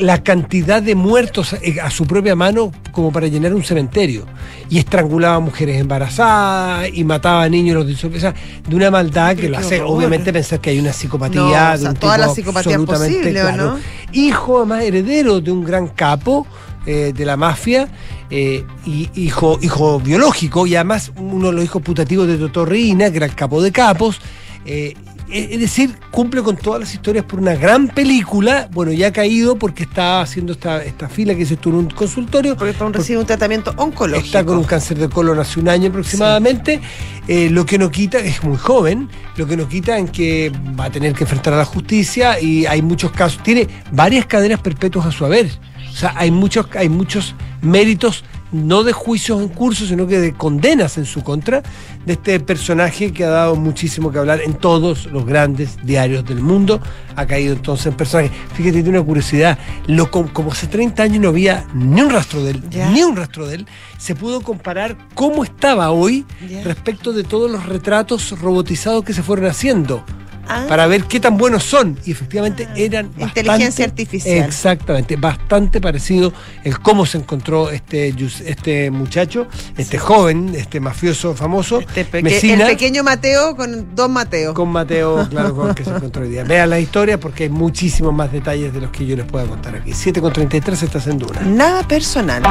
la 0.00 0.22
cantidad 0.22 0.82
de 0.82 0.94
muertos 0.94 1.52
eh, 1.52 1.80
a 1.80 1.90
su 1.90 2.06
propia 2.06 2.34
mano 2.34 2.72
como 2.90 3.12
para 3.12 3.28
llenar 3.28 3.54
un 3.54 3.62
cementerio. 3.62 4.26
Y 4.68 4.78
estrangulaba 4.78 5.36
a 5.36 5.40
mujeres 5.40 5.80
embarazadas 5.80 6.88
y 6.92 7.04
mataba 7.04 7.42
a 7.42 7.48
niños, 7.48 7.76
los 7.76 7.86
disolvía. 7.86 8.18
O 8.18 8.20
sea, 8.20 8.34
de 8.68 8.76
una 8.76 8.90
maldad 8.90 9.36
que 9.36 9.48
lo 9.48 9.58
hace, 9.58 9.80
obviamente, 9.80 10.32
pensar 10.32 10.60
que 10.60 10.70
hay 10.70 10.78
una 10.78 10.92
psicopatía. 10.92 11.40
No, 11.40 11.74
o 11.74 11.78
de 11.78 11.88
un 11.88 11.94
tipo 11.94 12.10
absolutamente 12.50 13.18
posibles, 13.18 13.44
¿o 13.44 13.52
no? 13.52 13.78
Hijo, 14.12 14.58
además, 14.58 14.82
heredero 14.82 15.40
de 15.40 15.52
un 15.52 15.64
gran 15.64 15.88
capo 15.88 16.46
eh, 16.86 17.12
de 17.14 17.24
la 17.24 17.36
mafia, 17.36 17.88
eh, 18.30 18.64
y 18.86 19.10
hijo, 19.14 19.58
hijo 19.60 20.00
biológico, 20.00 20.66
y 20.66 20.76
además 20.76 21.12
uno 21.16 21.48
de 21.48 21.52
los 21.52 21.64
hijos 21.64 21.82
putativos 21.82 22.26
de 22.26 22.38
Totorrina, 22.38 23.10
que 23.10 23.18
era 23.18 23.26
el 23.26 23.34
capo 23.34 23.62
de 23.62 23.70
capos. 23.70 24.20
eh, 24.64 24.94
es 25.32 25.60
decir, 25.60 25.96
cumple 26.10 26.42
con 26.42 26.56
todas 26.56 26.80
las 26.80 26.92
historias 26.92 27.24
por 27.24 27.40
una 27.40 27.54
gran 27.54 27.88
película. 27.88 28.68
Bueno, 28.72 28.92
ya 28.92 29.08
ha 29.08 29.12
caído 29.12 29.56
porque 29.56 29.84
está 29.84 30.20
haciendo 30.20 30.52
esta, 30.52 30.82
esta 30.82 31.08
fila 31.08 31.34
que 31.34 31.46
se 31.46 31.54
estuvo 31.54 31.78
en 31.78 31.86
un 31.86 31.90
consultorio. 31.90 32.56
Porque 32.56 32.72
recibe 32.72 33.20
un 33.20 33.26
tratamiento 33.26 33.72
oncológico. 33.76 34.26
Está 34.26 34.44
con 34.44 34.58
un 34.58 34.64
cáncer 34.64 34.98
de 34.98 35.08
colon 35.08 35.38
hace 35.38 35.60
un 35.60 35.68
año 35.68 35.88
aproximadamente. 35.88 36.80
Eh, 37.28 37.48
lo 37.50 37.64
que 37.64 37.78
no 37.78 37.90
quita, 37.90 38.18
es 38.18 38.42
muy 38.42 38.56
joven, 38.56 39.08
lo 39.36 39.46
que 39.46 39.56
no 39.56 39.68
quita 39.68 39.98
en 39.98 40.08
que 40.08 40.52
va 40.78 40.86
a 40.86 40.90
tener 40.90 41.12
que 41.14 41.24
enfrentar 41.24 41.54
a 41.54 41.58
la 41.58 41.64
justicia 41.64 42.40
y 42.40 42.66
hay 42.66 42.82
muchos 42.82 43.12
casos. 43.12 43.42
Tiene 43.42 43.68
varias 43.92 44.26
cadenas 44.26 44.60
perpetuas 44.60 45.06
a 45.06 45.12
su 45.12 45.24
haber. 45.24 45.48
O 45.92 45.96
sea, 45.96 46.14
hay 46.16 46.30
muchos, 46.30 46.66
hay 46.76 46.88
muchos 46.88 47.34
méritos, 47.62 48.24
no 48.52 48.82
de 48.82 48.92
juicios 48.92 49.40
en 49.40 49.48
curso, 49.48 49.86
sino 49.86 50.06
que 50.08 50.18
de 50.18 50.32
condenas 50.32 50.98
en 50.98 51.04
su 51.04 51.22
contra, 51.22 51.62
de 52.04 52.14
este 52.14 52.40
personaje 52.40 53.12
que 53.12 53.24
ha 53.24 53.28
dado 53.28 53.54
muchísimo 53.54 54.10
que 54.10 54.18
hablar 54.18 54.40
en 54.40 54.54
todos 54.54 55.06
los 55.06 55.24
grandes 55.24 55.76
diarios 55.84 56.24
del 56.24 56.40
mundo. 56.40 56.80
Ha 57.14 57.26
caído 57.26 57.52
entonces 57.52 57.86
en 57.86 57.94
personaje. 57.94 58.30
Fíjate, 58.54 58.82
tiene 58.82 58.98
una 58.98 59.06
curiosidad. 59.06 59.56
Lo, 59.86 60.10
com- 60.10 60.26
como 60.28 60.50
hace 60.50 60.66
30 60.66 61.02
años 61.02 61.20
no 61.20 61.28
había 61.28 61.64
ni 61.74 62.00
un 62.02 62.10
rastro 62.10 62.42
de 62.42 62.52
él, 62.52 62.62
ni 62.92 63.02
un 63.04 63.14
rastro 63.16 63.46
de 63.46 63.56
él, 63.56 63.66
se 63.98 64.14
pudo 64.16 64.40
comparar 64.40 64.96
cómo 65.14 65.44
estaba 65.44 65.90
hoy 65.92 66.24
respecto 66.64 67.12
de 67.12 67.22
todos 67.22 67.48
los 67.50 67.66
retratos 67.66 68.36
robotizados 68.40 69.04
que 69.04 69.12
se 69.12 69.22
fueron 69.22 69.46
haciendo. 69.46 70.02
Ah. 70.52 70.66
Para 70.68 70.86
ver 70.88 71.04
qué 71.04 71.20
tan 71.20 71.36
buenos 71.36 71.62
son. 71.64 71.96
Y 72.04 72.10
efectivamente 72.12 72.68
eran 72.76 73.10
Inteligencia 73.18 73.84
artificial. 73.84 74.38
Exactamente, 74.44 75.16
bastante 75.16 75.80
parecido 75.80 76.32
el 76.64 76.78
cómo 76.80 77.06
se 77.06 77.18
encontró 77.18 77.70
este, 77.70 78.12
este 78.46 78.90
muchacho, 78.90 79.46
este 79.76 79.98
joven, 79.98 80.52
este 80.56 80.80
mafioso 80.80 81.34
famoso, 81.34 81.80
Este 81.80 82.04
peque- 82.04 82.40
el 82.52 82.66
pequeño 82.66 83.02
Mateo 83.04 83.54
con 83.56 83.94
dos 83.94 84.08
Mateos. 84.10 84.54
con 84.54 84.68
Mateo, 84.70 85.26
claro, 85.30 85.54
con 85.54 85.68
el 85.68 85.74
que 85.74 85.84
se 85.84 85.90
encontró 85.96 86.22
hoy 86.22 86.30
día. 86.30 86.44
Vean 86.44 86.68
la 86.70 86.80
historia 86.80 87.18
porque 87.20 87.44
hay 87.44 87.50
muchísimos 87.50 88.12
más 88.12 88.32
detalles 88.32 88.72
de 88.74 88.80
los 88.80 88.90
que 88.90 89.06
yo 89.06 89.14
les 89.16 89.26
pueda 89.26 89.44
contar 89.46 89.76
aquí. 89.76 89.92
7 89.92 90.20
con 90.20 90.32
33 90.32 90.82
estás 90.82 91.06
en 91.06 91.18
Duna. 91.18 91.40
Nada 91.42 91.86
personal. 91.86 92.42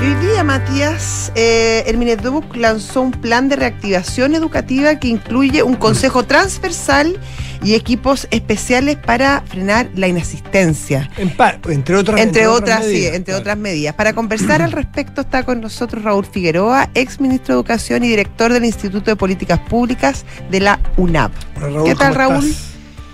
Y 0.00 0.06
hoy 0.06 0.14
día, 0.26 0.42
Matías, 0.44 1.30
eh, 1.34 1.84
el 1.86 1.98
Mineduc 1.98 2.56
lanzó 2.56 3.02
un 3.02 3.10
plan 3.10 3.48
de 3.50 3.56
reactivación 3.56 4.34
educativa 4.34 4.98
que 4.98 5.08
incluye 5.08 5.62
un 5.62 5.74
consejo 5.74 6.24
transversal 6.24 7.18
y 7.62 7.74
equipos 7.74 8.26
especiales 8.30 8.96
para 8.96 9.42
frenar 9.46 9.90
la 9.94 10.08
inasistencia. 10.08 11.10
En 11.18 11.28
pa- 11.28 11.58
entre 11.68 11.96
otras 11.96 12.18
Entre 12.18 12.46
otras, 12.46 12.80
sí, 12.86 12.92
medidas, 12.92 13.14
entre 13.14 13.24
claro. 13.32 13.40
otras 13.40 13.58
medidas. 13.58 13.94
Para 13.94 14.14
conversar 14.14 14.62
al 14.62 14.72
respecto 14.72 15.20
está 15.20 15.42
con 15.42 15.60
nosotros 15.60 16.02
Raúl 16.02 16.24
Figueroa, 16.24 16.88
ex 16.94 17.20
ministro 17.20 17.54
de 17.54 17.58
Educación 17.58 18.02
y 18.02 18.08
director 18.08 18.50
del 18.50 18.64
Instituto 18.64 19.10
de 19.10 19.16
Políticas 19.16 19.58
Públicas 19.58 20.24
de 20.50 20.60
la 20.60 20.80
UNAP. 20.96 21.32
Hola, 21.58 21.66
Raúl, 21.68 21.84
¿Qué 21.84 21.94
tal, 21.94 22.14
¿cómo 22.14 22.18
Raúl? 22.30 22.46
estás? 22.48 22.69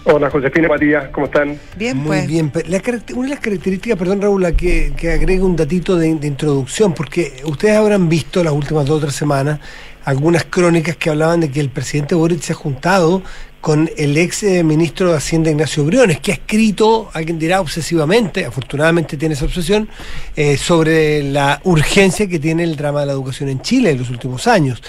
Hola, 0.08 0.30
Josefina 0.30 0.68
Matías, 0.68 1.08
¿cómo 1.08 1.26
están? 1.26 1.58
Bien, 1.76 1.96
Muy 1.96 2.06
pues. 2.06 2.26
bien. 2.28 2.52
La 2.68 2.80
una 3.14 3.24
de 3.24 3.28
las 3.34 3.40
características, 3.40 3.98
perdón 3.98 4.22
Raúl, 4.22 4.40
la 4.40 4.52
que, 4.52 4.92
que 4.96 5.10
agrega 5.10 5.44
un 5.44 5.56
datito 5.56 5.96
de, 5.96 6.14
de 6.14 6.28
introducción, 6.28 6.94
porque 6.94 7.42
ustedes 7.44 7.76
habrán 7.76 8.08
visto 8.08 8.44
las 8.44 8.52
últimas 8.52 8.86
dos 8.86 8.98
o 8.98 9.00
tres 9.00 9.16
semanas 9.16 9.58
algunas 10.04 10.44
crónicas 10.44 10.96
que 10.96 11.10
hablaban 11.10 11.40
de 11.40 11.50
que 11.50 11.58
el 11.58 11.70
presidente 11.70 12.14
Boric 12.14 12.40
se 12.40 12.52
ha 12.52 12.54
juntado 12.54 13.24
con 13.60 13.90
el 13.96 14.16
ex 14.16 14.44
eh, 14.44 14.62
ministro 14.62 15.10
de 15.10 15.16
Hacienda 15.16 15.50
Ignacio 15.50 15.84
Briones, 15.84 16.20
que 16.20 16.30
ha 16.30 16.34
escrito, 16.34 17.10
alguien 17.12 17.40
dirá 17.40 17.60
obsesivamente, 17.60 18.44
afortunadamente 18.44 19.16
tiene 19.16 19.34
esa 19.34 19.46
obsesión, 19.46 19.88
eh, 20.36 20.56
sobre 20.56 21.24
la 21.24 21.60
urgencia 21.64 22.28
que 22.28 22.38
tiene 22.38 22.62
el 22.62 22.76
drama 22.76 23.00
de 23.00 23.06
la 23.06 23.12
educación 23.12 23.48
en 23.48 23.60
Chile 23.60 23.90
en 23.90 23.98
los 23.98 24.08
últimos 24.08 24.46
años. 24.46 24.80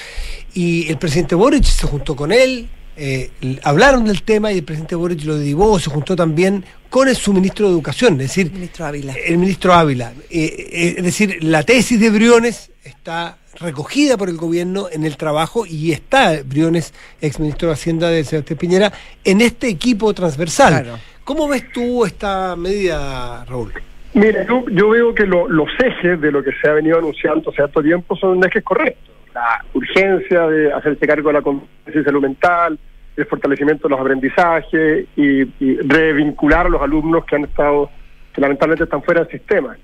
Y 0.54 0.88
el 0.88 1.00
presidente 1.00 1.34
Boric 1.34 1.64
se 1.64 1.88
juntó 1.88 2.16
con 2.16 2.32
él, 2.32 2.70
eh, 2.98 3.30
hablaron 3.64 4.06
del 4.06 4.24
tema 4.24 4.52
y 4.52 4.58
el 4.60 4.64
presidente 4.64 4.96
Boric 4.96 5.24
lo 5.26 5.38
derivó, 5.38 5.78
se 5.80 5.90
juntó 5.90 6.16
también 6.16 6.64
con 6.90 7.08
el, 7.08 7.16
su 7.16 7.34
ministro 7.34 7.68
de 7.68 7.74
Educación, 7.74 8.14
es 8.14 8.20
decir, 8.30 8.52
Ministro 8.52 8.86
Ávila. 8.86 9.14
el 9.26 9.38
ministro 9.38 9.74
Ávila. 9.74 10.14
Eh, 10.30 10.70
eh, 10.72 10.96
es 10.98 11.04
decir, 11.04 11.38
la 11.44 11.64
tesis 11.64 12.00
de 12.00 12.10
Briones 12.10 12.72
está 12.84 13.38
recogida 13.60 14.18
por 14.18 14.30
el 14.30 14.38
gobierno 14.38 14.88
en 14.92 15.04
el 15.04 15.18
trabajo 15.18 15.66
y 15.66 15.92
está 15.92 16.42
Briones, 16.46 16.94
ex 17.22 17.40
ministro 17.40 17.68
de 17.70 17.74
Hacienda 17.74 18.10
de 18.10 18.24
Sebastián 18.24 18.58
Piñera, 18.58 18.94
en 19.24 19.42
este 19.42 19.68
equipo 19.68 20.14
transversal. 20.14 20.82
Claro. 20.84 21.00
¿Cómo 21.24 21.48
ves 21.48 21.64
tú 21.74 22.06
esta 22.06 22.56
medida, 22.56 23.44
Raúl? 23.46 23.74
Mira, 24.14 24.48
yo, 24.48 24.64
yo 24.72 24.90
veo 24.90 25.14
que 25.14 25.26
lo- 25.26 25.50
los 25.50 25.68
ejes 25.84 26.20
de 26.22 26.32
lo 26.32 26.42
que 26.42 26.52
se 26.62 26.70
ha 26.70 26.74
venido 26.74 26.98
anunciando 26.98 27.52
hace 27.52 27.62
harto 27.62 27.84
tiempo 27.84 28.16
son 28.16 28.42
ejes 28.46 28.64
correctos. 28.64 29.14
La 29.38 29.64
urgencia 29.72 30.48
de 30.48 30.74
hacerse 30.74 31.06
cargo 31.06 31.30
de 31.30 31.34
la 31.34 31.44
conciencia 31.44 32.02
de 32.02 32.04
salud 32.04 32.24
mental, 32.24 32.80
el 33.16 33.26
fortalecimiento 33.28 33.88
de 33.88 33.92
los 33.92 34.02
aprendizajes 34.02 35.06
y, 35.16 35.42
y 35.60 35.78
revincular 35.82 36.66
a 36.66 36.70
los 36.70 36.82
alumnos 36.82 37.24
que 37.24 37.36
han 37.36 37.44
estado, 37.44 37.92
que 38.34 38.42
lamentablemente 38.42 38.86
están 38.86 39.04
fuera 39.04 39.22
del 39.22 39.30
sistema. 39.30 39.78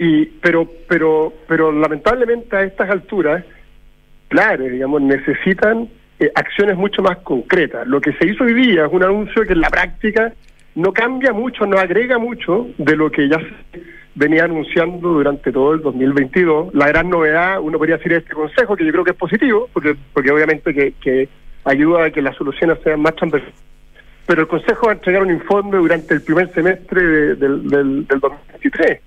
Y, 0.00 0.26
pero, 0.26 0.68
pero, 0.88 1.32
pero 1.46 1.70
lamentablemente 1.70 2.56
a 2.56 2.64
estas 2.64 2.90
alturas, 2.90 3.44
claro, 4.26 4.64
digamos, 4.64 5.00
necesitan 5.00 5.88
eh, 6.18 6.32
acciones 6.34 6.76
mucho 6.76 7.00
más 7.00 7.18
concretas. 7.18 7.86
Lo 7.86 8.00
que 8.00 8.12
se 8.14 8.26
hizo 8.26 8.42
hoy 8.42 8.54
día 8.54 8.86
es 8.86 8.92
un 8.92 9.04
anuncio 9.04 9.44
que 9.44 9.52
en 9.52 9.60
la 9.60 9.70
práctica 9.70 10.32
no 10.74 10.92
cambia 10.92 11.32
mucho, 11.32 11.66
no 11.66 11.78
agrega 11.78 12.18
mucho 12.18 12.66
de 12.78 12.96
lo 12.96 13.12
que 13.12 13.28
ya 13.28 13.38
se 13.38 13.80
venía 14.14 14.44
anunciando 14.44 15.08
durante 15.10 15.52
todo 15.52 15.74
el 15.74 15.82
2022. 15.82 16.74
La 16.74 16.88
gran 16.88 17.08
novedad, 17.08 17.60
uno 17.60 17.78
podría 17.78 17.96
decir, 17.96 18.12
es 18.12 18.22
este 18.22 18.34
consejo, 18.34 18.76
que 18.76 18.84
yo 18.84 18.92
creo 18.92 19.04
que 19.04 19.12
es 19.12 19.16
positivo, 19.16 19.68
porque, 19.72 19.94
porque 20.12 20.30
obviamente 20.30 20.74
que, 20.74 20.92
que 21.00 21.28
ayuda 21.64 22.04
a 22.06 22.10
que 22.10 22.22
las 22.22 22.36
soluciones 22.36 22.78
sean 22.82 23.00
más 23.00 23.14
transversales. 23.14 23.54
Pero 24.26 24.42
el 24.42 24.48
Consejo 24.48 24.86
va 24.86 24.92
a 24.92 24.94
entregar 24.96 25.22
un 25.22 25.30
informe 25.30 25.78
durante 25.78 26.12
el 26.14 26.20
primer 26.22 26.52
semestre 26.52 27.02
de- 27.02 27.34
del, 27.36 27.68
del, 27.68 28.06
del 28.06 28.20
2023. 28.20 29.00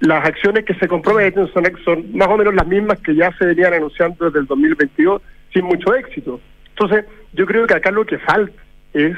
Las 0.00 0.26
acciones 0.26 0.64
que 0.66 0.74
se 0.74 0.86
comprometen 0.86 1.46
son, 1.52 1.64
son 1.82 2.04
más 2.14 2.28
o 2.28 2.36
menos 2.36 2.54
las 2.54 2.66
mismas 2.66 2.98
que 3.00 3.14
ya 3.14 3.32
se 3.38 3.46
venían 3.46 3.72
anunciando 3.72 4.26
desde 4.26 4.40
el 4.40 4.46
2022 4.46 5.22
sin 5.54 5.64
mucho 5.64 5.94
éxito. 5.94 6.38
Entonces, 6.70 7.06
yo 7.32 7.46
creo 7.46 7.66
que 7.66 7.72
acá 7.74 7.90
lo 7.90 8.04
que 8.04 8.18
falta 8.18 8.60
es 8.92 9.16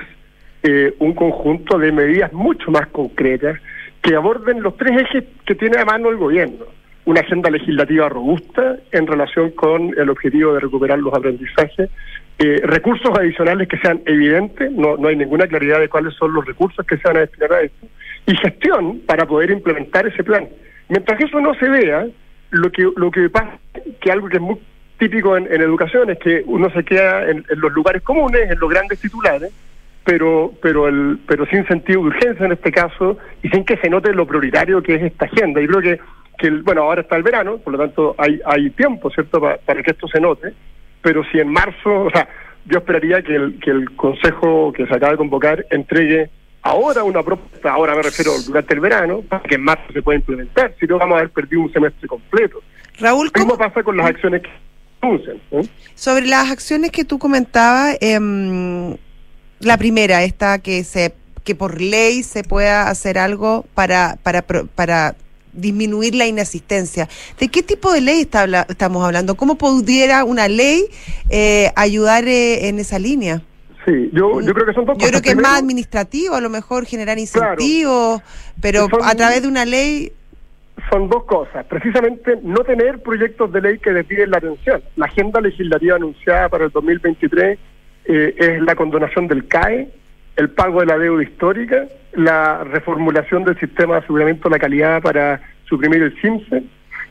eh, 0.63 0.95
un 1.01 1.15
conjunto 1.15 1.77
de 1.77 1.91
medidas 1.91 2.33
mucho 2.33 2.71
más 2.71 2.87
concretas 2.89 3.59
que 4.03 4.15
aborden 4.15 4.63
los 4.63 4.77
tres 4.77 5.03
ejes 5.03 5.25
que 5.47 5.55
tiene 5.55 5.79
a 5.79 5.85
mano 5.85 6.11
el 6.11 6.17
gobierno. 6.17 6.65
Una 7.05 7.21
agenda 7.21 7.51
legislativa 7.51 8.09
robusta 8.09 8.77
en 8.93 9.07
relación 9.07 9.51
con 9.53 9.95
el 9.99 10.11
objetivo 10.11 10.55
de 10.55 10.61
recuperar 10.61 10.99
los 10.99 11.15
aprendizajes, 11.15 11.91
eh, 12.39 12.61
recursos 12.63 13.11
adicionales 13.19 13.67
que 13.67 13.79
sean 13.79 14.03
evidentes, 14.07 14.71
no, 14.73 14.97
no 14.97 15.09
hay 15.09 15.17
ninguna 15.17 15.47
claridad 15.47 15.81
de 15.81 15.89
cuáles 15.89 16.15
son 16.15 16.33
los 16.33 16.45
recursos 16.45 16.85
que 16.87 16.97
se 16.99 17.09
van 17.09 17.17
a 17.17 17.21
destinar 17.21 17.53
a 17.53 17.63
esto, 17.63 17.87
y 18.27 18.37
gestión 18.37 19.01
para 19.07 19.27
poder 19.27 19.51
implementar 19.51 20.07
ese 20.07 20.23
plan. 20.23 20.49
Mientras 20.89 21.21
eso 21.21 21.41
no 21.41 21.55
se 21.55 21.69
vea, 21.69 22.07
lo 22.51 22.71
que, 22.71 22.89
lo 22.97 23.11
que 23.11 23.29
pasa, 23.31 23.59
que 24.01 24.13
algo 24.13 24.29
que 24.29 24.37
es 24.37 24.43
muy 24.43 24.59
típico 24.99 25.37
en, 25.37 25.53
en 25.53 25.61
educación 25.63 26.11
es 26.11 26.19
que 26.19 26.43
uno 26.47 26.71
se 26.71 26.85
queda 26.85 27.29
en, 27.31 27.45
en 27.49 27.61
los 27.61 27.73
lugares 27.73 28.03
comunes, 28.03 28.51
en 28.51 28.59
los 28.59 28.71
grandes 28.71 29.01
titulares, 29.01 29.51
pero 30.09 30.55
pero 30.63 30.89
el 30.89 31.19
pero 31.27 31.45
sin 31.47 31.67
sentido 31.67 32.01
de 32.01 32.07
urgencia 32.09 32.47
en 32.47 32.53
este 32.53 32.73
caso 32.73 33.19
y 33.43 33.51
sin 33.51 33.63
que 33.63 33.77
se 33.77 33.91
note 33.91 34.15
lo 34.15 34.27
prioritario 34.27 34.83
que 34.83 34.95
es 34.95 35.03
esta 35.03 35.27
agenda. 35.27 35.61
Yo 35.61 35.67
creo 35.69 35.83
que, 35.83 36.01
que 36.39 36.47
el- 36.47 36.63
bueno, 36.63 36.85
ahora 36.85 37.03
está 37.03 37.17
el 37.17 37.23
verano, 37.23 37.59
por 37.59 37.75
lo 37.75 37.79
tanto 37.79 38.15
hay 38.17 38.41
hay 38.47 38.71
tiempo, 38.71 39.11
¿cierto?, 39.11 39.39
Pa- 39.39 39.59
para 39.67 39.83
que 39.83 39.91
esto 39.91 40.09
se 40.09 40.19
note, 40.19 40.55
pero 41.03 41.23
si 41.31 41.39
en 41.41 41.49
marzo, 41.53 42.05
o 42.07 42.11
sea, 42.11 42.27
yo 42.65 42.79
esperaría 42.79 43.21
que 43.23 43.35
el, 43.35 43.59
que 43.61 43.71
el 43.71 43.95
Consejo 43.97 44.73
que 44.73 44.87
se 44.87 44.95
acaba 44.95 45.13
de 45.13 45.19
convocar 45.19 45.67
entregue 45.71 46.31
ahora 46.63 47.03
una 47.05 47.23
propuesta, 47.23 47.71
ahora 47.73 47.95
me 47.95 48.01
refiero 48.03 48.31
durante 48.47 48.73
el 48.73 48.81
verano, 48.81 49.21
para 49.29 49.43
que 49.43 49.57
en 49.57 49.63
marzo 49.65 49.93
se 49.93 50.01
pueda 50.01 50.19
implementar, 50.19 50.73
si 50.81 50.87
no 50.87 50.97
vamos 50.99 51.17
a 51.17 51.19
haber 51.19 51.31
perdido 51.33 51.61
un 51.63 51.73
semestre 51.73 52.09
completo. 52.09 52.63
Raúl, 52.99 53.31
¿cómo- 53.31 53.59
pasa 53.59 53.83
con 53.83 53.95
las 53.99 54.07
acciones 54.07 54.41
que 54.41 54.49
se 54.49 55.07
anuncian. 55.07 55.37
¿eh? 55.51 55.69
sobre 55.95 56.27
las 56.27 56.51
acciones 56.51 56.91
que 56.93 57.05
tú 57.05 57.19
comentabas, 57.19 57.99
em, 58.01 58.97
la 59.61 59.77
primera, 59.77 60.23
esta 60.25 60.59
que 60.59 60.85
se 60.85 61.15
que 61.45 61.55
por 61.55 61.81
ley 61.81 62.23
se 62.23 62.43
pueda 62.45 62.89
hacer 62.91 63.19
algo 63.19 63.65
para 63.75 64.19
para 64.23 64.43
para 64.43 65.15
disminuir 65.53 66.15
la 66.15 66.27
inasistencia. 66.27 67.09
¿De 67.41 67.49
qué 67.49 67.63
tipo 67.63 67.91
de 67.93 68.01
ley 68.03 68.21
está 68.21 68.45
estamos 68.69 69.05
hablando? 69.05 69.35
¿Cómo 69.35 69.57
pudiera 69.57 70.25
una 70.25 70.47
ley 70.47 70.85
eh, 71.31 71.73
ayudar 71.75 72.29
eh, 72.29 72.69
en 72.69 72.79
esa 72.79 72.99
línea? 72.99 73.43
Sí, 73.87 74.11
yo, 74.13 74.41
yo 74.43 74.53
creo 74.53 74.67
que 74.67 74.75
son 74.75 74.85
dos 74.85 74.97
Yo 74.99 75.07
cosas. 75.07 75.11
creo 75.11 75.23
que 75.23 75.31
es 75.31 75.37
más 75.37 75.59
administrativo, 75.59 76.35
a 76.35 76.41
lo 76.43 76.51
mejor 76.51 76.85
generar 76.85 77.17
Claro. 77.17 77.53
incentivos, 77.55 78.21
pero 78.61 78.89
Son- 78.91 79.01
a 79.03 79.15
través 79.15 79.41
de 79.43 79.49
una 79.49 79.65
ley, 79.65 80.13
son 80.91 81.09
dos 81.09 81.25
cosas. 81.25 81.65
Precisamente 81.67 82.39
no 82.43 82.59
tener 82.65 83.03
proyectos 83.03 83.51
de 83.53 83.61
ley 83.63 83.79
que 83.79 83.91
desvíen 83.91 84.31
la 84.31 84.37
atención. 84.39 84.83
La 84.97 85.07
agenda 85.07 85.41
legislativa 85.41 85.97
anunciada 85.97 86.49
para 86.51 86.67
el 86.67 86.71
2023 86.71 87.59
eh, 88.09 88.35
es 88.39 88.63
la 88.63 88.75
condonación 88.75 89.29
del 89.29 89.47
CAE, 89.47 89.89
el 90.37 90.49
pago 90.51 90.81
de 90.81 90.87
la 90.87 90.97
deuda 90.97 91.23
histórica, 91.23 91.87
la 92.15 92.65
reformulación 92.65 93.45
del 93.45 93.59
sistema 93.61 93.95
de 93.95 94.01
aseguramiento 94.01 94.49
de 94.49 94.55
la 94.55 94.59
calidad 94.59 95.03
para 95.03 95.41
suprimir 95.65 96.03
el 96.03 96.19
CIMSE. 96.21 96.63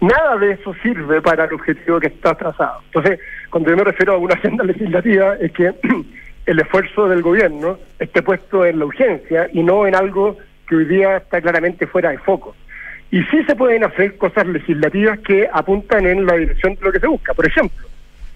Nada 0.01 0.37
de 0.37 0.53
eso 0.53 0.73
sirve 0.81 1.21
para 1.21 1.45
el 1.45 1.53
objetivo 1.53 1.99
que 1.99 2.07
está 2.07 2.33
trazado. 2.35 2.81
Entonces, 2.85 3.19
cuando 3.51 3.69
yo 3.69 3.77
me 3.77 3.83
refiero 3.83 4.13
a 4.13 4.17
una 4.17 4.33
agenda 4.33 4.63
legislativa, 4.63 5.35
es 5.39 5.51
que 5.51 5.71
el 6.47 6.59
esfuerzo 6.59 7.07
del 7.07 7.21
gobierno 7.21 7.77
esté 7.99 8.21
puesto 8.23 8.65
en 8.65 8.79
la 8.79 8.85
urgencia 8.85 9.47
y 9.53 9.61
no 9.61 9.85
en 9.85 9.95
algo 9.95 10.37
que 10.67 10.75
hoy 10.75 10.85
día 10.85 11.17
está 11.17 11.41
claramente 11.41 11.85
fuera 11.85 12.09
de 12.09 12.17
foco. 12.17 12.55
Y 13.11 13.23
sí 13.25 13.43
se 13.45 13.55
pueden 13.55 13.83
hacer 13.83 14.17
cosas 14.17 14.47
legislativas 14.47 15.19
que 15.19 15.47
apuntan 15.51 16.05
en 16.05 16.25
la 16.25 16.35
dirección 16.35 16.75
de 16.75 16.81
lo 16.81 16.91
que 16.91 16.99
se 16.99 17.07
busca. 17.07 17.33
Por 17.33 17.45
ejemplo, 17.45 17.86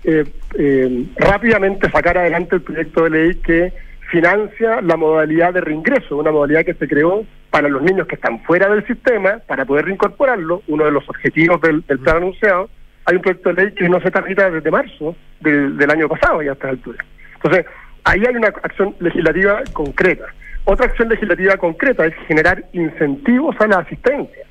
eh, 0.03 0.25
eh, 0.57 1.05
rápidamente 1.17 1.89
sacar 1.89 2.17
adelante 2.17 2.55
el 2.55 2.61
proyecto 2.61 3.03
de 3.03 3.09
ley 3.09 3.35
que 3.35 3.73
financia 4.09 4.81
la 4.81 4.97
modalidad 4.97 5.53
de 5.53 5.61
reingreso, 5.61 6.17
una 6.17 6.31
modalidad 6.31 6.65
que 6.65 6.73
se 6.73 6.87
creó 6.87 7.25
para 7.49 7.69
los 7.69 7.81
niños 7.81 8.07
que 8.07 8.15
están 8.15 8.41
fuera 8.43 8.69
del 8.69 8.85
sistema, 8.85 9.39
para 9.47 9.65
poder 9.65 9.85
reincorporarlo, 9.85 10.63
uno 10.67 10.85
de 10.85 10.91
los 10.91 11.07
objetivos 11.07 11.61
del, 11.61 11.81
del 11.87 11.99
plan 11.99 12.17
anunciado. 12.17 12.69
Hay 13.05 13.15
un 13.15 13.21
proyecto 13.21 13.53
de 13.53 13.63
ley 13.63 13.73
que 13.73 13.89
no 13.89 14.01
se 14.01 14.11
tramita 14.11 14.49
desde 14.49 14.71
marzo 14.71 15.15
del, 15.39 15.77
del 15.77 15.89
año 15.89 16.07
pasado 16.07 16.41
y 16.41 16.47
a 16.47 16.53
estas 16.53 16.71
alturas. 16.71 17.05
Entonces, 17.35 17.65
ahí 18.03 18.21
hay 18.27 18.35
una 18.35 18.47
acción 18.47 18.95
legislativa 18.99 19.61
concreta. 19.73 20.25
Otra 20.65 20.85
acción 20.85 21.09
legislativa 21.09 21.57
concreta 21.57 22.05
es 22.05 22.13
generar 22.27 22.63
incentivos 22.73 23.55
a 23.59 23.67
la 23.67 23.77
asistencia. 23.77 24.45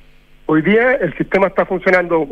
Hoy 0.53 0.61
día 0.63 0.95
el 0.95 1.15
sistema 1.15 1.47
está 1.47 1.65
funcionando, 1.65 2.27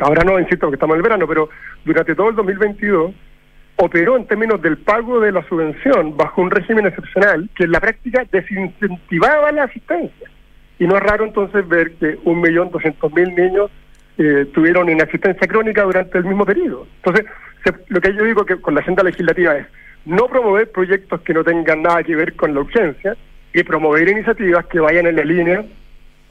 ahora 0.00 0.24
no, 0.24 0.40
insisto, 0.40 0.66
porque 0.66 0.74
estamos 0.74 0.94
en 0.94 0.98
el 0.98 1.02
verano, 1.04 1.28
pero 1.28 1.48
durante 1.84 2.16
todo 2.16 2.30
el 2.30 2.34
2022 2.34 3.12
operó 3.76 4.16
en 4.16 4.26
términos 4.26 4.60
del 4.60 4.76
pago 4.78 5.20
de 5.20 5.30
la 5.30 5.46
subvención 5.48 6.16
bajo 6.16 6.42
un 6.42 6.50
régimen 6.50 6.86
excepcional 6.86 7.48
que 7.54 7.62
en 7.62 7.70
la 7.70 7.78
práctica 7.78 8.24
desincentivaba 8.32 9.52
la 9.52 9.62
asistencia. 9.62 10.28
Y 10.80 10.86
no 10.88 10.96
es 10.96 11.02
raro 11.04 11.24
entonces 11.24 11.68
ver 11.68 11.92
que 11.92 12.18
un 12.24 12.40
millón 12.40 12.72
doscientos 12.72 13.12
mil 13.12 13.32
niños 13.36 13.70
eh, 14.18 14.46
tuvieron 14.52 14.88
inasistencia 14.90 15.46
crónica 15.46 15.84
durante 15.84 16.18
el 16.18 16.24
mismo 16.24 16.44
periodo. 16.44 16.88
Entonces, 16.96 17.24
se- 17.62 17.84
lo 17.86 18.00
que 18.00 18.12
yo 18.16 18.24
digo 18.24 18.44
que 18.44 18.56
con 18.60 18.74
la 18.74 18.80
agenda 18.80 19.04
legislativa 19.04 19.56
es 19.56 19.66
no 20.06 20.26
promover 20.26 20.72
proyectos 20.72 21.20
que 21.20 21.34
no 21.34 21.44
tengan 21.44 21.82
nada 21.82 22.02
que 22.02 22.16
ver 22.16 22.34
con 22.34 22.52
la 22.52 22.62
urgencia 22.62 23.16
y 23.54 23.62
promover 23.62 24.08
iniciativas 24.08 24.66
que 24.66 24.80
vayan 24.80 25.06
en 25.06 25.14
la 25.14 25.22
línea 25.22 25.64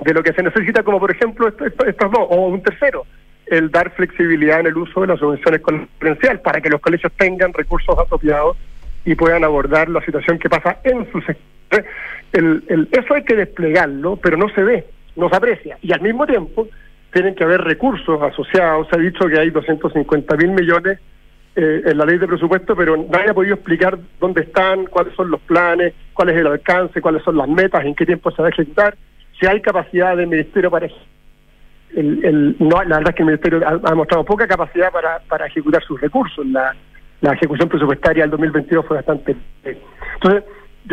de 0.01 0.13
lo 0.13 0.23
que 0.23 0.33
se 0.33 0.43
necesita, 0.43 0.83
como 0.83 0.99
por 0.99 1.11
ejemplo 1.11 1.47
esto- 1.47 1.65
esto- 1.65 1.85
estos 1.85 2.11
dos, 2.11 2.27
o 2.29 2.47
un 2.47 2.61
tercero, 2.63 3.05
el 3.47 3.69
dar 3.71 3.91
flexibilidad 3.91 4.59
en 4.59 4.67
el 4.67 4.77
uso 4.77 5.01
de 5.01 5.07
las 5.07 5.19
subvenciones 5.19 5.61
diferencial 5.63 6.39
para 6.41 6.61
que 6.61 6.69
los 6.69 6.79
colegios 6.81 7.11
tengan 7.17 7.51
recursos 7.53 7.97
apropiados 7.97 8.57
y 9.05 9.15
puedan 9.15 9.43
abordar 9.43 9.89
la 9.89 10.01
situación 10.01 10.37
que 10.39 10.49
pasa 10.49 10.77
en 10.83 11.11
su 11.11 11.19
sector. 11.21 11.85
El, 12.31 12.63
el- 12.67 12.87
eso 12.91 13.13
hay 13.15 13.23
que 13.23 13.35
desplegarlo, 13.35 14.17
pero 14.17 14.37
no 14.37 14.49
se 14.49 14.63
ve, 14.63 14.85
no 15.15 15.29
se 15.29 15.35
aprecia. 15.35 15.77
Y 15.81 15.91
al 15.93 16.01
mismo 16.01 16.25
tiempo 16.27 16.67
tienen 17.11 17.33
que 17.33 17.43
haber 17.43 17.61
recursos 17.61 18.21
asociados. 18.21 18.87
Se 18.89 18.95
ha 18.95 18.99
dicho 18.99 19.27
que 19.27 19.39
hay 19.39 19.49
250 19.49 20.35
mil 20.37 20.49
millones 20.51 20.99
eh, 21.55 21.81
en 21.85 21.97
la 21.97 22.05
ley 22.05 22.19
de 22.19 22.27
presupuesto, 22.27 22.75
pero 22.75 22.95
nadie 23.09 23.31
ha 23.31 23.33
podido 23.33 23.55
explicar 23.55 23.97
dónde 24.19 24.41
están, 24.41 24.85
cuáles 24.85 25.13
son 25.15 25.31
los 25.31 25.41
planes, 25.41 25.93
cuál 26.13 26.29
es 26.29 26.37
el 26.37 26.45
alcance, 26.47 27.01
cuáles 27.01 27.23
son 27.23 27.35
las 27.37 27.47
metas, 27.49 27.83
en 27.83 27.95
qué 27.95 28.05
tiempo 28.05 28.29
se 28.31 28.41
va 28.43 28.47
a 28.49 28.51
ejecutar, 28.51 28.95
si 29.39 29.47
hay 29.47 29.61
capacidad 29.61 30.17
del 30.17 30.27
Ministerio 30.27 30.69
para 30.69 30.87
el, 31.95 32.23
el, 32.23 32.55
no, 32.59 32.83
la 32.83 32.97
verdad 32.97 33.09
es 33.09 33.15
que 33.15 33.23
el 33.23 33.27
Ministerio 33.27 33.61
ha, 33.65 33.91
ha 33.91 33.95
mostrado 33.95 34.23
poca 34.23 34.47
capacidad 34.47 34.91
para, 34.91 35.19
para 35.27 35.47
ejecutar 35.47 35.83
sus 35.83 35.99
recursos. 35.99 36.45
La, 36.47 36.75
la 37.21 37.33
ejecución 37.33 37.67
presupuestaria 37.67 38.23
del 38.23 38.31
2022 38.31 38.85
fue 38.85 38.97
bastante... 38.97 39.35
Entonces, 39.63 40.43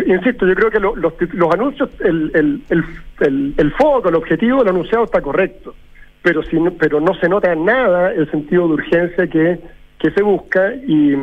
insisto, 0.06 0.46
yo 0.46 0.54
creo 0.54 0.70
que 0.70 0.80
los, 0.80 0.96
los, 0.96 1.54
anuncios, 1.54 1.90
el, 2.00 2.30
el, 2.34 2.62
el, 3.20 3.54
el, 3.56 3.72
foco, 3.72 4.08
el 4.08 4.16
objetivo 4.16 4.58
del 4.58 4.68
anunciado 4.68 5.04
está 5.04 5.20
correcto, 5.20 5.74
pero, 6.22 6.42
si 6.42 6.58
no, 6.58 6.72
pero 6.72 7.00
no 7.00 7.14
se 7.14 7.28
nota 7.28 7.54
nada 7.54 8.12
el 8.12 8.30
sentido 8.30 8.66
de 8.68 8.74
urgencia 8.74 9.26
que, 9.26 9.58
que 9.98 10.10
se 10.10 10.22
busca 10.22 10.74
y, 10.74 11.14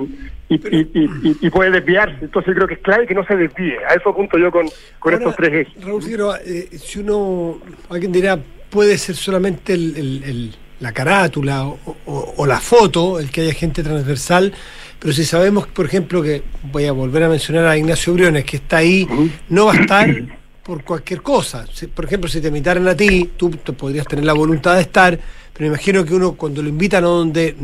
y, 0.56 0.78
y, 0.78 1.38
y, 1.42 1.50
puede 1.50 1.72
desviarse. 1.72 2.18
Entonces 2.22 2.54
creo 2.54 2.68
que 2.68 2.76
es 2.76 2.80
clave 2.82 3.08
que 3.08 3.14
no 3.14 3.26
se 3.26 3.36
desvíe. 3.36 3.78
A 3.90 3.94
eso 3.94 4.10
apunto 4.10 4.38
yo 4.38 4.52
con, 4.52 4.68
con 5.00 5.14
estos 5.14 5.36
tres 5.36 5.68
ejes. 5.68 5.84
Raúl 5.84 6.02
Figueroa, 6.02 6.40
eh, 6.46 6.70
si 6.78 7.00
uno, 7.00 7.60
alguien 7.90 8.12
dirá, 8.12 8.40
puede 8.70 8.98
ser 8.98 9.16
solamente 9.16 9.74
el, 9.74 10.56
la 10.80 10.92
carátula 10.92 11.66
o, 12.06 12.46
la 12.46 12.60
foto, 12.60 13.20
el 13.20 13.30
que 13.30 13.42
haya 13.42 13.54
gente 13.54 13.84
transversal, 13.84 14.54
pero 15.00 15.14
si 15.14 15.24
sabemos, 15.24 15.68
por 15.68 15.86
ejemplo, 15.86 16.22
que 16.22 16.44
voy 16.72 16.86
a 16.86 16.92
volver 16.92 17.24
a 17.24 17.30
mencionar 17.30 17.66
a 17.66 17.78
Ignacio 17.78 18.14
Briones, 18.14 18.46
que 18.46 18.58
está 18.58 18.78
ahí, 18.78 19.08
no 19.50 19.68
va 19.68 19.74
a 19.74 19.76
estar 19.78 20.10
por 20.64 20.84
cualquier 20.84 21.22
cosa. 21.22 21.66
por 21.94 22.06
ejemplo, 22.06 22.30
si 22.30 22.42
te 22.42 22.48
invitaran 22.48 22.88
a 22.88 22.96
ti, 22.96 23.32
tú, 23.38 23.52
podrías 23.52 24.08
tener 24.08 24.26
la 24.26 24.34
voluntad 24.34 24.76
de 24.76 24.82
estar, 24.82 25.20
pero 25.54 25.62
me 25.62 25.68
imagino 25.68 26.04
que 26.04 26.14
uno 26.14 26.34
cuando 26.34 26.62
lo 26.62 26.70
invitan 26.70 27.04
a 27.04 27.08
donde 27.08 27.56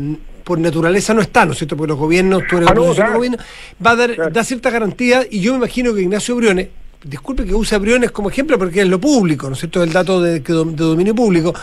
por 0.50 0.58
naturaleza 0.58 1.14
no 1.14 1.20
está, 1.20 1.46
¿no 1.46 1.52
es 1.52 1.58
cierto? 1.58 1.76
Porque 1.76 1.90
los 1.90 1.98
gobiernos, 2.00 2.42
tú 2.50 2.56
eres 2.56 2.70
ah, 2.70 2.74
gobierno, 3.14 3.38
va 3.86 3.92
a 3.92 3.94
dar, 3.94 4.32
da 4.32 4.42
cierta 4.42 4.68
garantía, 4.68 5.24
y 5.30 5.38
yo 5.38 5.52
me 5.52 5.58
imagino 5.58 5.94
que 5.94 6.02
Ignacio 6.02 6.34
Briones, 6.34 6.66
disculpe 7.04 7.44
que 7.44 7.54
use 7.54 7.76
a 7.76 7.78
Briones 7.78 8.10
como 8.10 8.30
ejemplo 8.30 8.58
porque 8.58 8.80
es 8.80 8.88
lo 8.88 9.00
público, 9.00 9.46
¿no 9.46 9.52
es 9.52 9.60
cierto? 9.60 9.80
El 9.80 9.92
dato 9.92 10.20
de, 10.20 10.40
dominio 10.40 11.14
público. 11.14 11.54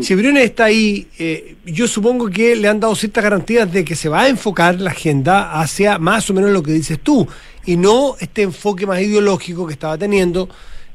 Si 0.00 0.14
Briones 0.14 0.44
está 0.44 0.64
ahí, 0.64 1.06
eh, 1.18 1.56
yo 1.66 1.86
supongo 1.86 2.30
que 2.30 2.56
le 2.56 2.66
han 2.66 2.80
dado 2.80 2.94
ciertas 2.94 3.22
garantías 3.22 3.70
de 3.70 3.84
que 3.84 3.94
se 3.94 4.08
va 4.08 4.22
a 4.22 4.28
enfocar 4.28 4.80
la 4.80 4.92
agenda 4.92 5.60
hacia 5.60 5.98
más 5.98 6.30
o 6.30 6.32
menos 6.32 6.50
lo 6.50 6.62
que 6.62 6.72
dices 6.72 6.98
tú, 6.98 7.28
y 7.66 7.76
no 7.76 8.16
este 8.20 8.40
enfoque 8.40 8.86
más 8.86 9.02
ideológico 9.02 9.66
que 9.66 9.74
estaba 9.74 9.98
teniendo 9.98 10.48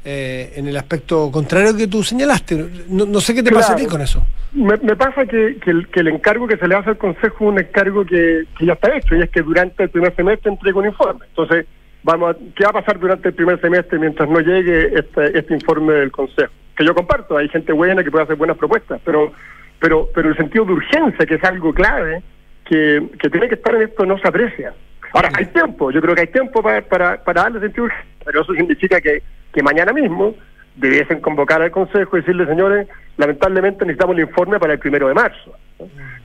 eh, 0.07 0.53
en 0.55 0.67
el 0.67 0.77
aspecto 0.77 1.31
contrario 1.31 1.75
que 1.75 1.87
tú 1.87 2.03
señalaste. 2.03 2.63
No, 2.89 3.19
sé 3.19 3.33
qué 3.33 3.41
te 3.41 3.51
pasa 3.51 3.73
a 3.73 3.75
ti 3.75 3.87
con 3.87 4.01
eso. 4.01 4.23
Me, 4.53 4.77
pasa 4.95 5.25
que, 5.25 5.57
el, 5.65 6.07
encargo 6.07 6.47
que 6.47 6.57
se 6.57 6.67
le 6.67 6.75
hace 6.75 6.91
al 6.91 6.97
Consejo 6.99 7.35
es 7.35 7.41
un 7.41 7.59
encargo 7.59 8.05
que, 8.05 8.43
ya 8.61 8.73
está 8.73 8.95
hecho, 8.95 9.15
y 9.15 9.21
es 9.21 9.31
que 9.31 9.41
durante 9.41 9.81
el 9.81 9.89
primer 9.89 10.15
semestre 10.15 10.51
entregue 10.51 10.77
un 10.77 10.85
informe. 10.85 11.25
Entonces, 11.27 11.65
vamos 12.03 12.35
¿qué 12.55 12.65
va 12.65 12.69
a 12.69 12.81
pasar 12.81 12.99
durante 12.99 13.29
el 13.29 13.33
primer 13.33 13.59
semestre 13.59 13.97
mientras 13.97 14.29
no 14.29 14.39
llegue 14.41 14.93
este, 14.93 15.39
este 15.39 15.55
informe 15.55 15.93
del 15.93 16.11
Consejo? 16.11 16.53
Que 16.77 16.85
yo 16.85 16.93
comparto, 16.93 17.35
hay 17.35 17.49
gente 17.49 17.73
buena 17.73 18.03
que 18.03 18.11
puede 18.11 18.25
hacer 18.25 18.35
buenas 18.35 18.57
propuestas, 18.57 19.01
pero 19.03 19.33
pero 19.79 20.07
pero 20.13 20.29
el 20.29 20.37
sentido 20.37 20.65
de 20.65 20.73
urgencia, 20.73 21.25
que 21.25 21.35
es 21.35 21.43
algo 21.43 21.73
clave, 21.73 22.21
que, 22.63 23.09
que 23.19 23.29
tiene 23.29 23.47
que 23.47 23.55
estar 23.55 23.73
en 23.73 23.81
esto, 23.81 24.05
no 24.05 24.19
se 24.19 24.27
aprecia. 24.27 24.73
Ahora, 25.13 25.29
hay 25.33 25.45
tiempo, 25.45 25.91
yo 25.91 26.01
creo 26.01 26.15
que 26.15 26.21
hay 26.21 26.27
tiempo 26.27 26.61
para, 26.61 26.81
para, 26.81 27.23
para 27.23 27.43
darle 27.43 27.59
sentido 27.59 27.87
pero 28.23 28.41
eso 28.41 28.53
significa 28.53 28.99
que 28.99 29.21
que 29.55 29.63
mañana 29.63 29.93
mismo 29.93 30.35
debiesen 30.75 31.21
convocar 31.21 31.61
al 31.61 31.71
Consejo 31.71 32.17
y 32.17 32.19
decirle, 32.19 32.45
señores, 32.45 32.87
lamentablemente 33.15 33.85
necesitamos 33.85 34.17
el 34.17 34.23
informe 34.23 34.59
para 34.59 34.73
el 34.73 34.79
primero 34.79 35.07
de 35.07 35.13
marzo. 35.13 35.57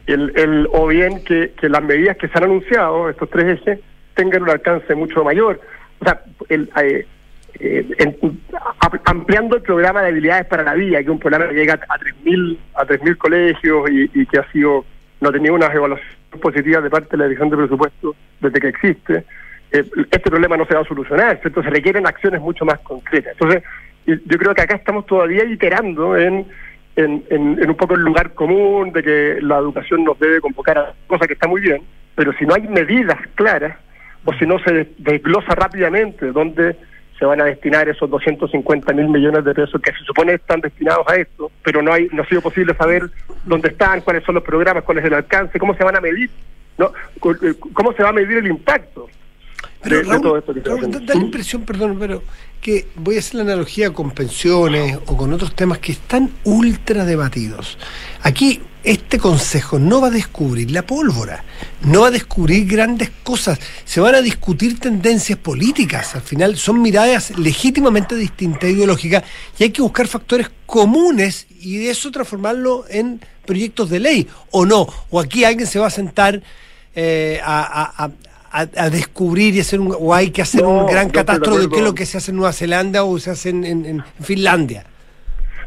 El, 0.06 0.32
el, 0.34 0.68
o 0.72 0.88
bien 0.88 1.22
que, 1.22 1.52
que 1.52 1.68
las 1.68 1.82
medidas 1.84 2.16
que 2.16 2.26
se 2.26 2.36
han 2.36 2.44
anunciado, 2.44 3.08
estos 3.08 3.30
tres 3.30 3.60
ejes, 3.60 3.78
tengan 4.14 4.42
un 4.42 4.50
alcance 4.50 4.92
mucho 4.96 5.22
mayor. 5.22 5.60
O 6.00 6.04
sea, 6.04 6.20
el, 6.48 6.68
eh, 6.82 7.06
eh, 7.60 8.16
ampliando 9.04 9.54
el 9.54 9.62
programa 9.62 10.02
de 10.02 10.08
habilidades 10.08 10.46
para 10.46 10.64
la 10.64 10.74
vida, 10.74 10.98
que 10.98 11.04
es 11.04 11.08
un 11.08 11.20
programa 11.20 11.48
que 11.48 11.54
llega 11.54 11.74
a 11.74 11.98
3.000 11.98 12.58
a 12.74 12.84
3.000 12.84 13.16
colegios 13.16 13.90
y, 13.90 14.10
y, 14.12 14.26
que 14.26 14.38
ha 14.40 14.50
sido 14.50 14.84
no 15.20 15.28
ha 15.28 15.32
tenido 15.32 15.54
unas 15.54 15.74
evaluaciones 15.74 16.16
positivas 16.40 16.82
de 16.82 16.90
parte 16.90 17.08
de 17.10 17.16
la 17.18 17.24
Dirección 17.24 17.50
de 17.50 17.56
Presupuesto 17.56 18.16
desde 18.40 18.60
que 18.60 18.68
existe. 18.68 19.24
Eh, 19.72 19.84
este 20.10 20.30
problema 20.30 20.56
no 20.56 20.66
se 20.66 20.74
va 20.74 20.80
a 20.80 20.84
solucionar, 20.84 21.38
¿cierto? 21.40 21.62
Se 21.62 21.70
requieren 21.70 22.06
acciones 22.06 22.40
mucho 22.40 22.64
más 22.64 22.80
concretas. 22.80 23.32
Entonces, 23.32 23.62
yo 24.06 24.38
creo 24.38 24.54
que 24.54 24.62
acá 24.62 24.76
estamos 24.76 25.06
todavía 25.06 25.44
iterando 25.44 26.16
en, 26.16 26.46
en, 26.96 27.24
en, 27.30 27.68
un 27.68 27.76
poco 27.76 27.94
el 27.94 28.00
lugar 28.00 28.34
común 28.34 28.92
de 28.92 29.02
que 29.02 29.38
la 29.42 29.58
educación 29.58 30.04
nos 30.04 30.18
debe 30.18 30.40
convocar 30.40 30.78
a 30.78 30.94
cosas 31.06 31.26
que 31.26 31.34
está 31.34 31.46
muy 31.46 31.60
bien, 31.60 31.82
pero 32.14 32.32
si 32.32 32.46
no 32.46 32.54
hay 32.54 32.62
medidas 32.62 33.18
claras, 33.34 33.76
o 34.24 34.32
si 34.34 34.46
no 34.46 34.58
se 34.58 34.88
desglosa 34.98 35.54
rápidamente 35.54 36.32
dónde 36.32 36.76
se 37.20 37.26
van 37.26 37.40
a 37.42 37.44
destinar 37.44 37.86
esos 37.86 38.08
250 38.08 38.94
mil 38.94 39.08
millones 39.08 39.44
de 39.44 39.54
pesos 39.54 39.78
que 39.82 39.92
se 39.92 40.02
supone 40.04 40.32
están 40.32 40.62
destinados 40.62 41.06
a 41.06 41.16
esto, 41.16 41.52
pero 41.62 41.82
no 41.82 41.92
hay 41.92 42.08
no 42.12 42.22
ha 42.22 42.26
sido 42.26 42.40
posible 42.40 42.74
saber 42.74 43.10
dónde 43.44 43.68
están, 43.68 44.00
cuáles 44.00 44.24
son 44.24 44.36
los 44.36 44.42
programas, 44.42 44.84
cuál 44.84 44.98
es 44.98 45.04
el 45.04 45.12
alcance, 45.12 45.58
cómo 45.58 45.74
se 45.74 45.84
van 45.84 45.96
a 45.96 46.00
medir, 46.00 46.30
no 46.78 46.86
eh, 46.86 47.54
cómo 47.74 47.92
se 47.92 48.02
va 48.02 48.08
a 48.08 48.12
medir 48.12 48.38
el 48.38 48.46
impacto. 48.46 49.06
Pero 49.82 50.02
Raúl, 50.02 50.42
da, 51.06 51.14
la 51.14 51.20
impresión, 51.20 51.62
perdón, 51.62 51.98
pero 52.00 52.22
que 52.60 52.86
voy 52.96 53.16
a 53.16 53.18
hacer 53.18 53.36
la 53.36 53.42
analogía 53.42 53.92
con 53.92 54.12
pensiones 54.12 54.98
o 55.06 55.16
con 55.16 55.32
otros 55.34 55.54
temas 55.54 55.78
que 55.78 55.92
están 55.92 56.30
ultra 56.44 57.04
debatidos. 57.04 57.78
Aquí 58.22 58.62
este 58.82 59.18
consejo 59.18 59.78
no 59.78 60.00
va 60.00 60.08
a 60.08 60.10
descubrir 60.10 60.70
la 60.70 60.82
pólvora, 60.82 61.44
no 61.82 62.02
va 62.02 62.08
a 62.08 62.10
descubrir 62.10 62.66
grandes 62.66 63.10
cosas, 63.22 63.58
se 63.84 64.00
van 64.00 64.14
a 64.14 64.22
discutir 64.22 64.78
tendencias 64.78 65.38
políticas, 65.38 66.14
al 66.14 66.22
final 66.22 66.56
son 66.56 66.80
miradas 66.80 67.36
legítimamente 67.38 68.14
distintas 68.14 68.70
ideológicas 68.70 69.24
y 69.58 69.64
hay 69.64 69.70
que 69.70 69.82
buscar 69.82 70.06
factores 70.06 70.50
comunes 70.66 71.46
y 71.60 71.78
de 71.78 71.90
eso 71.90 72.10
transformarlo 72.10 72.84
en 72.88 73.20
proyectos 73.44 73.90
de 73.90 74.00
ley, 74.00 74.28
o 74.50 74.64
no, 74.64 74.86
o 75.10 75.20
aquí 75.20 75.44
alguien 75.44 75.66
se 75.66 75.78
va 75.78 75.88
a 75.88 75.90
sentar 75.90 76.42
eh, 76.94 77.40
a, 77.42 78.10
a, 78.50 78.90
descubrir 78.90 79.54
y 79.54 79.60
hacer 79.60 79.80
un, 79.80 79.94
o 79.98 80.12
hay 80.14 80.30
que 80.30 80.42
hacer 80.42 80.64
un 80.64 80.86
gran 80.86 81.10
catástrofe 81.10 81.60
de 81.60 81.68
qué 81.68 81.76
es 81.76 81.82
lo 81.82 81.94
que 81.94 82.06
se 82.06 82.18
hace 82.18 82.32
en 82.32 82.38
Nueva 82.38 82.52
Zelanda 82.52 83.04
o 83.04 83.18
se 83.18 83.30
hace 83.30 83.50
en, 83.50 84.02
Finlandia. 84.20 84.84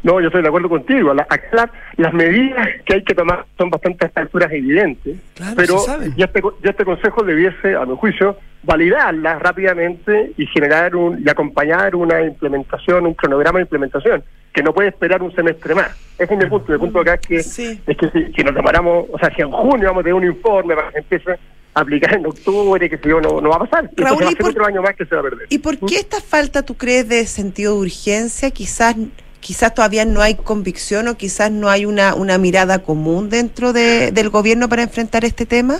No, 0.04 0.20
yo 0.20 0.28
estoy 0.28 0.42
de 0.42 0.50
acuerdo 0.50 0.68
contigo. 0.68 1.14
las 1.14 2.14
medidas 2.14 2.68
que 2.86 2.96
hay 2.96 3.04
que 3.04 3.16
tomar 3.16 3.46
son 3.58 3.70
bastante 3.70 4.06
a 4.06 4.08
estas 4.10 4.24
alturas 4.24 4.52
evidentes, 4.52 5.18
pero 5.56 5.78
ya 6.18 6.26
este, 6.26 6.42
ya 6.62 6.72
este 6.72 6.86
Consejo 6.86 7.24
debiese, 7.24 7.76
a 7.76 7.86
mi 7.86 7.96
juicio, 7.96 8.38
validarlas 8.64 9.42
rápidamente 9.42 10.34
y 10.38 10.46
generar 10.48 10.96
un, 10.96 11.24
y 11.26 11.30
acompañar 11.30 11.96
una 11.96 12.22
implementación, 12.22 13.06
un 13.06 13.14
cronograma 13.14 13.60
de 13.60 13.64
implementación, 13.64 14.24
que 14.54 14.62
no 14.62 14.74
puede 14.74 14.90
esperar 14.90 15.22
un 15.22 15.34
semestre 15.34 15.74
más. 15.74 15.92
Ese 16.18 16.34
es 16.34 16.40
mi 16.40 16.46
punto. 16.48 16.74
El 16.74 16.80
punto 16.80 17.00
acá 17.00 17.14
es 17.14 17.22
que, 17.22 17.38
es 17.38 17.98
que 17.98 18.32
si, 18.36 18.44
nos 18.44 18.54
demoramos, 18.54 19.06
o 19.10 19.18
sea, 19.18 19.34
si 19.34 19.42
en 19.42 19.52
junio 19.52 19.88
vamos 19.88 20.02
a 20.02 20.04
tener 20.04 20.16
un 20.16 20.26
informe 20.26 20.76
para 20.76 20.92
que 20.92 21.00
empiece 21.00 21.40
aplicar 21.74 22.14
en 22.16 22.26
octubre, 22.26 22.90
que 22.90 22.98
si 22.98 23.10
yo, 23.10 23.22
no, 23.22 23.40
no 23.40 23.50
va 23.50 23.56
a 23.56 23.60
pasar. 23.60 23.90
Raúl, 23.96 24.24
¿y 24.32 24.36
por, 24.36 24.50
otro 24.50 24.66
año 24.66 24.82
más 24.82 24.96
que 24.96 25.06
se 25.06 25.16
va 25.16 25.22
a 25.22 25.24
perder. 25.24 25.48
¿Y 25.50 25.60
por 25.60 25.78
qué 25.80 25.96
esta 25.96 26.20
falta, 26.20 26.62
tú 26.64 26.76
crees, 26.76 27.08
de 27.08 27.26
sentido 27.26 27.74
de 27.76 27.80
urgencia? 27.80 28.52
Quizás 28.52 28.96
quizás 29.44 29.74
todavía 29.74 30.06
no 30.06 30.22
hay 30.22 30.36
convicción 30.36 31.08
o 31.08 31.16
quizás 31.16 31.52
no 31.52 31.70
hay 31.70 31.86
una, 31.86 32.16
una 32.16 32.38
mirada 32.38 32.80
común 32.80 33.30
dentro 33.30 33.74
de, 33.74 34.12
del 34.12 34.30
gobierno 34.30 34.70
para 34.70 34.84
enfrentar 34.84 35.26
este 35.26 35.46
tema. 35.46 35.76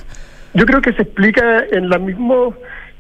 Yo 0.54 0.66
creo 0.66 0.82
que 0.82 0.94
se 0.94 1.04
explica 1.04 1.64
en, 1.72 1.90
la 1.90 1.98
mismo, 1.98 2.54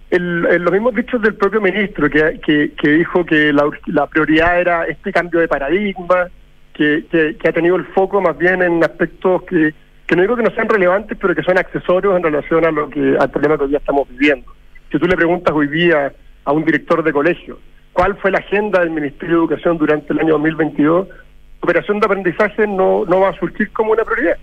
en, 0.09 0.63
los 0.63 0.71
mismos 0.71 0.95
dichos 0.95 1.21
del 1.21 1.35
propio 1.35 1.61
ministro, 1.61 2.09
que, 2.09 2.39
que, 2.41 2.89
dijo 2.89 3.25
que 3.25 3.51
la, 3.53 3.69
la, 3.87 4.07
prioridad 4.07 4.59
era 4.59 4.85
este 4.85 5.11
cambio 5.11 5.41
de 5.41 5.47
paradigma, 5.47 6.29
que, 6.73 7.05
que 7.11 7.47
ha 7.47 7.53
tenido 7.53 7.75
el 7.75 7.85
foco 7.87 8.21
más 8.21 8.35
bien 8.37 8.63
en 8.63 8.83
aspectos 8.83 9.43
que 9.43 9.73
que 10.07 10.15
no 10.15 10.21
digo 10.21 10.35
que 10.35 10.43
no 10.43 10.51
sean 10.51 10.69
relevantes, 10.69 11.17
pero 11.19 11.35
que 11.35 11.43
son 11.43 11.57
accesorios 11.57 12.15
en 12.15 12.23
relación 12.23 12.65
a 12.65 12.71
lo 12.71 12.89
que 12.89 13.15
al 13.19 13.31
problema 13.31 13.57
que 13.57 13.63
hoy 13.63 13.69
día 13.69 13.79
estamos 13.79 14.07
viviendo. 14.09 14.51
Si 14.91 14.99
tú 14.99 15.07
le 15.07 15.15
preguntas 15.15 15.53
hoy 15.55 15.67
día 15.67 16.13
a 16.45 16.51
un 16.51 16.65
director 16.65 17.03
de 17.03 17.13
colegio 17.13 17.59
cuál 17.93 18.17
fue 18.17 18.31
la 18.31 18.39
agenda 18.39 18.79
del 18.79 18.89
Ministerio 18.89 19.35
de 19.35 19.41
Educación 19.41 19.77
durante 19.77 20.11
el 20.11 20.19
año 20.19 20.33
2022, 20.33 21.07
operación 21.61 21.99
de 21.99 22.05
aprendizaje 22.05 22.67
no, 22.67 23.05
no 23.05 23.21
va 23.21 23.29
a 23.29 23.39
surgir 23.39 23.71
como 23.71 23.93
una 23.93 24.03
prioridad. 24.03 24.37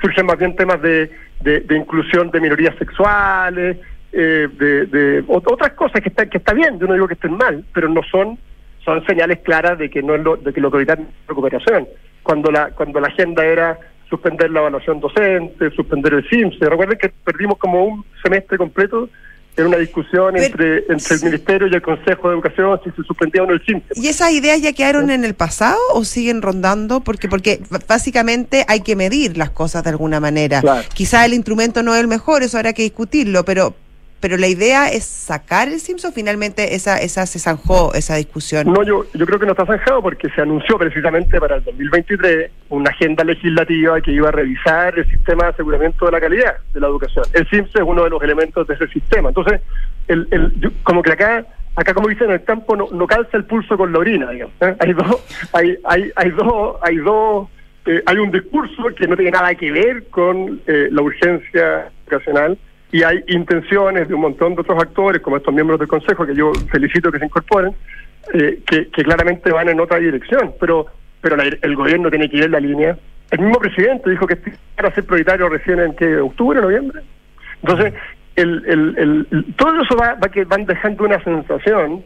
Surgen 0.00 0.26
más 0.26 0.38
bien 0.38 0.54
temas 0.54 0.80
de, 0.80 1.10
de, 1.40 1.76
inclusión 1.76 2.30
de 2.30 2.40
minorías 2.40 2.76
sexuales, 2.76 3.78
eh, 4.12 4.48
de, 4.58 5.24
otras 5.26 5.72
cosas 5.72 6.00
que 6.00 6.08
está, 6.08 6.26
que 6.26 6.38
está 6.38 6.52
bien, 6.54 6.78
yo 6.78 6.86
no 6.86 6.94
digo 6.94 7.08
que 7.08 7.14
estén 7.14 7.36
mal, 7.36 7.64
pero 7.72 7.88
no 7.88 8.02
son 8.04 8.38
son 8.84 9.04
señales 9.04 9.40
claras 9.40 9.78
de 9.78 9.90
que 9.90 10.02
no 10.02 10.14
es 10.14 10.22
lo, 10.22 10.36
de 10.38 10.54
que 10.54 10.60
lo 10.60 10.70
que 10.70 10.80
es 10.80 10.88
recuperación. 11.28 11.86
Cuando 12.22 12.50
la 12.50 12.70
cuando 12.70 12.98
la 12.98 13.08
agenda 13.08 13.44
era 13.44 13.78
suspender 14.08 14.50
la 14.50 14.60
evaluación 14.60 15.00
docente, 15.00 15.70
suspender 15.70 16.14
el 16.14 16.28
CIMSE. 16.28 16.68
Recuerden 16.68 16.98
que 16.98 17.12
perdimos 17.24 17.58
como 17.58 17.84
un 17.84 18.04
semestre 18.22 18.58
completo 18.58 19.08
en 19.56 19.66
una 19.66 19.76
discusión 19.78 20.36
entre, 20.36 20.84
entre 20.88 21.14
el 21.16 21.22
Ministerio 21.22 21.68
y 21.68 21.74
el 21.74 21.82
Consejo 21.82 22.28
de 22.28 22.34
Educación 22.34 22.80
si 22.84 22.90
se 22.90 23.02
suspendía 23.02 23.42
o 23.42 23.46
no 23.46 23.54
el 23.54 23.60
CIMSE. 23.64 23.86
¿Y 23.96 24.08
esas 24.08 24.32
ideas 24.32 24.60
ya 24.60 24.72
quedaron 24.72 25.10
en 25.10 25.24
el 25.24 25.34
pasado 25.34 25.78
o 25.92 26.04
siguen 26.04 26.42
rondando? 26.42 27.00
Porque 27.00 27.28
porque 27.28 27.60
básicamente 27.86 28.64
hay 28.68 28.80
que 28.80 28.96
medir 28.96 29.36
las 29.36 29.50
cosas 29.50 29.84
de 29.84 29.90
alguna 29.90 30.20
manera. 30.20 30.62
Quizás 30.94 31.26
el 31.26 31.34
instrumento 31.34 31.82
no 31.82 31.94
es 31.94 32.00
el 32.00 32.08
mejor, 32.08 32.42
eso 32.42 32.56
habrá 32.56 32.72
que 32.72 32.82
discutirlo, 32.82 33.44
pero 33.44 33.74
pero 34.20 34.36
la 34.36 34.46
idea 34.46 34.88
es 34.88 35.04
sacar 35.04 35.68
el 35.68 35.80
SIMS 35.80 36.06
finalmente 36.14 36.74
esa, 36.74 36.98
esa 36.98 37.26
se 37.26 37.38
zanjó 37.38 37.94
esa 37.94 38.16
discusión. 38.16 38.70
No, 38.70 38.82
yo, 38.82 39.04
yo 39.14 39.26
creo 39.26 39.38
que 39.38 39.46
no 39.46 39.52
está 39.52 39.66
zanjado 39.66 40.02
porque 40.02 40.28
se 40.30 40.42
anunció 40.42 40.78
precisamente 40.78 41.40
para 41.40 41.56
el 41.56 41.64
2023 41.64 42.50
una 42.68 42.90
agenda 42.90 43.24
legislativa 43.24 44.00
que 44.00 44.12
iba 44.12 44.28
a 44.28 44.32
revisar 44.32 44.98
el 44.98 45.08
sistema 45.10 45.44
de 45.44 45.50
aseguramiento 45.50 46.04
de 46.06 46.12
la 46.12 46.20
calidad 46.20 46.56
de 46.72 46.80
la 46.80 46.88
educación. 46.88 47.24
El 47.32 47.48
SIMS 47.48 47.74
es 47.74 47.82
uno 47.82 48.04
de 48.04 48.10
los 48.10 48.22
elementos 48.22 48.66
de 48.66 48.74
ese 48.74 48.88
sistema. 48.88 49.30
Entonces, 49.30 49.60
el, 50.08 50.28
el, 50.30 50.72
como 50.82 51.02
que 51.02 51.12
acá 51.12 51.46
acá 51.76 51.94
como 51.94 52.08
dicen 52.08 52.26
en 52.26 52.32
el 52.34 52.44
campo 52.44 52.76
no, 52.76 52.88
no 52.92 53.06
calza 53.06 53.36
el 53.36 53.44
pulso 53.44 53.76
con 53.76 53.92
la 53.92 54.00
orina 54.00 54.30
digamos 54.30 54.54
¿eh? 54.60 54.74
hay 54.80 54.92
dos 54.92 55.48
hay 55.52 55.78
hay 55.84 56.12
hay 56.16 56.30
dos 56.30 56.76
hay 56.82 56.96
dos 56.96 57.48
eh, 57.86 58.02
hay 58.04 58.18
un 58.18 58.30
discurso 58.30 58.86
que 58.96 59.06
no 59.06 59.16
tiene 59.16 59.30
nada 59.30 59.54
que 59.54 59.70
ver 59.70 60.08
con 60.10 60.60
eh, 60.66 60.88
la 60.90 61.00
urgencia 61.00 61.90
educacional 62.06 62.58
y 62.92 63.02
hay 63.02 63.22
intenciones 63.28 64.08
de 64.08 64.14
un 64.14 64.22
montón 64.22 64.54
de 64.54 64.62
otros 64.62 64.82
actores, 64.82 65.22
como 65.22 65.36
estos 65.36 65.54
miembros 65.54 65.78
del 65.78 65.88
Consejo, 65.88 66.26
que 66.26 66.34
yo 66.34 66.52
felicito 66.70 67.12
que 67.12 67.18
se 67.18 67.26
incorporen, 67.26 67.74
eh, 68.34 68.60
que, 68.66 68.86
claramente 68.90 69.52
van 69.52 69.68
en 69.68 69.80
otra 69.80 69.98
dirección, 69.98 70.54
pero 70.58 70.86
pero 71.20 71.36
el 71.36 71.76
gobierno 71.76 72.08
tiene 72.08 72.30
que 72.30 72.38
ir 72.38 72.44
en 72.44 72.52
la 72.52 72.60
línea. 72.60 72.96
El 73.30 73.40
mismo 73.40 73.58
presidente 73.60 74.08
dijo 74.08 74.26
que 74.26 74.38
para 74.74 74.90
ser 74.94 75.04
prioritario 75.04 75.50
recién 75.50 75.78
en 75.78 75.94
que 75.94 76.16
octubre, 76.16 76.60
noviembre. 76.60 77.02
Entonces, 77.62 77.92
el, 78.36 78.64
el, 78.66 79.54
todo 79.56 79.82
eso 79.82 79.94
va, 79.96 80.14
va 80.14 80.28
que 80.30 80.44
van 80.44 80.64
dejando 80.64 81.04
una 81.04 81.22
sensación 81.22 82.02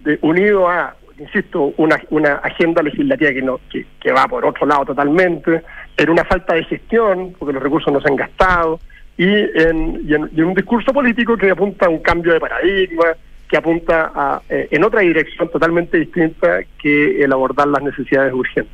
de 0.00 0.18
unido 0.20 0.68
a, 0.68 0.96
insisto, 1.18 1.72
una, 1.78 1.98
una 2.10 2.34
agenda 2.34 2.82
legislativa 2.82 3.32
que 3.32 3.42
no 3.42 3.60
que, 3.70 3.86
que 4.00 4.12
va 4.12 4.28
por 4.28 4.44
otro 4.44 4.66
lado 4.66 4.84
totalmente, 4.84 5.62
en 5.96 6.10
una 6.10 6.24
falta 6.24 6.54
de 6.54 6.64
gestión, 6.64 7.34
porque 7.38 7.54
los 7.54 7.62
recursos 7.62 7.92
no 7.92 8.00
se 8.00 8.08
han 8.08 8.16
gastado, 8.16 8.80
y 9.18 9.24
en, 9.24 10.04
y 10.08 10.14
en, 10.14 10.44
un 10.44 10.54
discurso 10.54 10.92
político 10.92 11.36
que 11.36 11.50
apunta 11.50 11.86
a 11.86 11.88
un 11.88 11.98
cambio 11.98 12.32
de 12.32 12.40
paradigma, 12.40 13.04
que 13.48 13.56
apunta 13.56 14.12
a, 14.14 14.40
eh, 14.48 14.68
en 14.70 14.84
otra 14.84 15.00
dirección 15.00 15.50
totalmente 15.50 15.98
distinta 15.98 16.60
que 16.80 17.22
el 17.22 17.32
abordar 17.32 17.66
las 17.66 17.82
necesidades 17.82 18.32
urgentes. 18.32 18.72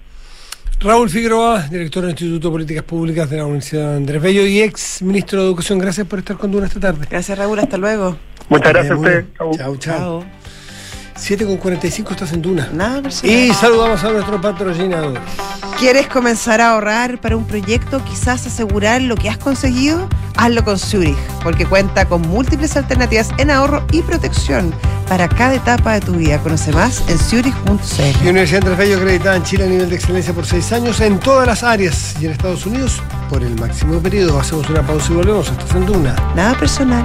Raúl 0.80 1.09
Figueroa, 1.09 1.62
director 1.70 2.03
del 2.03 2.11
Instituto 2.11 2.49
de 2.49 2.53
Políticas 2.53 2.84
Públicas 2.84 3.30
de 3.30 3.38
la 3.38 3.47
Universidad 3.47 3.97
Andrés 3.97 4.20
Bello 4.20 4.47
y 4.47 4.61
ex 4.61 5.01
ministro 5.01 5.40
de 5.40 5.47
Educación, 5.47 5.78
gracias 5.78 6.07
por 6.07 6.18
estar 6.18 6.36
con 6.36 6.53
Duna 6.53 6.66
esta 6.66 6.80
tarde. 6.80 7.07
Gracias 7.11 7.38
Raúl, 7.38 7.59
hasta 7.59 7.78
luego. 7.78 8.18
Muchas 8.51 8.72
gracias 8.72 8.92
a 8.92 8.97
usted. 8.97 9.24
Chao, 9.57 9.76
chao. 9.78 10.24
7 11.17 11.47
con 11.47 11.57
45 11.57 12.12
estás 12.12 12.33
en 12.33 12.43
Duna. 12.43 12.69
Nada 12.73 13.03
Y 13.23 13.53
saludamos 13.53 14.03
a 14.03 14.11
nuestro 14.11 14.41
patrocinador. 14.41 15.21
¿Quieres 15.79 16.07
comenzar 16.09 16.61
a 16.61 16.73
ahorrar 16.73 17.21
para 17.21 17.37
un 17.37 17.45
proyecto? 17.45 18.03
Quizás 18.05 18.47
asegurar 18.47 19.03
lo 19.03 19.17
que 19.17 19.29
has 19.29 19.39
conseguido. 19.39 20.09
Hazlo 20.37 20.65
con 20.65 20.79
Zurich, 20.79 21.17
porque 21.45 21.65
cuenta 21.65 22.07
con 22.07 22.23
múltiples 22.23 22.77
alternativas 22.77 23.31
en 23.39 23.53
ahorro 23.53 23.87
y 23.93 24.03
protección 24.03 24.75
para 25.09 25.29
cada 25.29 25.55
etapa 25.55 25.95
de 25.95 26.01
tu 26.01 26.12
vida. 26.15 26.39
Conoce 26.41 26.73
más 26.73 27.05
en 27.09 27.19
zurich.cl. 27.19 28.29
Universidad 28.29 28.62
Andrés 28.62 28.79
Bello 28.79 28.97
acreditada 28.97 29.37
en 29.37 29.43
Chile 29.45 29.65
a 29.65 29.69
nivel 29.69 29.91
de 29.91 29.97
excelencia 29.97 30.33
por 30.33 30.45
seis 30.45 30.73
años 30.73 31.01
en 31.01 31.21
todas 31.21 31.47
las 31.47 31.62
áreas 31.62 32.17
y 32.21 32.27
en 32.27 32.33
Estados 32.33 32.67
Unidos 32.67 33.01
por 33.31 33.43
el 33.45 33.55
máximo 33.61 34.01
periodo. 34.01 34.41
Hacemos 34.41 34.69
una 34.69 34.85
pausa 34.85 35.12
y 35.12 35.17
volvemos. 35.17 35.49
Estás 35.49 35.71
en 35.77 35.87
Duna. 35.87 36.17
Nada 36.35 36.59
personal. 36.59 37.05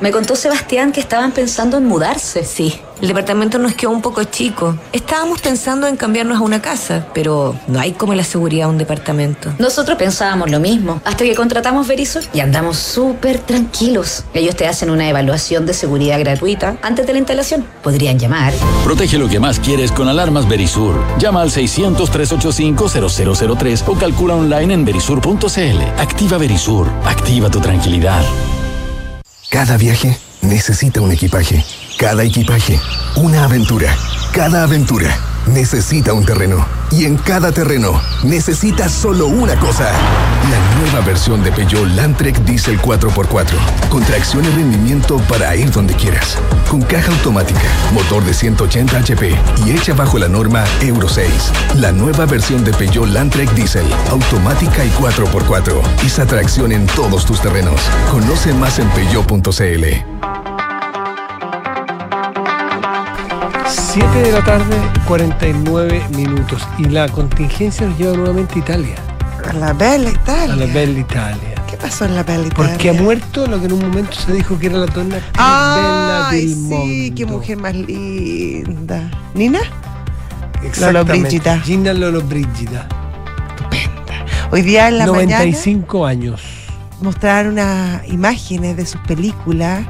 Me 0.00 0.10
contó 0.10 0.34
Sebastián 0.36 0.92
que 0.92 1.00
estaban 1.00 1.32
pensando 1.32 1.78
en 1.78 1.86
mudarse. 1.86 2.44
Sí, 2.44 2.78
el 3.00 3.08
departamento 3.08 3.58
nos 3.58 3.74
quedó 3.74 3.90
un 3.90 4.02
poco 4.02 4.22
chico. 4.24 4.76
Estábamos 4.92 5.40
pensando 5.40 5.86
en 5.86 5.96
cambiarnos 5.96 6.38
a 6.38 6.42
una 6.42 6.60
casa, 6.62 7.06
pero 7.12 7.54
no 7.66 7.80
hay 7.80 7.92
como 7.92 8.14
la 8.14 8.24
seguridad 8.24 8.66
de 8.66 8.72
un 8.72 8.78
departamento. 8.78 9.52
Nosotros 9.58 9.98
pensábamos 9.98 10.50
lo 10.50 10.60
mismo, 10.60 11.00
hasta 11.04 11.24
que 11.24 11.34
contratamos 11.34 11.86
Verisur 11.86 12.22
y 12.32 12.40
andamos 12.40 12.78
súper 12.78 13.38
tranquilos. 13.38 14.24
Ellos 14.32 14.56
te 14.56 14.66
hacen 14.66 14.88
una 14.90 15.06
evaluación 15.08 15.66
de 15.66 15.74
seguridad 15.74 16.18
gratuita 16.18 16.78
antes 16.82 17.06
de 17.06 17.12
la 17.12 17.18
instalación. 17.18 17.66
Podrían 17.82 18.18
llamar. 18.18 18.54
Protege 18.84 19.18
lo 19.18 19.28
que 19.28 19.40
más 19.40 19.60
quieres 19.60 19.92
con 19.92 20.08
alarmas 20.08 20.48
Verisur. 20.48 20.94
Llama 21.18 21.42
al 21.42 21.50
600-385-0003 21.50 23.82
o 23.86 23.94
calcula 23.94 24.34
online 24.34 24.74
en 24.74 24.84
verisur.cl. 24.84 25.80
Activa 25.98 26.38
Verisur. 26.38 26.88
Activa 27.04 27.50
tu 27.50 27.60
tranquilidad. 27.60 28.22
Cada 29.54 29.76
viaje 29.76 30.18
necesita 30.42 31.00
un 31.00 31.12
equipaje. 31.12 31.64
Cada 31.96 32.24
equipaje, 32.24 32.80
una 33.14 33.44
aventura. 33.44 33.96
Cada 34.32 34.64
aventura 34.64 35.16
necesita 35.46 36.12
un 36.12 36.26
terreno. 36.26 36.66
Y 36.90 37.04
en 37.06 37.16
cada 37.16 37.52
terreno 37.52 38.00
necesita 38.22 38.88
solo 38.88 39.26
una 39.26 39.56
cosa. 39.56 39.90
La 40.50 40.80
nueva 40.80 41.00
versión 41.06 41.42
de 41.42 41.50
Peugeot 41.52 41.88
Landtrek 41.88 42.38
Diesel 42.44 42.80
4x4. 42.80 43.54
Con 43.88 44.02
tracción 44.04 44.44
y 44.44 44.48
rendimiento 44.48 45.18
para 45.28 45.54
ir 45.56 45.70
donde 45.70 45.94
quieras. 45.94 46.38
Con 46.70 46.82
caja 46.82 47.10
automática, 47.12 47.60
motor 47.92 48.24
de 48.24 48.34
180 48.34 48.98
HP 48.98 49.36
y 49.66 49.70
hecha 49.70 49.94
bajo 49.94 50.18
la 50.18 50.28
norma 50.28 50.64
Euro 50.80 51.08
6. 51.08 51.32
La 51.76 51.92
nueva 51.92 52.26
versión 52.26 52.64
de 52.64 52.72
Peugeot 52.72 53.08
Landtrek 53.08 53.50
Diesel. 53.54 53.86
Automática 54.10 54.84
y 54.84 54.90
4x4. 54.90 55.82
Esa 56.04 56.26
tracción 56.26 56.72
en 56.72 56.86
todos 56.86 57.24
tus 57.24 57.40
terrenos. 57.40 57.80
Conoce 58.10 58.52
más 58.54 58.78
en 58.78 58.88
peugeot.cl. 58.90 60.33
7 63.74 64.06
de 64.22 64.32
la 64.32 64.44
tarde, 64.44 64.76
49 65.08 66.02
minutos. 66.16 66.62
Y 66.78 66.84
la 66.84 67.08
contingencia 67.08 67.86
nos 67.86 67.98
lleva 67.98 68.16
nuevamente 68.16 68.54
a 68.54 68.58
Italia. 68.58 68.94
A 69.48 69.52
la 69.52 69.72
bella 69.72 70.10
Italia. 70.10 70.54
A 70.54 70.56
la 70.56 70.66
bella 70.66 71.00
Italia. 71.00 71.54
¿Qué 71.68 71.76
pasó 71.76 72.04
en 72.04 72.14
la 72.14 72.24
peli? 72.24 72.48
Porque 72.54 72.90
ha 72.90 72.92
muerto 72.92 73.46
lo 73.46 73.58
que 73.58 73.66
en 73.66 73.72
un 73.72 73.80
momento 73.80 74.12
se 74.12 74.32
dijo 74.32 74.58
que 74.58 74.66
era 74.66 74.78
la 74.78 74.86
donna 74.86 75.16
Bella 75.16 76.28
Ay, 76.28 76.40
del 76.40 76.48
sí, 76.54 77.12
qué 77.16 77.24
Mondo. 77.24 77.38
mujer 77.40 77.56
más 77.58 77.74
linda. 77.74 79.10
¿Nina? 79.34 79.58
Exactamente, 80.62 81.20
Brigida. 81.22 81.60
Gina 81.60 81.92
Lolo 81.92 82.22
Brigida. 82.22 82.86
Hoy 84.52 84.62
día 84.62 84.88
en 84.88 84.98
la 84.98 85.06
95 85.06 86.06
años. 86.06 86.40
mañana 86.40 86.54
mostraron 87.00 87.52
unas 87.54 88.06
imágenes 88.08 88.76
de 88.76 88.86
sus 88.86 89.00
películas. 89.02 89.84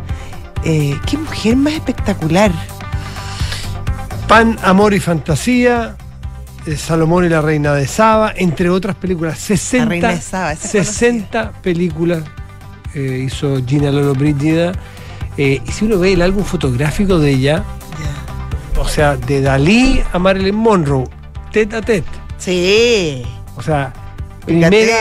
Eh, 0.64 0.98
qué 1.06 1.18
mujer 1.18 1.56
más 1.56 1.74
espectacular. 1.74 2.50
Pan, 4.28 4.58
Amor 4.62 4.94
y 4.94 5.00
Fantasía, 5.00 5.96
eh, 6.66 6.76
Salomón 6.76 7.24
y 7.24 7.28
la 7.28 7.40
Reina 7.40 7.74
de 7.74 7.86
Saba, 7.86 8.32
entre 8.34 8.70
otras 8.70 8.96
películas. 8.96 9.38
60, 9.38 9.88
Reina 9.88 10.08
de 10.08 10.20
Saba, 10.20 10.52
esa 10.52 10.78
es 10.78 10.88
60 10.88 11.52
películas 11.62 12.22
eh, 12.94 13.24
hizo 13.26 13.60
Gina 13.66 13.90
Lolo 13.90 14.14
Brígida. 14.14 14.72
Eh, 15.36 15.60
y 15.66 15.72
si 15.72 15.84
uno 15.84 15.98
ve 15.98 16.12
el 16.12 16.22
álbum 16.22 16.44
fotográfico 16.44 17.18
de 17.18 17.30
ella, 17.30 17.64
o 18.78 18.88
sea, 18.88 19.16
de 19.16 19.40
Dalí 19.40 20.00
a 20.12 20.18
Marilyn 20.18 20.54
Monroe, 20.54 21.04
tete 21.52 21.76
a 21.76 21.82
tete. 21.82 22.08
Sí. 22.38 23.24
O 23.56 23.62
sea, 23.62 23.92
primera, 24.44 24.96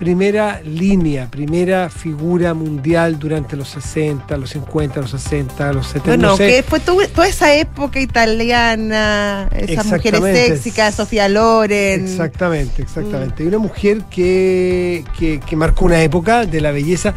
primera 0.00 0.62
línea, 0.64 1.28
primera 1.30 1.90
figura 1.90 2.54
mundial 2.54 3.18
durante 3.18 3.54
los 3.54 3.68
60, 3.68 4.34
los 4.38 4.48
50, 4.48 4.98
los 5.02 5.10
60, 5.10 5.72
los 5.74 5.86
70. 5.88 6.06
Bueno, 6.08 6.28
no 6.28 6.36
sé. 6.38 6.64
que 6.64 6.80
tu- 6.80 7.02
toda 7.14 7.28
esa 7.28 7.54
época 7.54 8.00
italiana, 8.00 9.46
esas 9.54 9.84
mujeres 9.86 10.20
sexicas, 10.48 10.94
Sofía 10.94 11.28
Loren. 11.28 12.04
Exactamente, 12.04 12.80
exactamente. 12.80 13.44
Y 13.44 13.48
una 13.48 13.58
mujer 13.58 14.02
que, 14.10 15.04
que, 15.18 15.38
que 15.40 15.54
marcó 15.56 15.84
una 15.84 16.02
época 16.02 16.46
de 16.46 16.62
la 16.62 16.70
belleza 16.70 17.12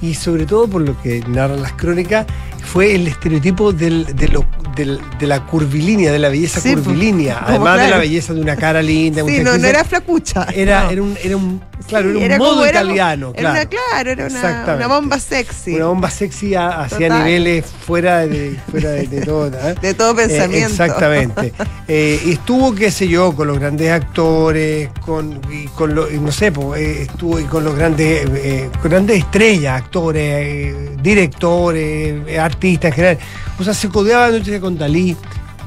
y 0.00 0.14
sobre 0.14 0.46
todo 0.46 0.68
por 0.68 0.82
lo 0.82 0.96
que 1.02 1.20
narran 1.26 1.60
las 1.60 1.72
crónicas, 1.72 2.24
fue 2.68 2.94
el 2.94 3.06
estereotipo 3.08 3.72
del, 3.72 4.04
de, 4.14 4.28
lo- 4.28 4.44
del- 4.76 5.00
de 5.18 5.26
la 5.26 5.44
curvilínea, 5.46 6.12
de 6.12 6.18
la 6.18 6.28
belleza 6.28 6.60
Sí, 6.60 6.72
pues, 6.74 6.84
curvilínea, 6.84 7.42
además 7.44 7.76
de 7.76 7.82
la 7.82 7.86
claro. 7.88 8.02
belleza 8.02 8.34
de 8.34 8.40
una 8.40 8.56
cara 8.56 8.82
linda. 8.82 9.22
Sí, 9.26 9.40
no, 9.40 9.56
no 9.58 9.66
era 9.66 9.84
flacucha. 9.84 10.46
Era, 10.54 10.84
no. 10.84 10.90
era 10.90 11.02
un, 11.02 11.16
era 11.22 11.36
un, 11.36 11.60
claro, 11.88 12.10
Sí, 12.10 12.10
era 12.10 12.18
un 12.18 12.24
era 12.24 12.38
modo 12.38 12.50
como- 12.56 12.66
italiano, 12.66 13.32
Era 13.34 13.50
una, 13.50 13.66
claro. 13.66 13.86
claro, 13.90 14.10
era 14.10 14.74
una, 14.76 14.86
bomba 14.86 15.18
sexy. 15.18 15.74
Una 15.76 15.86
bomba 15.86 16.10
sexy 16.10 16.54
a- 16.54 16.82
hacia 16.82 17.08
Total. 17.08 17.24
niveles 17.24 17.64
fuera 17.86 18.26
de, 18.26 18.56
fuera 18.70 18.90
de, 18.90 19.06
de 19.06 19.20
todo. 19.22 19.46
¿eh? 19.48 19.74
De 19.82 19.94
todo 19.94 20.14
pensamiento. 20.14 20.68
Eh, 20.68 20.70
exactamente. 20.70 21.52
Eh, 21.90 22.20
y 22.26 22.32
estuvo, 22.32 22.74
qué 22.74 22.90
sé 22.90 23.08
yo, 23.08 23.34
con 23.34 23.48
los 23.48 23.58
grandes 23.58 23.90
actores, 23.90 24.90
con, 25.00 25.40
y 25.50 25.66
con 25.68 25.94
lo- 25.94 26.10
y 26.12 26.18
no 26.18 26.30
sé, 26.30 26.48
eh, 26.76 27.06
estuvo 27.08 27.40
y 27.40 27.44
con 27.44 27.64
los 27.64 27.74
grandes, 27.74 28.28
eh, 28.34 28.68
grandes 28.84 29.16
estrellas, 29.20 29.80
actores, 29.84 30.22
eh, 30.22 30.96
directores, 31.02 32.14
eh, 32.26 32.38
artistas 32.58 32.90
en 32.90 32.94
general. 32.94 33.18
O 33.58 33.64
sea, 33.64 33.72
se 33.74 33.88
codeaba 33.88 34.28
con 34.60 34.76
Dalí, 34.76 35.16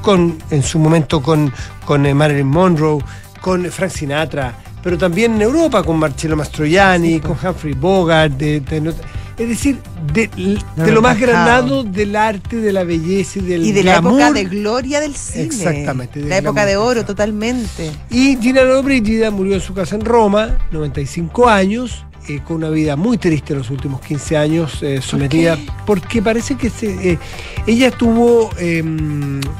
con, 0.02 0.36
en 0.50 0.62
su 0.62 0.78
momento 0.78 1.22
con, 1.22 1.52
con 1.84 2.04
eh, 2.06 2.14
Marilyn 2.14 2.46
Monroe, 2.46 3.02
con 3.40 3.64
Frank 3.70 3.90
Sinatra, 3.90 4.54
pero 4.82 4.98
también 4.98 5.34
en 5.36 5.42
Europa 5.42 5.82
con 5.82 5.98
Marcello 5.98 6.36
Mastroianni, 6.36 7.20
con 7.20 7.32
Humphrey 7.42 7.74
Bogart, 7.74 8.32
de- 8.34 8.60
de- 8.60 8.94
es 9.38 9.48
decir, 9.48 9.78
de, 10.12 10.28
de 10.76 10.92
lo 10.92 11.00
más 11.00 11.18
granado 11.18 11.82
del 11.84 12.14
arte, 12.14 12.56
de 12.56 12.70
la 12.72 12.84
belleza 12.84 13.38
y 13.38 13.42
del 13.42 13.64
Y 13.66 13.72
de 13.72 13.82
la 13.82 13.96
época 13.96 14.30
de 14.32 14.44
gloria 14.44 15.00
del 15.00 15.14
cine. 15.16 15.44
Exactamente, 15.44 16.20
La 16.20 16.36
época 16.38 16.64
glamour, 16.64 16.68
de 16.68 16.76
oro, 17.00 17.04
totalmente. 17.06 17.90
Y 18.10 18.36
Gina 18.40 18.62
Lollobrigida 18.62 19.30
murió 19.30 19.54
en 19.54 19.60
su 19.62 19.72
casa 19.72 19.94
en 19.96 20.04
Roma, 20.04 20.58
95 20.70 21.48
años, 21.48 22.04
eh, 22.28 22.40
con 22.46 22.56
una 22.56 22.70
vida 22.70 22.96
muy 22.96 23.18
triste 23.18 23.52
en 23.52 23.58
los 23.58 23.70
últimos 23.70 24.00
15 24.00 24.36
años, 24.36 24.82
eh, 24.82 25.00
sometida, 25.02 25.58
porque 25.86 26.22
parece 26.22 26.56
que 26.56 26.70
se, 26.70 27.12
eh, 27.12 27.18
ella 27.66 27.90
tuvo, 27.90 28.50
eh, 28.58 28.82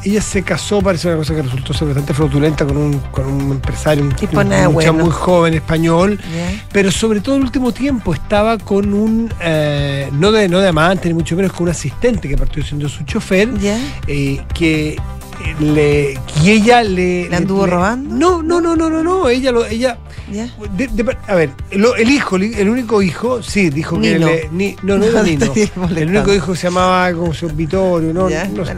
ella 0.04 0.22
se 0.22 0.42
casó, 0.42 0.80
parece 0.80 1.08
una 1.08 1.16
cosa 1.16 1.34
que 1.34 1.42
resultó 1.42 1.74
ser 1.74 1.88
bastante 1.88 2.14
fraudulenta 2.14 2.64
con 2.64 2.76
un, 2.76 2.98
con 3.10 3.26
un 3.26 3.50
empresario, 3.52 4.04
un, 4.04 4.14
Tipo 4.14 4.40
un 4.40 4.48
nada 4.48 4.68
muchacho 4.68 4.92
bueno. 4.92 5.04
muy 5.04 5.12
joven 5.12 5.54
español, 5.54 6.20
pero 6.72 6.92
sobre 6.92 7.20
todo 7.20 7.36
el 7.36 7.42
último 7.42 7.72
tiempo 7.72 8.14
estaba 8.14 8.58
con 8.58 8.94
un, 8.94 9.28
no, 10.12 10.32
de, 10.32 10.48
no 10.48 10.60
de 10.60 10.68
amante, 10.68 11.08
ni 11.08 11.14
mucho 11.14 11.34
menos 11.36 11.52
con 11.52 11.64
un 11.64 11.70
asistente 11.70 12.28
que 12.28 12.36
partió 12.36 12.62
siendo 12.62 12.88
su 12.88 13.04
chofer, 13.04 13.48
que 14.54 14.96
le 15.60 16.18
y 16.42 16.50
ella 16.50 16.82
le 16.82 17.28
¿La 17.28 17.38
anduvo 17.38 17.66
robando? 17.66 18.14
no 18.14 18.42
no 18.42 18.60
no 18.60 18.74
no 18.76 18.88
no 18.90 19.02
no 19.02 19.28
ella 19.28 19.52
lo 19.52 19.64
ella 19.66 19.98
de- 20.76 20.88
de- 20.88 21.16
a 21.26 21.34
ver 21.34 21.50
lo- 21.72 21.94
el 21.96 22.10
hijo 22.10 22.36
el 22.36 22.68
único 22.68 23.02
hijo 23.02 23.42
sí 23.42 23.70
dijo 23.70 24.00
que 24.00 24.14
Nino. 24.14 24.26
le, 24.28 24.48
ni- 24.52 24.76
no 24.82 24.96
no 24.98 25.04
era 25.04 25.20
No, 25.20 25.24
Nino. 25.26 25.52
el 25.96 26.08
único 26.08 26.32
hijo 26.34 26.54
se 26.54 26.68
llamaba 26.68 27.12
como 27.12 27.34
se- 27.34 27.46
Vittorio 27.46 28.14
no, 28.14 28.30
Ya, 28.30 28.46
no 28.48 28.64
sé. 28.64 28.72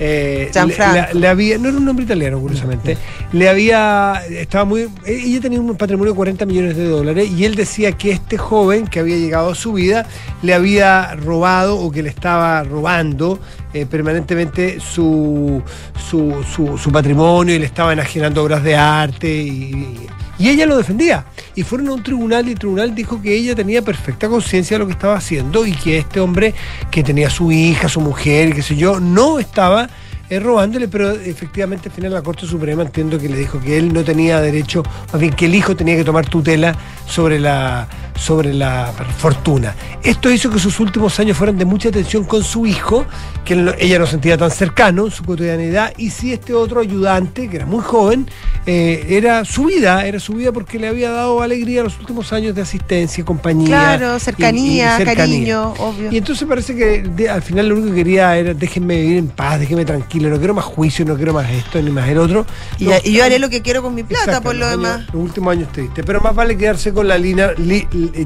Eh, 0.00 0.50
le, 0.54 0.76
la- 0.78 1.10
le 1.12 1.28
había 1.28 1.58
no 1.58 1.68
era 1.68 1.76
un 1.78 1.84
nombre 1.84 2.04
italiano 2.04 2.40
curiosamente. 2.40 2.96
Le 3.32 3.48
había 3.48 4.20
estaba 4.30 4.64
muy 4.64 4.88
ella 5.04 5.40
tenía 5.40 5.60
un 5.60 5.76
patrimonio 5.76 6.12
de 6.12 6.16
40 6.16 6.44
millones 6.46 6.76
de 6.76 6.88
dólares 6.88 7.30
y 7.30 7.44
él 7.44 7.54
decía 7.54 7.92
que 7.92 8.10
este 8.10 8.36
joven 8.36 8.86
que 8.86 8.98
había 9.00 9.16
llegado 9.16 9.50
a 9.50 9.54
su 9.54 9.74
vida 9.74 10.06
le 10.42 10.54
había 10.54 11.14
robado 11.14 11.78
o 11.78 11.90
que 11.92 12.02
le 12.02 12.08
estaba 12.08 12.62
robando 12.64 13.38
eh, 13.74 13.84
permanentemente 13.86 14.78
su, 14.80 15.62
su, 16.08 16.44
su- 16.78 16.90
patrimonio 16.92 17.54
y 17.54 17.58
le 17.58 17.66
estaba 17.66 17.92
enajenando 17.92 18.42
obras 18.42 18.62
de 18.62 18.76
arte 18.76 19.28
y, 19.42 20.06
y 20.38 20.48
ella 20.48 20.66
lo 20.66 20.76
defendía. 20.76 21.24
Y 21.54 21.62
fueron 21.62 21.88
a 21.88 21.92
un 21.94 22.02
tribunal 22.02 22.48
y 22.48 22.52
el 22.52 22.58
tribunal 22.58 22.94
dijo 22.94 23.20
que 23.20 23.34
ella 23.34 23.54
tenía 23.54 23.82
perfecta 23.82 24.28
conciencia 24.28 24.76
de 24.76 24.78
lo 24.80 24.86
que 24.86 24.92
estaba 24.92 25.16
haciendo 25.16 25.66
y 25.66 25.72
que 25.72 25.98
este 25.98 26.20
hombre 26.20 26.54
que 26.90 27.02
tenía 27.02 27.30
su 27.30 27.50
hija, 27.52 27.88
su 27.88 28.00
mujer, 28.00 28.54
qué 28.54 28.62
sé 28.62 28.76
yo, 28.76 29.00
no 29.00 29.38
estaba 29.38 29.88
eh, 30.28 30.40
robándole, 30.40 30.88
pero 30.88 31.10
efectivamente 31.12 31.88
al 31.88 31.94
final 31.94 32.12
la 32.12 32.22
Corte 32.22 32.46
Suprema 32.46 32.82
entiendo 32.82 33.18
que 33.18 33.28
le 33.28 33.36
dijo 33.38 33.60
que 33.60 33.78
él 33.78 33.92
no 33.92 34.02
tenía 34.04 34.40
derecho, 34.40 34.82
más 35.12 35.20
bien 35.20 35.32
que 35.32 35.46
el 35.46 35.54
hijo 35.54 35.76
tenía 35.76 35.96
que 35.96 36.04
tomar 36.04 36.26
tutela 36.28 36.74
sobre 37.06 37.38
la, 37.38 37.86
sobre 38.16 38.52
la 38.54 38.92
fortuna. 39.18 39.74
Esto 40.02 40.30
hizo 40.30 40.50
que 40.50 40.58
sus 40.58 40.80
últimos 40.80 41.18
años 41.20 41.36
fueran 41.36 41.58
de 41.58 41.64
mucha 41.64 41.90
tensión 41.90 42.24
con 42.24 42.42
su 42.42 42.66
hijo, 42.66 43.04
que 43.44 43.54
ella 43.78 43.98
no 43.98 44.06
sentía 44.06 44.36
tan 44.38 44.50
cercano 44.50 45.06
en 45.06 45.10
su 45.10 45.22
cotidianidad, 45.24 45.92
y 45.96 46.10
si 46.10 46.32
este 46.32 46.52
otro 46.54 46.80
ayudante, 46.80 47.48
que 47.48 47.56
era 47.56 47.66
muy 47.66 47.82
joven, 47.82 48.28
eh, 48.66 49.06
era 49.10 49.44
su 49.44 49.64
vida, 49.66 50.06
era 50.06 50.18
su 50.18 50.32
vida 50.34 50.50
porque 50.52 50.78
le 50.78 50.88
había 50.88 51.10
dado 51.10 51.42
alegría 51.42 51.82
los 51.82 51.98
últimos 51.98 52.32
años 52.32 52.54
de 52.54 52.62
asistencia, 52.62 53.24
compañía. 53.24 53.66
Claro, 53.66 54.18
cercanía, 54.18 54.94
y 54.94 54.96
cercanía. 54.96 55.14
cariño, 55.16 55.72
obvio. 55.78 56.10
Y 56.10 56.16
entonces 56.18 56.48
parece 56.48 56.74
que 56.74 57.02
de- 57.02 57.28
al 57.28 57.42
final 57.42 57.68
lo 57.68 57.74
único 57.76 57.90
que 57.90 57.96
quería 57.96 58.36
era 58.36 58.54
déjenme 58.54 59.00
vivir 59.00 59.18
en 59.18 59.28
paz, 59.28 59.60
déjenme 59.60 59.84
tranquilo, 59.84 60.28
no 60.30 60.38
quiero 60.38 60.54
más 60.54 60.64
juicio, 60.64 61.04
no 61.04 61.16
quiero 61.16 61.32
más 61.32 61.48
esto 61.50 61.80
ni 61.80 61.90
más 61.90 62.08
el 62.08 62.18
otro. 62.18 62.46
Y, 62.78 62.84
No, 62.86 62.92
y 63.04 63.12
yo 63.12 63.24
haré 63.24 63.38
lo 63.38 63.48
que 63.48 63.62
quiero 63.62 63.82
con 63.82 63.94
mi 63.94 64.02
plata, 64.02 64.40
por 64.40 64.54
lo 64.54 64.68
demás. 64.68 65.02
Los 65.12 65.22
últimos 65.22 65.52
años 65.52 65.70
tristes. 65.72 66.04
Pero 66.04 66.20
más 66.20 66.34
vale 66.34 66.56
quedarse 66.56 66.92
con 66.92 67.06
la 67.06 67.16
li- 67.18 67.36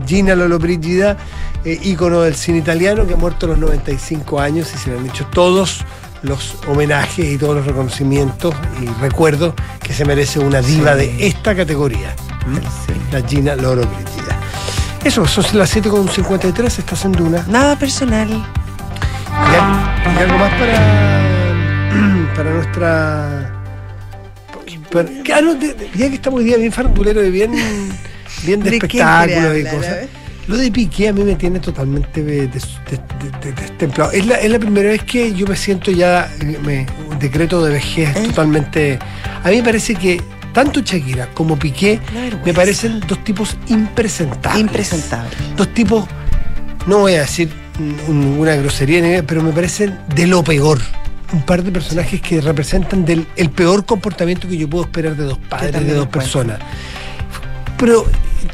Gina 0.06 0.34
Lollobrigida, 0.34 1.16
eh, 1.64 1.78
ícono 1.82 2.22
del 2.22 2.34
cine 2.34 2.58
italiano, 2.58 3.06
que 3.06 3.14
ha 3.14 3.16
muerto 3.16 3.46
a 3.46 3.50
los 3.50 3.58
95 3.58 4.40
años 4.40 4.70
y 4.74 4.78
se 4.78 4.90
le 4.90 4.98
han 4.98 5.06
hecho 5.06 5.26
todos 5.32 5.84
los 6.22 6.54
homenajes 6.68 7.24
y 7.32 7.38
todos 7.38 7.56
los 7.56 7.66
reconocimientos 7.66 8.54
y 8.82 8.86
recuerdos 9.00 9.54
que 9.82 9.92
se 9.94 10.04
merece 10.04 10.38
una 10.38 10.60
diva 10.60 10.92
Sí. 10.94 10.98
de 10.98 11.26
esta 11.26 11.54
categoría. 11.56 12.14
La 13.12 13.26
Gina 13.26 13.56
Lollobrigida. 13.56 14.38
Eso, 15.04 15.26
son 15.26 15.44
las 15.58 15.74
7.53, 15.74 16.78
estás 16.78 17.04
en 17.06 17.12
Duna. 17.12 17.44
Nada 17.48 17.74
personal. 17.78 18.28
¿Y 18.28 19.54
al- 19.54 20.14
y 20.14 20.18
algo 20.18 20.38
más 20.38 20.52
para, 20.54 22.30
para 22.36 22.50
nuestra. 22.50 23.56
para- 24.92 25.08
de- 25.54 25.90
ya 25.94 26.08
que 26.08 26.14
estamos 26.16 26.38
hoy 26.40 26.44
día 26.44 26.56
bien 26.58 26.72
farandulero 26.72 27.24
y 27.24 27.30
bien, 27.30 27.52
bien 28.44 28.60
de, 28.60 28.70
¿De 28.70 28.78
qué 28.78 28.98
espectáculos 28.98 29.58
y 29.58 29.62
cosas. 29.64 29.90
ver. 29.92 30.08
Lo 30.48 30.56
de 30.56 30.72
Piqué 30.72 31.08
a 31.08 31.12
mí 31.12 31.22
me 31.22 31.36
tiene 31.36 31.60
totalmente 31.60 32.22
de- 32.24 32.48
de- 32.48 32.48
de- 32.48 33.38
de- 33.40 33.52
destemplado. 33.52 34.10
Es 34.10 34.26
la, 34.26 34.34
es 34.36 34.50
la 34.50 34.58
primera 34.58 34.88
vez 34.88 35.04
que 35.04 35.32
yo 35.32 35.46
me 35.46 35.54
siento 35.54 35.92
ya 35.92 36.28
eh, 36.40 36.58
me- 36.64 36.86
un 37.08 37.18
decreto 37.20 37.64
de 37.64 37.74
vejez 37.74 38.16
¿Eh? 38.16 38.22
totalmente. 38.28 38.98
A 39.44 39.48
mí 39.50 39.56
me 39.56 39.62
parece 39.62 39.94
que 39.94 40.20
tanto 40.52 40.80
Shakira 40.80 41.28
como 41.34 41.56
Piqué 41.56 42.00
Una 42.12 42.42
me 42.44 42.52
parecen 42.54 42.98
dos 43.06 43.22
tipos 43.22 43.56
impresentables. 43.68 44.60
Impresentable. 44.60 45.30
Dos 45.56 45.72
tipos, 45.72 46.06
no 46.86 46.98
voy 47.00 47.14
a 47.14 47.20
decir 47.20 47.48
ninguna 48.08 48.56
grosería, 48.56 49.00
ni- 49.02 49.22
pero 49.22 49.42
me 49.42 49.52
parecen 49.52 49.98
de 50.14 50.26
lo 50.26 50.42
peor. 50.42 50.80
Un 51.32 51.42
par 51.42 51.62
de 51.62 51.70
personajes 51.70 52.20
que 52.20 52.40
representan 52.40 53.04
del, 53.04 53.24
el 53.36 53.50
peor 53.50 53.84
comportamiento 53.84 54.48
que 54.48 54.56
yo 54.56 54.68
puedo 54.68 54.84
esperar 54.86 55.14
de 55.14 55.24
dos 55.24 55.38
padres, 55.38 55.86
de 55.86 55.94
dos 55.94 56.08
personas. 56.08 56.58
Pero 57.80 58.06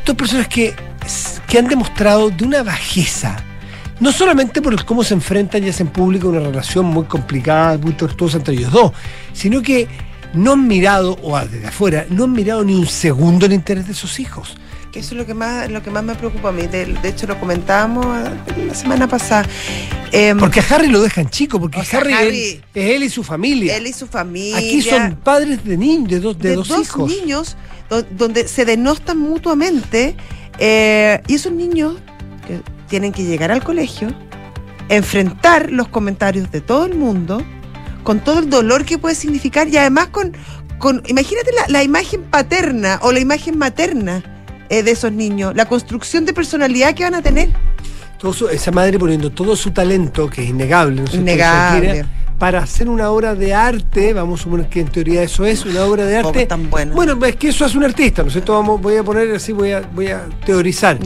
dos 0.06 0.16
personas 0.16 0.48
que, 0.48 0.74
que 1.48 1.58
han 1.58 1.66
demostrado 1.68 2.30
de 2.30 2.44
una 2.44 2.62
bajeza. 2.62 3.36
No 3.98 4.12
solamente 4.12 4.60
por 4.62 4.72
el 4.72 4.84
cómo 4.84 5.02
se 5.02 5.14
enfrentan 5.14 5.64
y 5.64 5.68
hacen 5.70 5.88
pública 5.88 6.26
una 6.28 6.40
relación 6.40 6.84
muy 6.86 7.04
complicada, 7.04 7.76
muy 7.78 7.92
tortuosa 7.92 8.36
entre 8.36 8.54
ellos 8.54 8.70
dos, 8.70 8.92
sino 9.32 9.62
que 9.62 9.88
no 10.34 10.52
han 10.52 10.66
mirado, 10.68 11.18
o 11.22 11.38
desde 11.40 11.66
afuera, 11.66 12.04
no 12.10 12.24
han 12.24 12.32
mirado 12.32 12.62
ni 12.62 12.74
un 12.74 12.86
segundo 12.86 13.46
el 13.46 13.52
interés 13.54 13.88
de 13.88 13.94
sus 13.94 14.20
hijos. 14.20 14.54
Eso 14.92 15.08
es 15.14 15.18
lo 15.18 15.26
que 15.26 15.34
más, 15.34 15.70
lo 15.70 15.82
que 15.82 15.90
más 15.90 16.02
me 16.02 16.14
preocupa 16.14 16.48
a 16.48 16.52
mí. 16.52 16.66
De, 16.66 16.86
de 16.86 17.08
hecho, 17.10 17.26
lo 17.26 17.38
comentábamos 17.38 18.06
la 18.06 18.74
semana 18.74 19.06
pasada. 19.06 19.46
Em, 20.10 20.38
Porque 20.38 20.60
a 20.60 20.64
Harry 20.70 20.88
lo 20.88 21.02
dejan 21.02 21.28
chico, 21.28 21.60
porque 21.60 21.84
sea, 21.84 22.00
Harry, 22.00 22.12
Harry- 22.14 22.60
es 22.74 22.90
él 22.94 23.02
y 23.02 23.10
su 23.10 23.22
familia. 23.22 23.76
él 23.76 23.86
y 23.86 23.92
su 23.92 24.06
familia. 24.06 24.56
Aquí 24.56 24.80
son 24.80 25.16
padres 25.16 25.62
de 25.64 25.76
niños, 25.76 26.08
de 26.10 26.20
dos, 26.20 26.38
de 26.38 26.54
dos 26.54 26.70
hijos. 26.80 27.10
niños 27.10 27.56
do- 27.90 28.02
donde 28.10 28.48
se 28.48 28.64
denostan 28.64 29.18
mutuamente 29.18 30.16
eh, 30.58 31.20
y 31.26 31.34
esos 31.34 31.52
niños 31.52 31.94
que 32.46 32.60
tienen 32.88 33.12
que 33.12 33.24
llegar 33.24 33.50
al 33.52 33.62
colegio, 33.62 34.08
enfrentar 34.88 35.70
los 35.72 35.88
comentarios 35.88 36.50
de 36.50 36.60
todo 36.60 36.86
el 36.86 36.94
mundo, 36.94 37.42
con 38.04 38.20
todo 38.20 38.38
el 38.38 38.48
dolor 38.50 38.84
que 38.84 38.98
puede 38.98 39.14
significar 39.14 39.68
y 39.68 39.76
además 39.76 40.08
con, 40.08 40.32
con 40.78 41.02
imagínate 41.06 41.50
la, 41.52 41.64
la 41.68 41.82
imagen 41.82 42.22
paterna 42.22 42.98
o 43.02 43.10
la 43.12 43.18
imagen 43.20 43.58
materna 43.58 44.22
eh, 44.68 44.82
de 44.82 44.90
esos 44.92 45.12
niños, 45.12 45.54
la 45.56 45.66
construcción 45.66 46.24
de 46.24 46.32
personalidad 46.32 46.94
que 46.94 47.04
van 47.04 47.14
a 47.14 47.22
tener. 47.22 47.50
Todo 48.18 48.32
su- 48.32 48.48
esa 48.48 48.70
madre 48.70 48.98
poniendo 48.98 49.30
todo 49.30 49.56
su 49.56 49.72
talento, 49.72 50.30
que 50.30 50.42
es 50.44 50.48
innegable, 50.50 51.00
¿no 51.02 51.06
cierto? 51.08 51.30
Innegable. 51.30 52.06
Para 52.38 52.58
hacer 52.58 52.88
una 52.88 53.10
obra 53.10 53.34
de 53.34 53.54
arte, 53.54 54.12
vamos 54.12 54.40
a 54.40 54.42
suponer 54.44 54.68
que 54.68 54.80
en 54.80 54.88
teoría 54.88 55.22
eso 55.22 55.46
es 55.46 55.64
una 55.64 55.84
obra 55.84 56.04
de 56.04 56.18
arte. 56.18 56.42
es 56.42 56.48
tan 56.48 56.68
buena. 56.68 56.94
Bueno, 56.94 57.18
es 57.24 57.36
que 57.36 57.48
eso 57.48 57.64
hace 57.64 57.78
un 57.78 57.84
artista, 57.84 58.22
¿no 58.22 58.28
es 58.28 58.34
cierto? 58.34 58.52
Vamos, 58.52 58.80
voy 58.80 58.96
a 58.96 59.02
poner 59.02 59.34
así, 59.34 59.52
voy 59.52 59.72
a, 59.72 59.80
voy 59.80 60.08
a 60.08 60.26
teorizar. 60.44 60.98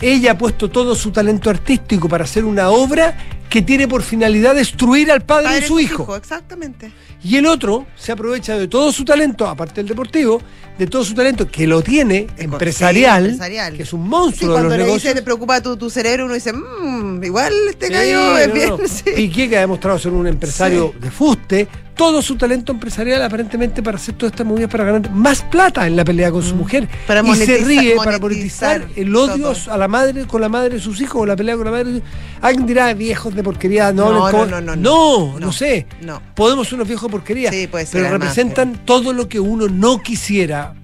Ella 0.00 0.32
ha 0.32 0.38
puesto 0.38 0.70
todo 0.70 0.94
su 0.94 1.10
talento 1.10 1.50
artístico 1.50 2.08
para 2.08 2.24
hacer 2.24 2.44
una 2.44 2.70
obra 2.70 3.16
que 3.48 3.62
tiene 3.62 3.88
por 3.88 4.02
finalidad 4.02 4.54
destruir 4.54 5.10
al 5.10 5.22
padre, 5.22 5.44
Padre 5.46 5.60
de 5.62 5.66
su 5.66 5.76
de 5.76 5.82
hijo. 5.84 6.14
Exactamente. 6.16 6.92
Y 7.24 7.36
el 7.36 7.46
otro 7.46 7.86
se 7.96 8.12
aprovecha 8.12 8.56
de 8.58 8.68
todo 8.68 8.92
su 8.92 9.04
talento, 9.04 9.46
aparte 9.48 9.76
del 9.76 9.88
deportivo, 9.88 10.40
de 10.78 10.86
todo 10.86 11.02
su 11.04 11.14
talento 11.14 11.48
que 11.50 11.66
lo 11.66 11.82
tiene, 11.82 12.28
empresarial, 12.36 13.22
Sí, 13.24 13.30
empresarial. 13.30 13.76
que 13.76 13.82
es 13.82 13.92
un 13.92 14.04
Sí, 14.04 14.08
monstruo 14.08 14.48
de 14.50 14.54
cuando 14.54 14.68
los 14.68 14.78
le 14.78 14.84
negocios. 14.84 15.02
dice, 15.02 15.14
te 15.16 15.22
preocupa 15.22 15.60
tu, 15.60 15.76
tu 15.76 15.90
cerebro, 15.90 16.26
uno 16.26 16.34
dice, 16.34 16.52
mmm, 16.52 17.24
igual 17.24 17.52
este 17.70 17.88
Sí, 17.88 17.92
gallo 17.92 18.38
es 18.38 18.48
no, 18.48 18.54
bien. 18.54 18.68
no. 18.70 18.78
sí. 18.86 19.04
Piqué, 19.16 19.48
que 19.48 19.56
ha 19.56 19.60
demostrado 19.60 19.98
ser 19.98 20.12
un 20.12 20.26
empresario 20.28 20.94
de 21.00 21.10
fuste, 21.10 21.66
todo 21.98 22.22
su 22.22 22.36
talento 22.36 22.70
empresarial 22.70 23.20
aparentemente 23.22 23.82
para 23.82 23.96
hacer 23.96 24.14
todas 24.14 24.32
estas 24.32 24.46
movidas 24.46 24.70
para 24.70 24.84
ganar 24.84 25.10
más 25.10 25.42
plata 25.42 25.84
en 25.84 25.96
la 25.96 26.04
pelea 26.04 26.30
con 26.30 26.44
su 26.44 26.54
mujer. 26.54 26.84
Mm. 26.84 27.06
Para 27.08 27.20
y 27.22 27.34
se 27.34 27.58
ríe 27.58 27.96
para 27.96 28.18
monetizar 28.20 28.78
monetizar 28.82 29.02
el 29.02 29.14
odio 29.16 29.52
todo. 29.52 29.72
a 29.74 29.76
la 29.76 29.88
madre 29.88 30.24
con 30.26 30.40
la 30.40 30.48
madre 30.48 30.76
de 30.76 30.80
sus 30.80 31.00
hijos 31.00 31.20
o 31.22 31.26
la 31.26 31.34
pelea 31.34 31.56
con 31.56 31.64
la 31.64 31.72
madre 31.72 31.84
de 31.84 31.90
sus 31.90 31.98
hijos. 32.00 32.12
Alguien 32.40 32.66
dirá, 32.66 32.94
viejos 32.94 33.34
de 33.34 33.42
porquería, 33.42 33.92
no, 33.92 34.12
No, 34.12 34.12
no, 34.12 34.30
como-". 34.30 34.46
no, 34.46 34.60
no, 34.60 34.76
no, 34.76 35.32
no, 35.32 35.40
no. 35.40 35.52
sé. 35.52 35.88
No. 36.00 36.22
Podemos 36.36 36.68
ser 36.68 36.76
unos 36.76 36.86
viejos 36.86 37.08
de 37.10 37.10
porquería, 37.10 37.50
Sí, 37.50 37.66
puede 37.66 37.84
ser, 37.84 37.94
pero 37.94 38.06
además, 38.06 38.28
representan 38.28 38.84
todo 38.84 39.12
lo 39.12 39.28
que 39.28 39.40
uno 39.40 39.66
no 39.66 40.00
quisiera 40.00 40.74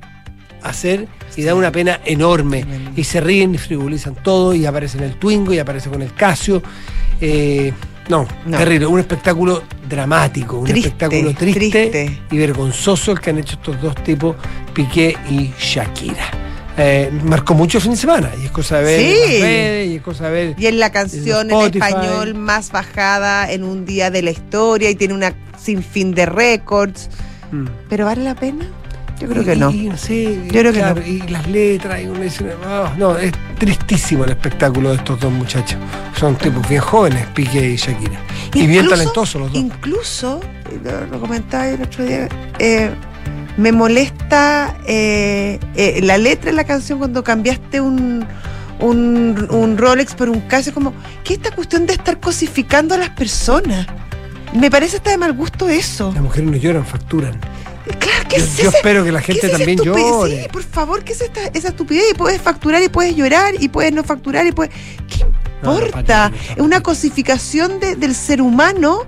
hacer 0.63 1.07
y 1.37 1.43
da 1.43 1.55
una 1.55 1.71
pena 1.71 2.01
enorme. 2.05 2.65
Y 2.97 3.05
se 3.05 3.21
ríen 3.21 3.55
y 3.55 3.59
frivolizan 3.59 4.17
todo 4.17 4.53
y 4.53 4.67
aparece 4.67 4.99
en 4.99 5.05
el 5.05 5.17
Twingo 5.17 5.53
y 5.55 5.61
aparece 5.61 5.91
con 5.91 6.03
el 6.03 6.13
Casio. 6.13 6.61
Eh, 7.21 7.73
no, 8.09 8.27
No. 8.47 8.59
terrible. 8.59 8.87
Un 8.87 9.01
espectáculo 9.01 9.63
dramático, 9.89 10.59
un 10.59 10.65
Triste, 10.67 10.89
espectáculo 10.89 11.35
triste, 11.35 11.71
triste. 11.71 12.21
y 12.31 12.39
vergonzoso 12.39 13.13
el 13.13 13.21
que 13.21 13.31
han 13.31 13.39
hecho 13.39 13.55
estos 13.57 13.81
dos 13.81 13.95
tipos, 14.03 14.37
Piqué 14.73 15.17
y 15.31 15.53
Shakira. 15.59 16.31
Eh, 16.77 17.09
marcó 17.23 17.55
mucho 17.55 17.79
el 17.79 17.83
fin 17.83 17.93
de 17.93 17.97
semana 17.99 18.31
y 18.43 18.47
es 18.47 18.51
cosa 18.51 18.79
de 18.79 18.85
ver 18.85 19.01
en 19.01 19.07
Sí. 19.07 19.33
las 19.33 19.41
redes 19.43 19.89
y 19.91 19.95
es 19.97 20.03
cosa 20.03 20.25
de 20.25 20.31
ver 20.33 20.55
Y 20.59 20.67
es 20.67 20.75
la 20.75 20.91
canción 20.91 21.51
en 21.53 21.61
español 21.61 22.35
más 22.35 22.73
bajada 22.73 23.53
en 23.53 23.63
un 23.63 23.87
día 23.87 24.11
de 24.11 24.23
la 24.23 24.33
historia 24.33 24.91
y 24.91 24.97
tiene 24.97 25.15
una 25.15 25.33
sinfín 25.57 26.15
de 26.15 26.27
récords. 26.27 27.11
Mm. 27.53 27.67
¿Pero 27.89 28.07
vale 28.07 28.25
la 28.25 28.35
pena? 28.35 28.67
Yo 29.21 29.29
creo 29.29 29.45
que 29.45 29.57
no. 29.57 29.71
y 29.71 29.89
no 29.89 29.97
sé, 29.97 30.39
Yo 30.47 30.61
creo 30.61 30.73
que 30.73 30.83
no. 30.83 31.07
Y 31.07 31.21
las 31.29 31.47
letras, 31.49 32.03
y 32.03 32.07
uno 32.07 32.21
dice, 32.21 32.45
"Ah", 32.67 32.93
no, 32.99 33.17
es 33.17 33.33
tristísimo 33.59 34.25
el 34.25 34.31
espectáculo 34.31 34.91
de 34.91 34.97
estos 34.97 35.21
dos 35.21 35.33
muchachos. 35.33 35.79
Son 36.19 36.37
tipos 36.37 36.69
bien 36.69 36.81
jóvenes, 36.83 37.27
Piqué 37.35 37.71
y 37.71 37.77
Shakira. 37.77 38.19
Y 38.55 38.67
bien 38.67 38.89
talentosos 38.89 39.41
los 39.41 39.53
dos. 39.53 39.61
Incluso, 39.61 40.41
lo, 40.83 41.07
lo 41.07 41.21
comentaba 41.21 41.69
el 41.69 41.83
otro 41.83 42.05
día, 42.05 42.29
eh, 42.59 42.91
me 43.57 43.71
molesta 43.73 44.77
eh, 44.87 45.59
eh, 45.77 46.01
la 46.03 46.19
letra 46.19 46.51
de 46.51 46.57
la 46.57 46.65
canción 46.65 46.99
cuando 46.99 47.23
cambiaste 47.23 47.81
un, 47.81 48.27
un, 48.81 49.47
un 49.51 49.79
Rolex 49.79 50.15
por 50.15 50.29
un 50.29 50.41
Casio, 50.43 50.75
como, 50.75 50.93
¿qué 51.23 51.35
es 51.35 51.39
esta 51.41 51.55
cuestión 51.55 51.87
de 51.87 51.93
estar 51.95 52.19
cosificando 52.19 52.95
a 52.97 52.99
las 52.99 53.11
personas? 53.11 53.87
Me 54.53 54.71
parece 54.71 54.97
hasta 54.99 55.11
de 55.11 55.19
mal 55.19 55.33
gusto 55.33 55.69
eso. 55.69 56.11
Las 56.15 56.23
mujeres 56.23 56.51
no 56.51 56.57
lloran, 56.57 56.85
facturan. 56.85 57.35
Claro, 57.99 58.25
¿qué 58.29 58.39
Yo, 58.39 58.45
es 58.45 58.57
yo 58.57 58.69
ese- 58.69 58.77
espero 58.79 59.05
que 59.05 59.13
la 59.13 59.21
qué 59.21 59.33
gente 59.35 59.47
es 59.47 59.53
también 59.53 59.79
llore. 59.83 60.43
Sí, 60.43 60.49
por 60.51 60.63
favor, 60.63 61.05
¿qué 61.05 61.13
es 61.13 61.21
esta, 61.21 61.41
esa 61.53 61.69
estupidez? 61.69 62.05
Y 62.13 62.15
puedes 62.15 62.41
facturar 62.41 62.83
y 62.83 62.89
puedes 62.89 63.15
llorar 63.15 63.55
y 63.59 63.69
puedes 63.69 63.93
no 63.93 64.03
facturar 64.05 64.47
y 64.47 64.53
puedes... 64.53 64.73
¿Qué 65.09 65.25
No, 65.63 65.73
no, 65.79 65.87
importa? 65.87 66.31
patético, 66.31 66.53
es 66.57 66.61
una 66.65 66.81
cosificación 66.83 67.81
de- 67.81 67.97
del 67.97 68.15
ser 68.15 68.41
humano 68.41 69.01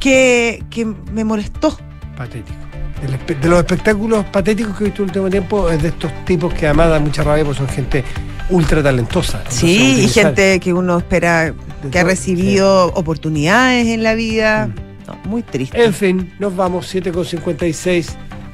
que, 0.00 0.62
que 0.70 0.84
me 0.84 1.24
molestó. 1.24 1.78
Patético. 2.16 2.58
De 3.40 3.48
los 3.48 3.58
espectáculos 3.58 4.24
patéticos 4.26 4.76
que 4.76 4.84
he 4.84 4.86
visto 4.86 5.02
en 5.02 5.08
el 5.10 5.10
último 5.10 5.30
tiempo 5.30 5.70
es 5.70 5.82
de 5.82 5.88
estos 5.88 6.10
tipos 6.24 6.52
que 6.54 6.66
además 6.66 6.88
dan 6.90 7.04
mucha 7.04 7.22
rabia 7.22 7.44
porque 7.44 7.58
son 7.58 7.68
gente 7.68 8.02
ultra 8.48 8.82
talentosa. 8.82 9.42
Sí, 9.48 10.00
y 10.04 10.08
gente 10.08 10.58
que 10.60 10.72
uno 10.72 10.98
espera 10.98 11.52
que 11.92 11.98
ha 11.98 12.04
recibido 12.04 12.86
oportunidades 12.94 13.86
en 13.88 14.02
la 14.02 14.14
vida. 14.14 14.70
No, 15.06 15.14
muy 15.24 15.42
triste. 15.42 15.82
En 15.84 15.94
fin, 15.94 16.34
nos 16.38 16.54
vamos 16.56 16.92
7.56. 16.94 18.06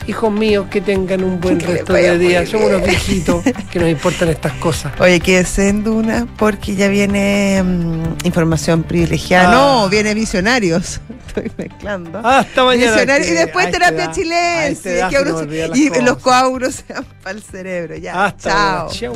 Hijos 0.08 0.32
míos, 0.32 0.66
que 0.68 0.80
tengan 0.80 1.22
un 1.22 1.40
buen 1.40 1.58
Que 1.58 1.66
resto 1.66 1.92
de 1.92 2.18
día. 2.18 2.44
Somos 2.44 2.70
unos 2.70 2.82
viejitos 2.84 3.44
que 3.70 3.78
nos 3.78 3.88
importan 3.88 4.30
estas 4.30 4.52
cosas. 4.54 4.92
Oye, 5.00 5.20
quédese 5.20 5.68
en 5.68 5.84
Duna 5.84 6.26
porque 6.38 6.74
ya 6.74 6.88
viene 6.88 7.62
mm, 7.62 8.26
información 8.26 8.82
privilegiada. 8.82 9.50
Ah. 9.50 9.52
No, 9.82 9.88
viene 9.88 10.12
Visionarios. 10.14 11.00
Estoy 11.28 11.52
mezclando. 11.56 12.18
Hasta 12.18 12.64
mañana. 12.64 12.92
Visionarios. 12.92 13.28
Y 13.28 13.30
que 13.30 13.38
después 13.38 13.70
terapia 13.70 13.96
edad- 14.04 14.08
a 14.10 14.12
chilense. 14.12 15.00
que 15.08 15.18
uno 15.20 15.42
las 15.68 15.78
y 15.78 15.88
cosas. 15.88 16.04
los 16.04 16.18
coauros 16.18 16.74
se 16.74 16.92
van 16.92 17.06
para 17.22 17.36
el 17.36 17.42
cerebro. 17.44 17.96
Ya. 17.96 18.24
Hasta 18.24 18.88
Chao. 18.88 19.12